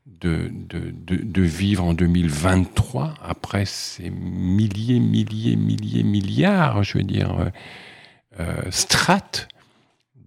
de, 0.05 0.51
de, 0.51 0.91
de, 0.91 1.41
vivre 1.41 1.83
en 1.83 1.93
2023 1.93 3.15
après 3.23 3.65
ces 3.65 4.09
milliers, 4.09 4.99
milliers, 4.99 5.55
milliers, 5.55 6.03
milliards, 6.03 6.83
je 6.83 6.97
veux 6.97 7.03
dire, 7.03 7.39
euh, 7.39 7.49
euh, 8.39 8.71
strates 8.71 9.47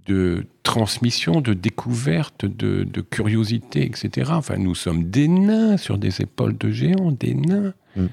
de 0.09 0.47
transmission, 0.63 1.41
de 1.41 1.55
découverte, 1.55 2.45
de, 2.45 3.01
curiosité, 3.03 3.85
etc. 3.85 4.33
Enfin, 4.35 4.57
nous 4.57 4.75
sommes 4.75 5.05
des 5.05 5.29
nains 5.29 5.77
sur 5.77 5.99
des 5.99 6.21
épaules 6.21 6.57
de 6.57 6.71
géants, 6.71 7.13
des 7.13 7.35
nains. 7.35 7.75
Mm. 7.97 8.07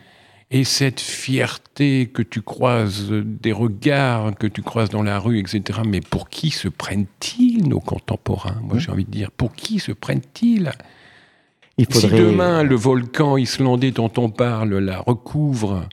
Et 0.52 0.64
cette 0.64 1.00
fierté 1.00 2.08
que 2.14 2.22
tu 2.22 2.42
croises, 2.42 3.12
des 3.12 3.52
regards 3.52 4.36
que 4.36 4.46
tu 4.46 4.62
croises 4.62 4.90
dans 4.90 5.02
la 5.02 5.18
rue, 5.18 5.40
etc. 5.40 5.80
Mais 5.86 6.02
pour 6.02 6.30
qui 6.30 6.52
se 6.52 6.68
prennent-ils, 6.68 7.68
nos 7.68 7.80
contemporains 7.80 8.62
Moi, 8.62 8.76
mm. 8.76 8.80
j'ai 8.80 8.92
envie 8.92 9.06
de 9.06 9.12
dire, 9.12 9.32
pour 9.32 9.54
qui 9.54 9.80
se 9.80 9.92
prennent-ils? 9.92 10.72
Si 11.90 12.08
demain, 12.08 12.64
le 12.64 12.76
volcan 12.76 13.36
islandais 13.36 13.92
dont 13.92 14.12
on 14.18 14.30
parle 14.30 14.78
la 14.78 15.00
recouvre 15.00 15.90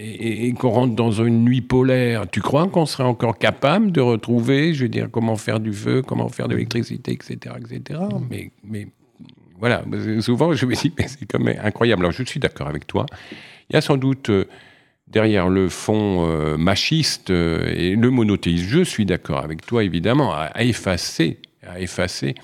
et, 0.00 0.52
qu'on 0.54 0.70
rentre 0.70 0.94
dans 0.94 1.10
une 1.10 1.44
nuit 1.44 1.60
polaire, 1.60 2.28
tu 2.30 2.40
crois 2.40 2.66
qu'on 2.68 2.86
serait 2.86 3.04
encore 3.04 3.38
capable 3.38 3.92
de 3.92 4.00
retrouver, 4.00 4.74
je 4.74 4.84
veux 4.84 4.88
dire, 4.88 5.08
comment 5.10 5.36
faire 5.36 5.60
du 5.60 5.72
feu, 5.72 6.02
comment 6.02 6.28
faire 6.28 6.48
de 6.48 6.54
l'électricité, 6.54 7.12
etc., 7.12 7.54
etc. 7.58 8.00
Mais, 8.28 8.50
mais 8.64 8.88
voilà, 9.58 9.84
souvent 10.20 10.52
je 10.54 10.66
me 10.66 10.74
dis, 10.74 10.92
mais 10.98 11.06
c'est 11.06 11.26
quand 11.26 11.38
même 11.38 11.60
incroyable. 11.62 12.02
Alors 12.02 12.12
je 12.12 12.22
suis 12.22 12.40
d'accord 12.40 12.66
avec 12.66 12.86
toi. 12.86 13.06
Il 13.68 13.74
y 13.74 13.76
a 13.76 13.80
sans 13.80 13.96
doute 13.96 14.30
euh, 14.30 14.46
derrière 15.06 15.48
le 15.48 15.68
fond 15.68 16.26
euh, 16.26 16.56
machiste 16.56 17.30
euh, 17.30 17.70
et 17.74 17.94
le 17.94 18.10
monothéisme, 18.10 18.66
je 18.66 18.82
suis 18.82 19.04
d'accord 19.04 19.44
avec 19.44 19.64
toi 19.66 19.84
évidemment, 19.84 20.34
à, 20.34 20.50
effacer, 20.62 21.38
à 21.62 21.78
effacer 21.78 22.34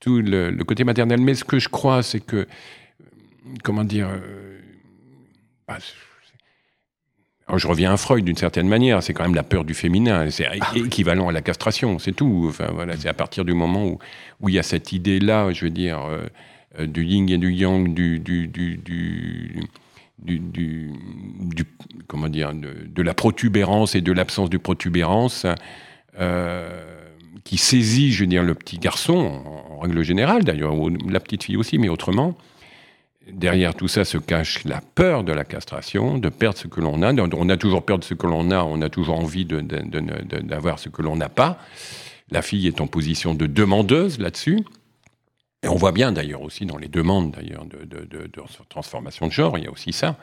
tout 0.00 0.20
le, 0.20 0.50
côté 0.64 0.84
maternel. 0.84 1.20
Mais 1.20 1.34
ce 1.34 1.44
que 1.44 1.58
je 1.58 1.68
crois, 1.68 2.02
c'est 2.02 2.20
que, 2.20 2.48
comment 3.62 3.84
dire, 3.84 4.08
bah, 5.68 5.78
je 7.58 7.66
reviens 7.66 7.92
à 7.92 7.96
Freud 7.96 8.24
d'une 8.24 8.36
certaine 8.36 8.68
manière, 8.68 9.02
c'est 9.02 9.12
quand 9.12 9.24
même 9.24 9.34
la 9.34 9.42
peur 9.42 9.64
du 9.64 9.74
féminin, 9.74 10.30
c'est 10.30 10.46
ah 10.46 10.76
équivalent 10.76 11.28
à 11.28 11.32
la 11.32 11.42
castration, 11.42 11.98
c'est 11.98 12.12
tout. 12.12 12.46
Enfin, 12.48 12.68
voilà, 12.72 12.96
c'est 12.96 13.08
à 13.08 13.14
partir 13.14 13.44
du 13.44 13.54
moment 13.54 13.86
où, 13.86 13.98
où 14.40 14.48
il 14.48 14.54
y 14.54 14.58
a 14.58 14.62
cette 14.62 14.92
idée-là, 14.92 15.52
je 15.52 15.64
veux 15.64 15.70
dire, 15.70 16.00
euh, 16.00 16.26
euh, 16.78 16.86
du 16.86 17.04
yin 17.04 17.28
et 17.30 17.38
du 17.38 17.52
yang, 17.52 17.92
du, 17.92 18.18
du, 18.18 18.46
du, 18.46 18.80
du 20.18 21.64
comment 22.06 22.28
dire, 22.28 22.52
de, 22.54 23.02
la 23.02 23.14
protubérance 23.14 23.94
et 23.94 24.00
de 24.00 24.12
l'absence 24.12 24.50
de 24.50 24.58
protubérance, 24.58 25.46
euh, 26.18 26.84
qui 27.44 27.56
saisit, 27.56 28.12
je 28.12 28.24
veux 28.24 28.26
dire, 28.26 28.42
le 28.42 28.54
petit 28.54 28.78
garçon, 28.78 29.16
en, 29.16 29.74
en 29.76 29.78
règle 29.78 30.02
générale 30.02 30.44
d'ailleurs, 30.44 30.74
la 31.08 31.20
petite 31.20 31.44
fille 31.44 31.56
aussi, 31.56 31.78
mais 31.78 31.88
autrement, 31.88 32.36
derrière 33.32 33.74
tout 33.74 33.88
ça 33.88 34.04
se 34.04 34.18
cache 34.18 34.64
la 34.64 34.80
peur 34.80 35.24
de 35.24 35.32
la 35.32 35.44
castration, 35.44 36.18
de 36.18 36.28
perdre 36.28 36.58
ce 36.58 36.68
que 36.68 36.80
l'on 36.80 37.02
a. 37.02 37.12
On 37.12 37.48
a 37.48 37.56
toujours 37.56 37.84
peur 37.84 37.98
de 37.98 38.04
ce 38.04 38.14
que 38.14 38.26
l'on 38.26 38.50
a, 38.50 38.62
on 38.64 38.80
a 38.82 38.88
toujours 38.88 39.18
envie 39.18 39.44
d'avoir 39.44 40.78
ce 40.78 40.88
que 40.88 41.02
l'on 41.02 41.16
n'a 41.16 41.28
pas. 41.28 41.58
La 42.30 42.42
fille 42.42 42.66
est 42.66 42.80
en 42.80 42.86
position 42.86 43.34
de 43.34 43.46
demandeuse 43.46 44.18
là-dessus. 44.18 44.60
Et 45.62 45.68
on 45.68 45.74
voit 45.74 45.92
bien 45.92 46.12
d'ailleurs 46.12 46.42
aussi 46.42 46.64
dans 46.64 46.78
les 46.78 46.88
demandes 46.88 47.32
d'ailleurs 47.32 47.66
de, 47.66 48.30
transformation 48.68 49.26
de 49.26 49.32
genre, 49.32 49.58
il 49.58 49.64
y 49.64 49.66
a 49.66 49.70
aussi 49.70 49.92
ça. 49.92 50.16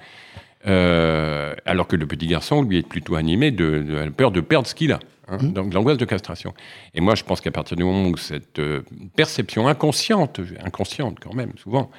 Euh, 0.66 1.54
alors 1.66 1.88
que 1.88 1.96
le 1.96 2.08
petit 2.08 2.28
garçon, 2.28 2.64
lui, 2.64 2.78
est 2.78 2.88
plutôt 2.88 3.16
animé 3.16 3.52
de, 3.52 3.86
la 3.88 4.10
peur 4.10 4.32
de 4.32 4.42
perdre 4.42 4.68
ce 4.68 4.74
qu'il 4.74 4.92
a. 4.92 5.00
Hein, 5.30 5.38
mmh. 5.42 5.54
donc 5.54 5.74
l'angoisse 5.74 5.98
de 5.98 6.06
castration. 6.06 6.54
Et 6.96 7.02
moi, 7.02 7.14
je 7.14 7.24
pense 7.24 7.42
qu'à 7.42 7.52
partir 7.52 7.76
du 7.76 7.84
moment 7.84 8.08
où 8.08 8.18
cette 8.18 8.60
euh, 8.60 8.82
perception 9.16 9.68
inconsciente, 9.68 10.40
inconsciente 10.64 11.18
quand 11.20 11.34
même, 11.34 11.52
souvent, 11.58 11.92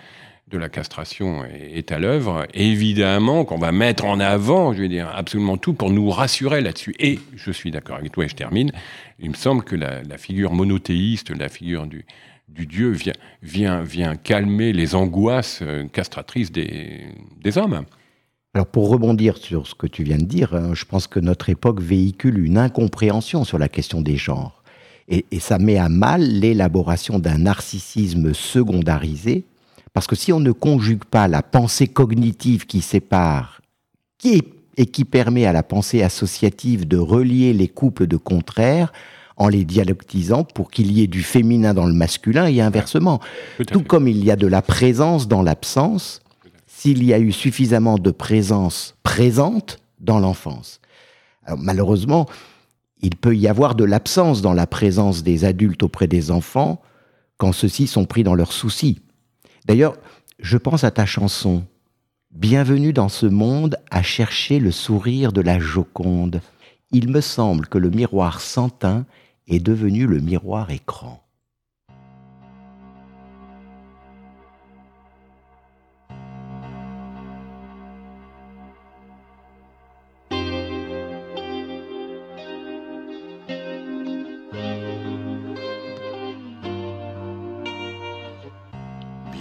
de 0.50 0.58
la 0.58 0.68
castration 0.68 1.44
est, 1.44 1.92
à 1.92 1.98
l'œuvre. 1.98 2.46
Évidemment 2.54 3.44
qu'on 3.44 3.58
va 3.58 3.72
mettre 3.72 4.04
en 4.04 4.18
avant, 4.18 4.72
je 4.72 4.82
vais 4.82 4.88
dire, 4.88 5.10
absolument 5.14 5.56
tout 5.56 5.74
pour 5.74 5.90
nous 5.90 6.08
rassurer 6.10 6.60
là-dessus. 6.60 6.94
Et 6.98 7.18
je 7.36 7.50
suis 7.50 7.70
d'accord 7.70 7.96
avec 7.96 8.12
toi 8.12 8.24
et 8.24 8.28
je 8.28 8.34
termine. 8.34 8.72
Il 9.18 9.30
me 9.30 9.34
semble 9.34 9.62
que 9.62 9.76
la, 9.76 10.02
figure 10.16 10.52
monothéiste, 10.52 11.30
la 11.30 11.48
figure 11.48 11.86
du, 11.86 12.04
Dieu 12.48 12.90
vient, 12.90 13.12
vient, 13.42 13.82
vient 13.82 14.16
calmer 14.16 14.72
les 14.72 14.94
angoisses 14.94 15.60
euh, 15.62 15.86
castratrices 15.86 16.50
des, 16.50 17.06
des 17.42 17.58
hommes. 17.58 17.84
Alors 18.54 18.66
pour 18.66 18.88
rebondir 18.88 19.36
sur 19.36 19.66
ce 19.66 19.74
que 19.74 19.86
tu 19.86 20.02
viens 20.02 20.16
de 20.16 20.24
dire, 20.24 20.54
hein, 20.54 20.74
je 20.74 20.84
pense 20.84 21.06
que 21.06 21.20
notre 21.20 21.50
époque 21.50 21.80
véhicule 21.80 22.38
une 22.38 22.56
incompréhension 22.56 23.44
sur 23.44 23.58
la 23.58 23.68
question 23.68 24.00
des 24.00 24.16
genres. 24.16 24.62
Et, 25.08 25.26
et 25.30 25.40
ça 25.40 25.58
met 25.58 25.76
à 25.76 25.88
mal 25.88 26.22
l'élaboration 26.22 27.18
d'un 27.18 27.38
narcissisme 27.38 28.32
secondarisé 28.32 29.44
parce 29.92 30.06
que 30.06 30.16
si 30.16 30.32
on 30.32 30.40
ne 30.40 30.52
conjugue 30.52 31.04
pas 31.04 31.28
la 31.28 31.42
pensée 31.42 31.88
cognitive 31.88 32.66
qui 32.66 32.80
sépare, 32.80 33.60
qui 34.18 34.42
et 34.76 34.86
qui 34.86 35.04
permet 35.04 35.44
à 35.44 35.52
la 35.52 35.64
pensée 35.64 36.02
associative 36.02 36.86
de 36.86 36.96
relier 36.96 37.52
les 37.52 37.68
couples 37.68 38.06
de 38.06 38.16
contraires 38.16 38.92
en 39.36 39.48
les 39.48 39.64
dialectisant 39.64 40.44
pour 40.44 40.70
qu'il 40.70 40.92
y 40.92 41.02
ait 41.02 41.08
du 41.08 41.22
féminin 41.22 41.74
dans 41.74 41.86
le 41.86 41.92
masculin 41.92 42.46
et 42.46 42.60
inversement. 42.60 43.20
Tout, 43.70 43.82
comme 43.82 44.08
il 44.08 44.24
y 44.24 44.30
a 44.30 44.36
de 44.36 44.46
la 44.46 44.62
présence 44.62 45.26
dans 45.26 45.42
l'absence, 45.42 46.20
s'il 46.66 47.02
y 47.02 47.12
a 47.12 47.18
eu 47.18 47.32
suffisamment 47.32 47.98
de 47.98 48.12
présence 48.12 48.94
présente 49.02 49.78
dans 50.00 50.20
l'enfance. 50.20 50.80
Malheureusement, 51.56 52.26
il 53.00 53.16
peut 53.16 53.36
y 53.36 53.48
avoir 53.48 53.74
de 53.74 53.84
l'absence 53.84 54.42
dans 54.42 54.52
la 54.52 54.66
présence 54.66 55.24
des 55.24 55.44
adultes 55.44 55.82
auprès 55.82 56.06
des 56.06 56.30
enfants 56.30 56.80
quand 57.36 57.52
ceux-ci 57.52 57.86
sont 57.86 58.04
pris 58.04 58.22
dans 58.22 58.34
leurs 58.34 58.52
soucis. 58.52 59.00
D'ailleurs, 59.68 59.98
je 60.38 60.56
pense 60.56 60.82
à 60.82 60.90
ta 60.90 61.04
chanson. 61.04 61.62
Bienvenue 62.30 62.94
dans 62.94 63.10
ce 63.10 63.26
monde 63.26 63.76
à 63.90 64.02
chercher 64.02 64.60
le 64.60 64.70
sourire 64.70 65.30
de 65.30 65.42
la 65.42 65.58
Joconde. 65.58 66.40
Il 66.90 67.10
me 67.10 67.20
semble 67.20 67.66
que 67.66 67.76
le 67.76 67.90
miroir 67.90 68.40
sans 68.40 68.70
teint 68.70 69.04
est 69.46 69.60
devenu 69.60 70.06
le 70.06 70.20
miroir 70.20 70.70
écran. 70.70 71.22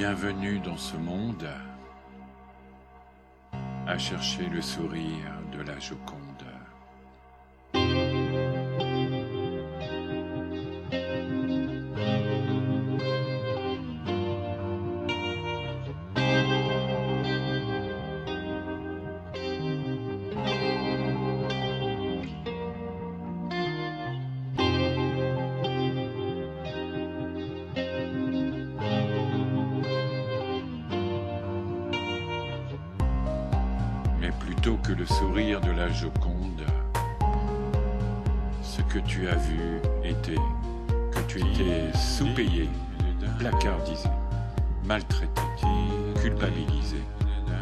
Bienvenue 0.08 0.60
dans 0.60 0.78
ce 0.78 0.96
monde 0.96 1.50
à 3.86 3.98
chercher 3.98 4.48
le 4.48 4.62
sourire 4.62 5.34
de 5.52 5.62
la 5.62 5.78
Joconde. 5.82 6.57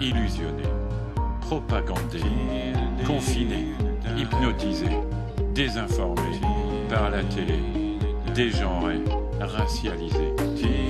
Illusionné, 0.05 0.63
propagandé, 1.41 2.21
confiné, 3.07 3.65
hypnotisé, 4.17 4.89
désinformé 5.53 6.39
par 6.89 7.09
la 7.09 7.23
télé, 7.23 7.59
dégenré, 8.35 8.99
racialisé, 9.39 10.33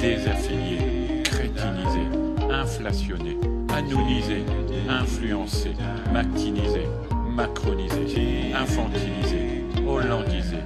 désaffilié, 0.01 1.24
crétinisé, 1.24 2.03
inflationné, 2.51 3.38
anonisé, 3.74 4.43
influencé, 4.89 5.72
maquinisé, 6.13 6.86
macronisé, 7.30 8.53
infantilisé, 8.53 9.63
hollandisé, 9.88 10.57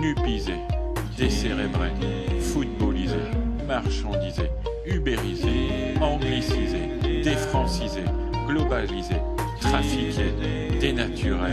nupisé, 0.00 0.54
décérébré, 1.18 1.90
footballisé, 2.40 3.16
marchandisé, 3.68 4.50
ubérisé, 4.86 5.94
anglicisé, 6.00 6.99
défrancisé, 7.30 8.02
globalisé, 8.48 9.14
trafiqué, 9.60 10.34
dénaturé, 10.80 11.52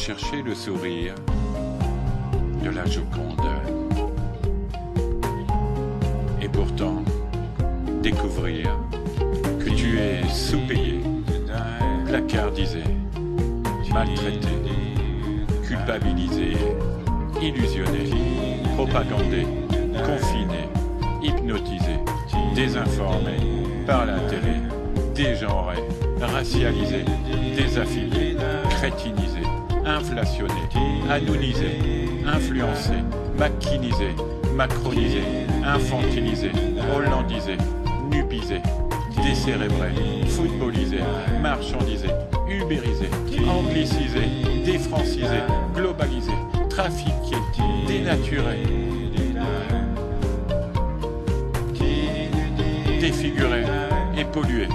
chercher 0.00 0.40
le 0.40 0.54
sourire 0.54 1.14
de 2.64 2.70
la 2.70 2.86
Joconde. 2.86 3.38
Et 6.40 6.48
pourtant, 6.48 7.02
découvrir 8.02 8.78
que 9.58 9.68
tu 9.68 9.98
es 9.98 10.26
sous-payé, 10.26 11.00
placardisé, 12.06 12.82
maltraité, 13.92 14.48
culpabilisé, 15.68 16.56
illusionné, 17.42 18.08
propagandé, 18.76 19.46
confiné, 20.06 20.70
hypnotisé, 21.22 21.98
désinformé 22.54 23.36
par 23.86 24.06
la 24.06 24.18
télé, 24.20 24.62
dégenré, 25.14 25.76
racialisé, 26.22 27.04
désaffilié, 27.54 28.36
crétinisé, 28.70 29.39
inflationné, 29.96 30.62
anonisé, 31.10 31.78
influencé, 32.26 32.94
maquinisé, 33.38 34.14
macronisé, 34.54 35.22
infantilisé, 35.64 36.52
hollandisé, 36.94 37.56
nupisé, 38.10 38.60
décérébré, 39.22 39.90
footballisé, 40.28 40.98
marchandisé, 41.42 42.08
ubérisé, 42.48 43.08
anglicisé, 43.48 44.62
défrancisé, 44.64 45.42
globalisé, 45.74 46.32
trafiqué, 46.68 47.36
dénaturé, 47.86 48.62
défiguré 53.00 53.64
et 54.16 54.24
pollué. 54.24 54.68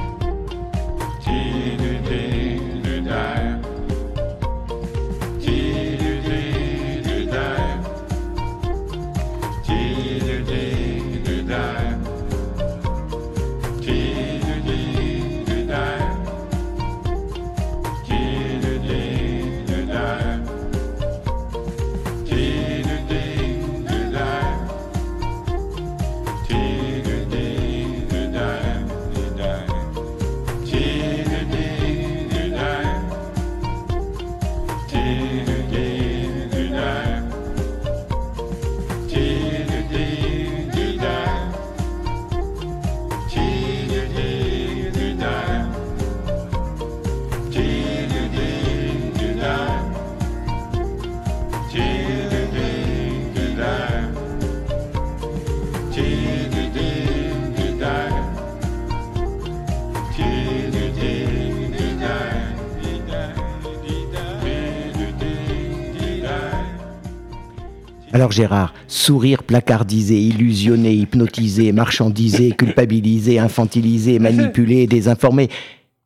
Alors 68.16 68.32
Gérard, 68.32 68.74
sourire 68.88 69.43
placardisé, 69.43 70.18
illusionné, 70.18 70.93
hypnotisé, 70.93 71.74
marchandisé, 71.74 72.51
culpabilisé, 72.51 73.39
infantilisé, 73.39 74.20
manipulé, 74.20 74.88
désinformé. 74.88 75.49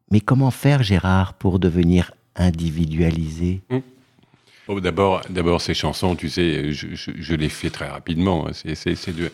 Mais 0.09 0.19
comment 0.19 0.49
faire 0.49 0.81
Gérard 0.81 1.35
pour 1.35 1.59
devenir 1.59 2.11
individualisé? 2.35 3.61
Mmh. 3.69 4.79
D'abord, 4.79 5.21
d'abord 5.29 5.61
ces 5.61 5.75
chansons, 5.75 6.15
tu 6.15 6.29
sais, 6.29 6.71
je, 6.71 7.35
les 7.35 7.49
fais 7.49 7.69
très 7.69 7.87
rapidement. 7.87 8.47
Hein. 8.47 8.53
C'est 8.53 9.15
de 9.15 9.31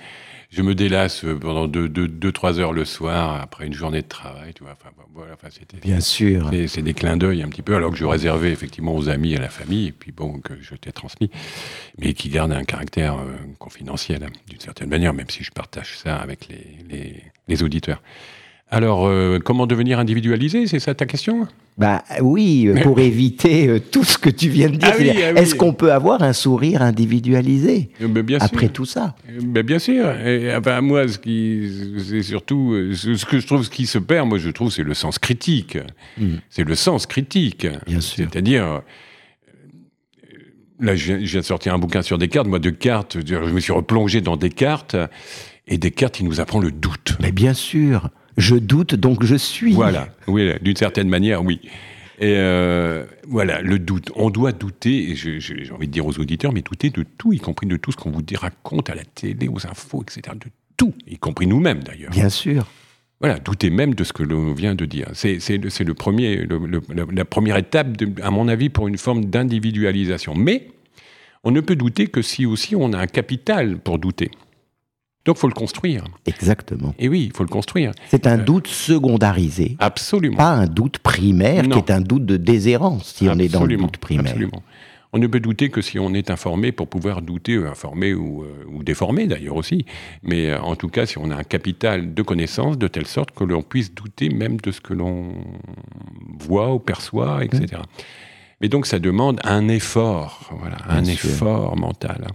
je 0.50 0.62
me 0.62 0.76
délasse 0.76 1.26
pendant 1.42 1.68
2-3 1.68 1.88
deux, 1.88 2.08
deux, 2.08 2.32
trois 2.32 2.60
heures 2.60 2.74
le 2.74 2.86
soir 2.86 3.42
après 3.42 3.66
une 3.66 3.74
journée 3.74 4.02
de 4.02 4.08
travail. 4.08 4.54
Tu 4.54 4.64
vois. 4.64 4.74
Enfin, 4.74 4.90
voilà, 5.14 5.34
enfin, 5.34 5.48
Bien 5.82 6.00
sûr. 6.00 6.52
C'est 6.68 6.82
des 6.82 6.94
clins 6.94 7.18
d'œil 7.18 7.44
un 7.44 7.50
petit 7.50 7.62
peu, 7.62 7.76
alors 7.76 7.92
que 7.92 7.98
je 7.98 8.06
réservais 8.06 8.52
effectivement 8.52 8.96
aux 8.96 9.10
amis 9.10 9.34
et 9.34 9.38
à 9.38 9.42
la 9.42 9.50
famille, 9.50 9.88
et 9.88 9.92
puis 9.92 10.12
bon, 10.12 10.40
que 10.40 10.54
je 10.62 10.76
t'ai 10.76 10.92
transmis, 10.92 11.30
mais 11.98 12.14
qui 12.14 12.30
gardent 12.30 12.54
un 12.54 12.64
caractère 12.64 13.16
euh, 13.16 13.36
confidentiel, 13.60 14.24
hein, 14.24 14.32
d'une 14.50 14.60
certaine 14.60 14.90
manière, 14.90 15.14
même 15.14 15.30
si 15.30 15.44
je 15.44 15.52
partage 15.52 15.98
ça 15.98 16.18
avec 16.18 16.48
les, 16.48 16.78
les, 16.90 17.24
les 17.48 17.64
auditeurs. 17.64 18.02
Alors, 18.72 19.06
euh, 19.06 19.38
comment 19.44 19.68
devenir 19.68 20.00
individualisé 20.00 20.66
C'est 20.66 20.80
ça 20.80 20.96
ta 20.96 21.06
question? 21.06 21.48
Bah 21.78 22.04
oui, 22.22 22.68
euh, 22.68 22.82
pour 22.82 23.00
éviter 23.00 23.68
euh, 23.68 23.80
tout 23.80 24.04
ce 24.04 24.18
que 24.18 24.30
tu 24.30 24.50
viens 24.50 24.70
de 24.70 24.78
dire. 24.78 24.90
Ah 24.92 25.34
ah 25.36 25.40
est-ce 25.40 25.54
qu'on 25.54 25.74
peut 25.74 25.94
avoir 25.94 26.24
un 26.24 26.34
sourire 26.34 26.82
individualisé 26.82 27.90
bien 28.00 28.40
après 28.42 28.70
tout 28.70 28.86
ça? 28.86 29.16
Mais 29.54 29.62
Bien 29.62 29.78
sûr. 29.78 30.10
Et, 30.20 30.56
enfin, 30.56 30.82
moi, 30.82 31.08
ce 31.08 31.20
qui, 31.20 31.70
c'est 32.00 32.24
surtout 32.24 32.76
ce 32.94 33.26
que 33.26 33.40
je 33.40 33.46
trouve 33.46 33.64
ce 33.64 33.70
qui 33.70 33.86
se 33.86 34.00
perd. 34.00 34.28
Moi, 34.28 34.40
je 34.40 34.50
trouve, 34.50 34.72
c'est 34.72 34.84
le 34.84 34.96
sens 34.96 35.20
critique. 35.20 35.78
Hmm. 36.18 36.38
C'est 36.50 36.64
le 36.64 36.76
sens 36.76 37.06
critique. 37.06 37.68
Bien 37.86 38.02
sûr. 38.02 38.28
C'est-à-dire. 38.32 38.82
Là, 40.80 40.96
je 40.96 41.14
viens 41.14 41.40
de 41.40 41.46
sortir 41.46 41.74
un 41.74 41.80
bouquin 41.80 42.02
sur 42.02 42.18
Descartes. 42.18 42.48
Moi, 42.48 42.60
de 42.60 42.72
cartes, 42.72 43.18
je 43.26 43.36
me 43.36 43.60
suis 43.60 43.74
replongé 43.74 44.22
dans 44.22 44.38
Descartes. 44.38 44.96
Et 45.68 45.78
Descartes, 45.78 46.20
il 46.20 46.26
nous 46.26 46.42
apprend 46.42 46.60
le 46.60 46.72
doute. 46.72 47.16
Mais 47.22 47.32
bien 47.32 47.54
sûr 47.54 48.10
je 48.38 48.56
doute, 48.56 48.96
donc 48.96 49.24
je 49.24 49.36
suis. 49.36 49.74
Voilà, 49.74 50.10
oui, 50.28 50.52
d'une 50.62 50.76
certaine 50.76 51.10
manière, 51.10 51.44
oui. 51.44 51.62
Et 52.20 52.36
euh, 52.38 53.04
voilà, 53.28 53.62
le 53.62 53.78
doute. 53.78 54.12
On 54.16 54.30
doit 54.30 54.52
douter, 54.52 55.12
et 55.12 55.16
j'ai 55.16 55.72
envie 55.72 55.88
de 55.88 55.92
dire 55.92 56.06
aux 56.06 56.18
auditeurs, 56.20 56.54
mais 56.54 56.62
douter 56.62 56.90
de 56.90 57.04
tout, 57.04 57.34
y 57.34 57.40
compris 57.40 57.68
de 57.68 57.78
tout 57.78 57.92
ce 57.92 57.98
qu'on 57.98 58.12
vous 58.12 58.24
raconte 58.36 58.90
à 58.90 58.96
la 58.96 59.04
télé, 59.04 59.48
aux 59.48 59.66
infos, 59.68 60.02
etc. 60.02 60.36
De 60.36 60.50
tout, 60.78 60.94
y 61.08 61.18
compris 61.18 61.48
nous-mêmes 61.48 61.84
d'ailleurs. 61.84 62.12
Bien 62.12 62.30
sûr. 62.30 62.68
Voilà, 63.22 63.40
douter 63.40 63.70
même 63.70 63.96
de 63.96 64.04
ce 64.04 64.14
que 64.14 64.24
l'on 64.24 64.54
vient 64.54 64.76
de 64.76 64.86
dire. 64.86 65.08
C'est 65.14 65.40
le 65.58 65.94
premier, 65.94 66.46
la 67.14 67.26
première 67.26 67.58
étape, 67.58 67.88
à 68.22 68.32
mon 68.32 68.48
avis, 68.48 68.70
pour 68.70 68.88
une 68.88 68.98
forme 68.98 69.26
d'individualisation. 69.26 70.36
Mais 70.36 70.68
on 71.44 71.52
ne 71.52 71.62
peut 71.62 71.76
douter 71.76 72.08
que 72.08 72.22
si 72.22 72.46
aussi 72.46 72.76
on 72.76 72.92
a 72.94 72.98
un 72.98 73.08
capital 73.08 73.78
pour 73.78 74.00
douter. 74.00 74.32
Donc, 75.26 75.38
il 75.38 75.40
faut 75.40 75.48
le 75.48 75.54
construire. 75.54 76.04
Exactement. 76.28 76.94
Et 77.00 77.10
oui, 77.10 77.24
il 77.26 77.36
faut 77.36 77.44
le 77.44 77.50
construire. 77.50 77.92
C'est 78.10 78.28
un 78.28 78.40
euh, 78.40 78.44
doute 78.44 78.68
secondarisé. 78.68 79.76
Absolument. 79.80 80.38
Pas 80.38 80.52
un 80.52 80.68
doute 80.68 81.00
primaire, 81.00 81.64
qui 81.68 81.78
est 81.80 81.92
un 81.92 82.02
doute 82.02 82.26
de 82.26 82.38
déshérence, 82.38 83.16
si 83.16 83.28
on 83.28 83.38
est 83.40 83.48
dans 83.48 83.66
le 83.66 83.76
doute 83.76 83.98
primaire. 83.98 84.28
Absolument. 84.28 84.62
On 85.14 85.18
ne 85.18 85.28
peut 85.28 85.40
douter 85.40 85.70
que 85.70 85.82
si 85.82 85.98
on 85.98 86.14
est 86.14 86.30
informé 86.30 86.72
pour 86.72 86.90
pouvoir 86.90 87.22
douter, 87.22 87.54
euh, 87.54 87.70
informé 87.70 88.14
ou, 88.14 88.44
euh, 88.44 88.66
ou 88.70 88.84
déformé 88.84 89.26
d'ailleurs 89.28 89.56
aussi. 89.56 89.86
Mais 90.24 90.54
en 90.54 90.76
tout 90.76 90.90
cas, 90.90 91.06
si 91.06 91.18
on 91.18 91.32
a 91.32 91.36
un 91.36 91.44
capital 91.44 92.14
de 92.14 92.22
connaissances 92.22 92.78
de 92.78 92.88
telle 92.88 93.08
sorte 93.08 93.32
que 93.32 93.46
l'on 93.46 93.64
puisse 93.64 93.94
douter 93.94 94.30
même 94.30 94.58
de 94.58 94.72
ce 94.72 94.82
que 94.82 94.94
l'on 94.94 95.34
voit 96.40 96.74
ou 96.74 96.80
perçoit, 96.80 97.44
etc. 97.44 97.82
Mmh. 97.82 98.02
Mais 98.62 98.70
donc, 98.70 98.86
ça 98.86 99.00
demande 99.00 99.40
un 99.44 99.68
effort, 99.70 100.52
voilà, 100.60 100.78
un 100.88 101.04
effort 101.06 101.76
mental 101.78 102.28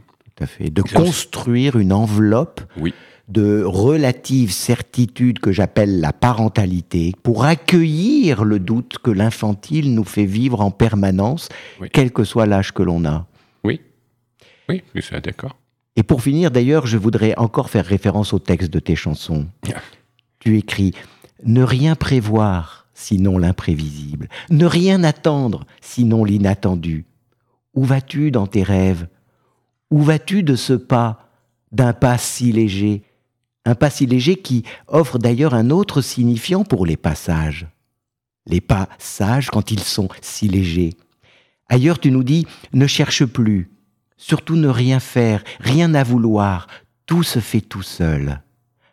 fait. 0.47 0.71
De 0.71 0.83
construire 0.83 1.77
une 1.77 1.93
enveloppe 1.93 2.61
de 3.29 3.63
relative 3.65 4.51
certitude 4.51 5.39
que 5.39 5.53
j'appelle 5.53 6.01
la 6.01 6.13
parentalité 6.13 7.15
pour 7.23 7.45
accueillir 7.45 8.45
le 8.45 8.59
doute 8.59 8.99
que 9.03 9.11
l'infantile 9.11 9.95
nous 9.95 10.05
fait 10.05 10.25
vivre 10.25 10.61
en 10.61 10.71
permanence, 10.71 11.49
quel 11.93 12.13
que 12.13 12.25
soit 12.25 12.47
l'âge 12.47 12.73
que 12.73 12.83
l'on 12.83 13.05
a. 13.05 13.27
Oui, 13.65 14.83
oui, 14.95 15.03
suis 15.03 15.21
d'accord. 15.21 15.57
Et 15.97 16.03
pour 16.03 16.23
finir, 16.23 16.51
d'ailleurs, 16.51 16.87
je 16.87 16.97
voudrais 16.97 17.37
encore 17.37 17.71
faire 17.71 17.85
référence 17.85 18.33
au 18.33 18.39
texte 18.39 18.73
de 18.73 18.79
tes 18.79 18.97
chansons. 18.97 19.47
Tu 20.39 20.57
écris 20.57 20.93
Ne 21.45 21.63
rien 21.63 21.95
prévoir, 21.95 22.89
sinon 22.95 23.39
l'imprévisible. 23.39 24.29
Ne 24.51 24.67
rien 24.67 25.05
attendre, 25.05 25.67
sinon 25.81 26.25
l'inattendu. 26.25 27.05
Où 27.75 27.85
vas-tu 27.85 28.31
dans 28.31 28.47
tes 28.47 28.63
rêves? 28.63 29.09
Où 29.91 30.03
vas-tu 30.03 30.43
de 30.43 30.57
ce 30.57 30.73
pas, 30.73 31.29
d'un 31.73 31.93
pas 31.93 32.19
si 32.19 32.53
léger? 32.53 33.03
Un 33.65 33.75
pas 33.75 33.91
si 33.91 34.07
léger 34.07 34.37
qui 34.37 34.65
offre 34.89 35.19
d'ailleurs 35.19 35.55
un 35.55 35.71
autre 35.71 36.01
signifiant 36.01 36.65
pour 36.65 36.87
les 36.87 36.97
passages. 36.97 37.67
Les 38.47 38.61
pas 38.61 38.89
sages 38.99 39.51
quand 39.51 39.71
ils 39.71 39.83
sont 39.83 40.09
si 40.23 40.49
légers. 40.49 40.95
Ailleurs 41.69 41.99
tu 41.99 42.11
nous 42.11 42.25
dis, 42.25 42.47
ne 42.73 42.87
cherche 42.87 43.25
plus, 43.25 43.71
surtout 44.17 44.57
ne 44.57 44.69
rien 44.69 44.99
faire, 44.99 45.45
rien 45.61 45.95
à 45.95 46.03
vouloir, 46.03 46.67
tout 47.07 47.23
se 47.23 47.39
fait 47.39 47.61
tout 47.61 47.83
seul. 47.83 48.41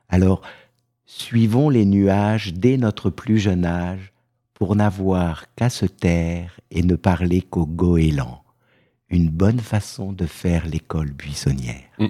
Alors, 0.10 0.42
suivons 1.06 1.70
les 1.70 1.86
nuages 1.86 2.54
dès 2.54 2.78
notre 2.78 3.10
plus 3.10 3.40
jeune 3.40 3.66
âge, 3.66 4.12
pour 4.54 4.76
n'avoir 4.76 5.46
qu'à 5.56 5.70
se 5.70 5.86
taire 5.86 6.60
et 6.72 6.82
ne 6.82 6.96
parler 6.96 7.42
qu'au 7.42 7.68
goéland 7.68 8.44
une 9.10 9.30
bonne 9.30 9.60
façon 9.60 10.12
de 10.12 10.26
faire 10.26 10.66
l'école 10.68 11.12
buissonnière. 11.12 11.84
Mm. 12.00 12.08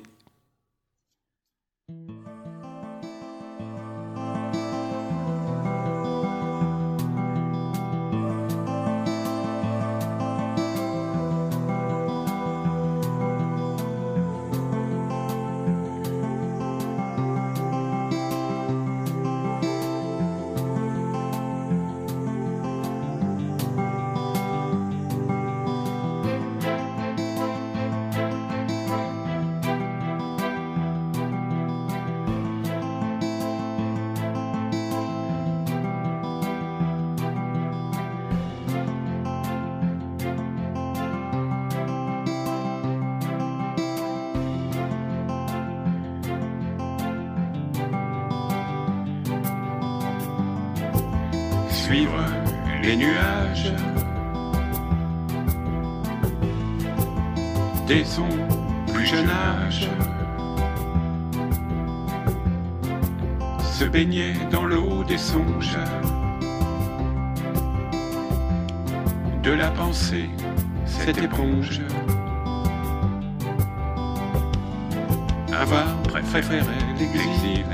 Avoir 75.59 76.01
préféré 76.03 76.61
l'exil. 76.99 77.65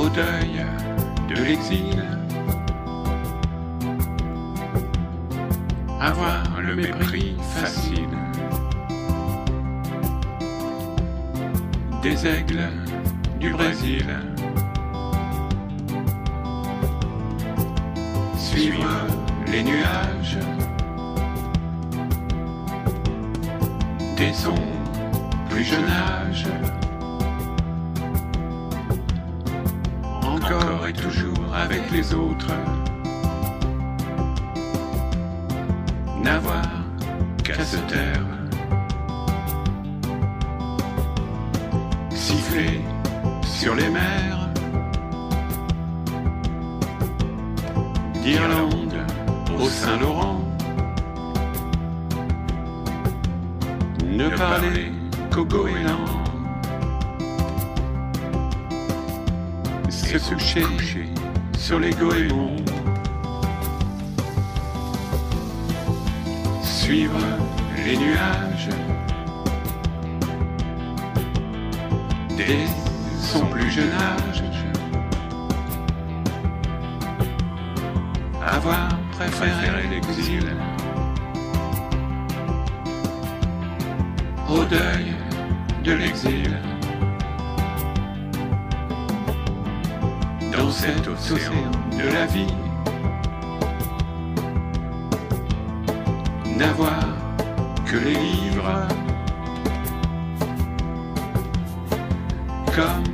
au 0.00 0.08
deuil 0.08 0.64
de 1.28 1.42
l'exil. 1.42 2.02
Avoir 6.00 6.42
le 6.62 6.74
mépris 6.74 7.36
facile 7.54 8.08
des 12.02 12.26
aigles 12.26 12.70
du 13.38 13.50
Brésil. 13.50 14.06
Suivre 18.38 19.06
les 19.52 19.62
nuages 19.62 20.38
dès 24.20 24.34
son 24.34 24.54
plus 25.48 25.64
jeune 25.64 25.88
âge. 25.88 26.46
Encore 30.22 30.86
et 30.86 30.92
toujours 30.92 31.46
avec 31.54 31.90
les 31.90 32.12
autres. 32.12 32.52
N'avoir 36.22 36.68
qu'à 37.42 37.64
se 37.64 37.78
taire. 37.92 38.26
Siffler 42.10 42.82
sur 43.42 43.74
les 43.74 43.88
mers. 43.88 44.50
D'Irlande 48.22 48.98
au 49.58 49.66
Saint-Laurent. 49.66 50.19
Goéland. 55.38 56.04
Se 59.88 60.18
coucher 60.34 61.06
sur 61.56 61.78
les 61.78 61.90
goémons. 61.90 62.56
Suivre 66.62 67.18
les 67.84 67.96
nuages. 67.96 68.68
Dès 72.36 72.66
son 73.20 73.46
plus 73.46 73.70
jeune 73.70 73.92
âge. 73.92 74.42
Avoir 78.44 78.88
préféré 79.12 79.88
l'exil. 79.90 80.46
Au 84.48 84.64
deuil 84.64 85.19
de 85.84 85.92
l'exil. 85.92 86.58
Dans 90.52 90.70
cet 90.70 91.08
océan 91.08 91.52
de 91.92 92.12
la 92.12 92.26
vie. 92.26 92.54
N'avoir 96.56 97.00
que 97.86 97.96
les 97.96 98.14
livres. 98.14 98.88
Comme 102.74 103.09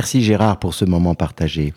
Merci 0.00 0.22
Gérard 0.22 0.58
pour 0.58 0.72
ce 0.72 0.86
moment 0.86 1.14
partagé. 1.14 1.74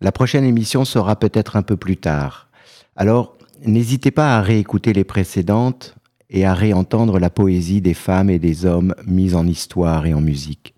La 0.00 0.12
prochaine 0.12 0.44
émission 0.44 0.84
sera 0.84 1.16
peut-être 1.16 1.56
un 1.56 1.62
peu 1.62 1.76
plus 1.76 1.96
tard. 1.96 2.48
Alors, 2.94 3.36
n'hésitez 3.66 4.12
pas 4.12 4.36
à 4.36 4.40
réécouter 4.40 4.92
les 4.92 5.02
précédentes 5.02 5.96
et 6.28 6.44
à 6.44 6.54
réentendre 6.54 7.18
la 7.18 7.28
poésie 7.28 7.80
des 7.80 7.92
femmes 7.92 8.30
et 8.30 8.38
des 8.38 8.66
hommes 8.66 8.94
mise 9.04 9.34
en 9.34 9.48
histoire 9.48 10.06
et 10.06 10.14
en 10.14 10.20
musique. 10.20 10.74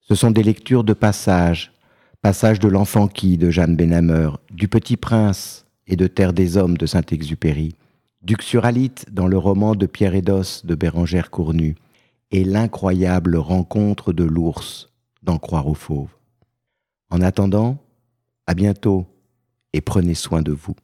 Ce 0.00 0.14
sont 0.14 0.30
des 0.30 0.42
lectures 0.42 0.84
de 0.84 0.94
passages, 0.94 1.70
passages 2.22 2.60
de 2.60 2.68
l'enfant 2.68 3.06
qui 3.06 3.36
de 3.36 3.50
Jeanne 3.50 3.76
Benhammer, 3.76 4.30
du 4.50 4.68
Petit 4.68 4.96
Prince 4.96 5.66
et 5.86 5.96
de 5.96 6.06
Terre 6.06 6.32
des 6.32 6.56
Hommes 6.56 6.78
de 6.78 6.86
Saint-Exupéry, 6.86 7.76
d'Uxuralite 8.22 9.04
dans 9.12 9.26
le 9.26 9.36
roman 9.36 9.74
de 9.74 9.84
Pierre 9.84 10.14
Edos 10.14 10.62
de 10.64 10.74
Bérangère 10.74 11.30
Cournu, 11.30 11.74
et 12.30 12.42
l'incroyable 12.42 13.36
rencontre 13.36 14.14
de 14.14 14.24
l'ours 14.24 14.89
d'en 15.22 15.38
croire 15.38 15.66
aux 15.66 15.74
fauves. 15.74 16.16
En 17.10 17.20
attendant, 17.20 17.78
à 18.46 18.54
bientôt 18.54 19.06
et 19.72 19.80
prenez 19.80 20.14
soin 20.14 20.42
de 20.42 20.52
vous. 20.52 20.74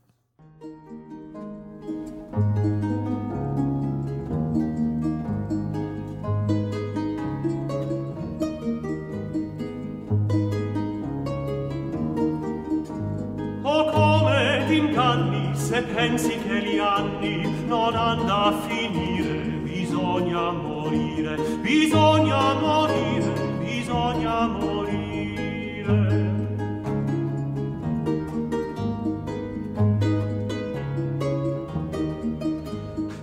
Se 15.67 15.83
pensi 15.83 16.39
che 16.39 16.63
gli 16.63 16.79
anni 16.79 17.43
non 17.67 17.95
hanno 17.95 18.35
a 18.35 18.53
finire, 18.69 19.43
bisogna 19.65 20.53
morire, 20.53 21.37
bisogna 21.61 22.55
morire, 22.55 23.45
bisogna 23.87 24.47
morire. 24.49 25.15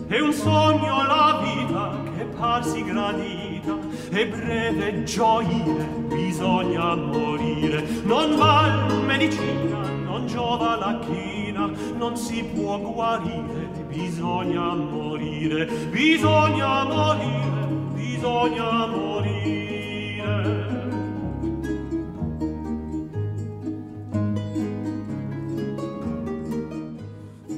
È 0.07 0.19
un 0.21 0.31
sogno 0.31 1.05
la 1.05 1.41
vita 1.43 1.91
che 2.15 2.23
parsi 2.37 2.81
gradita 2.81 3.77
e 4.11 4.25
breve 4.25 5.03
gioire 5.03 5.83
bisogna 6.07 6.95
morire. 6.95 7.85
Non 8.03 8.37
val 8.37 9.03
medicina 9.03 9.81
non 10.05 10.27
giova 10.27 10.77
la 10.77 10.97
china 10.99 11.69
non 11.97 12.15
si 12.15 12.41
può 12.41 12.79
guarire 12.79 13.67
bisogna 13.89 14.73
morire. 14.75 15.65
Bisogna 15.65 16.85
morire 16.85 17.67
bisogna 17.93 18.85
morire 18.85 19.72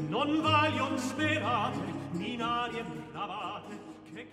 Non 0.07 0.41
vaglio 0.41 0.97
sperate, 0.97 1.93
minarie 2.11 2.83
bravate, 3.11 3.79
che 4.13 4.27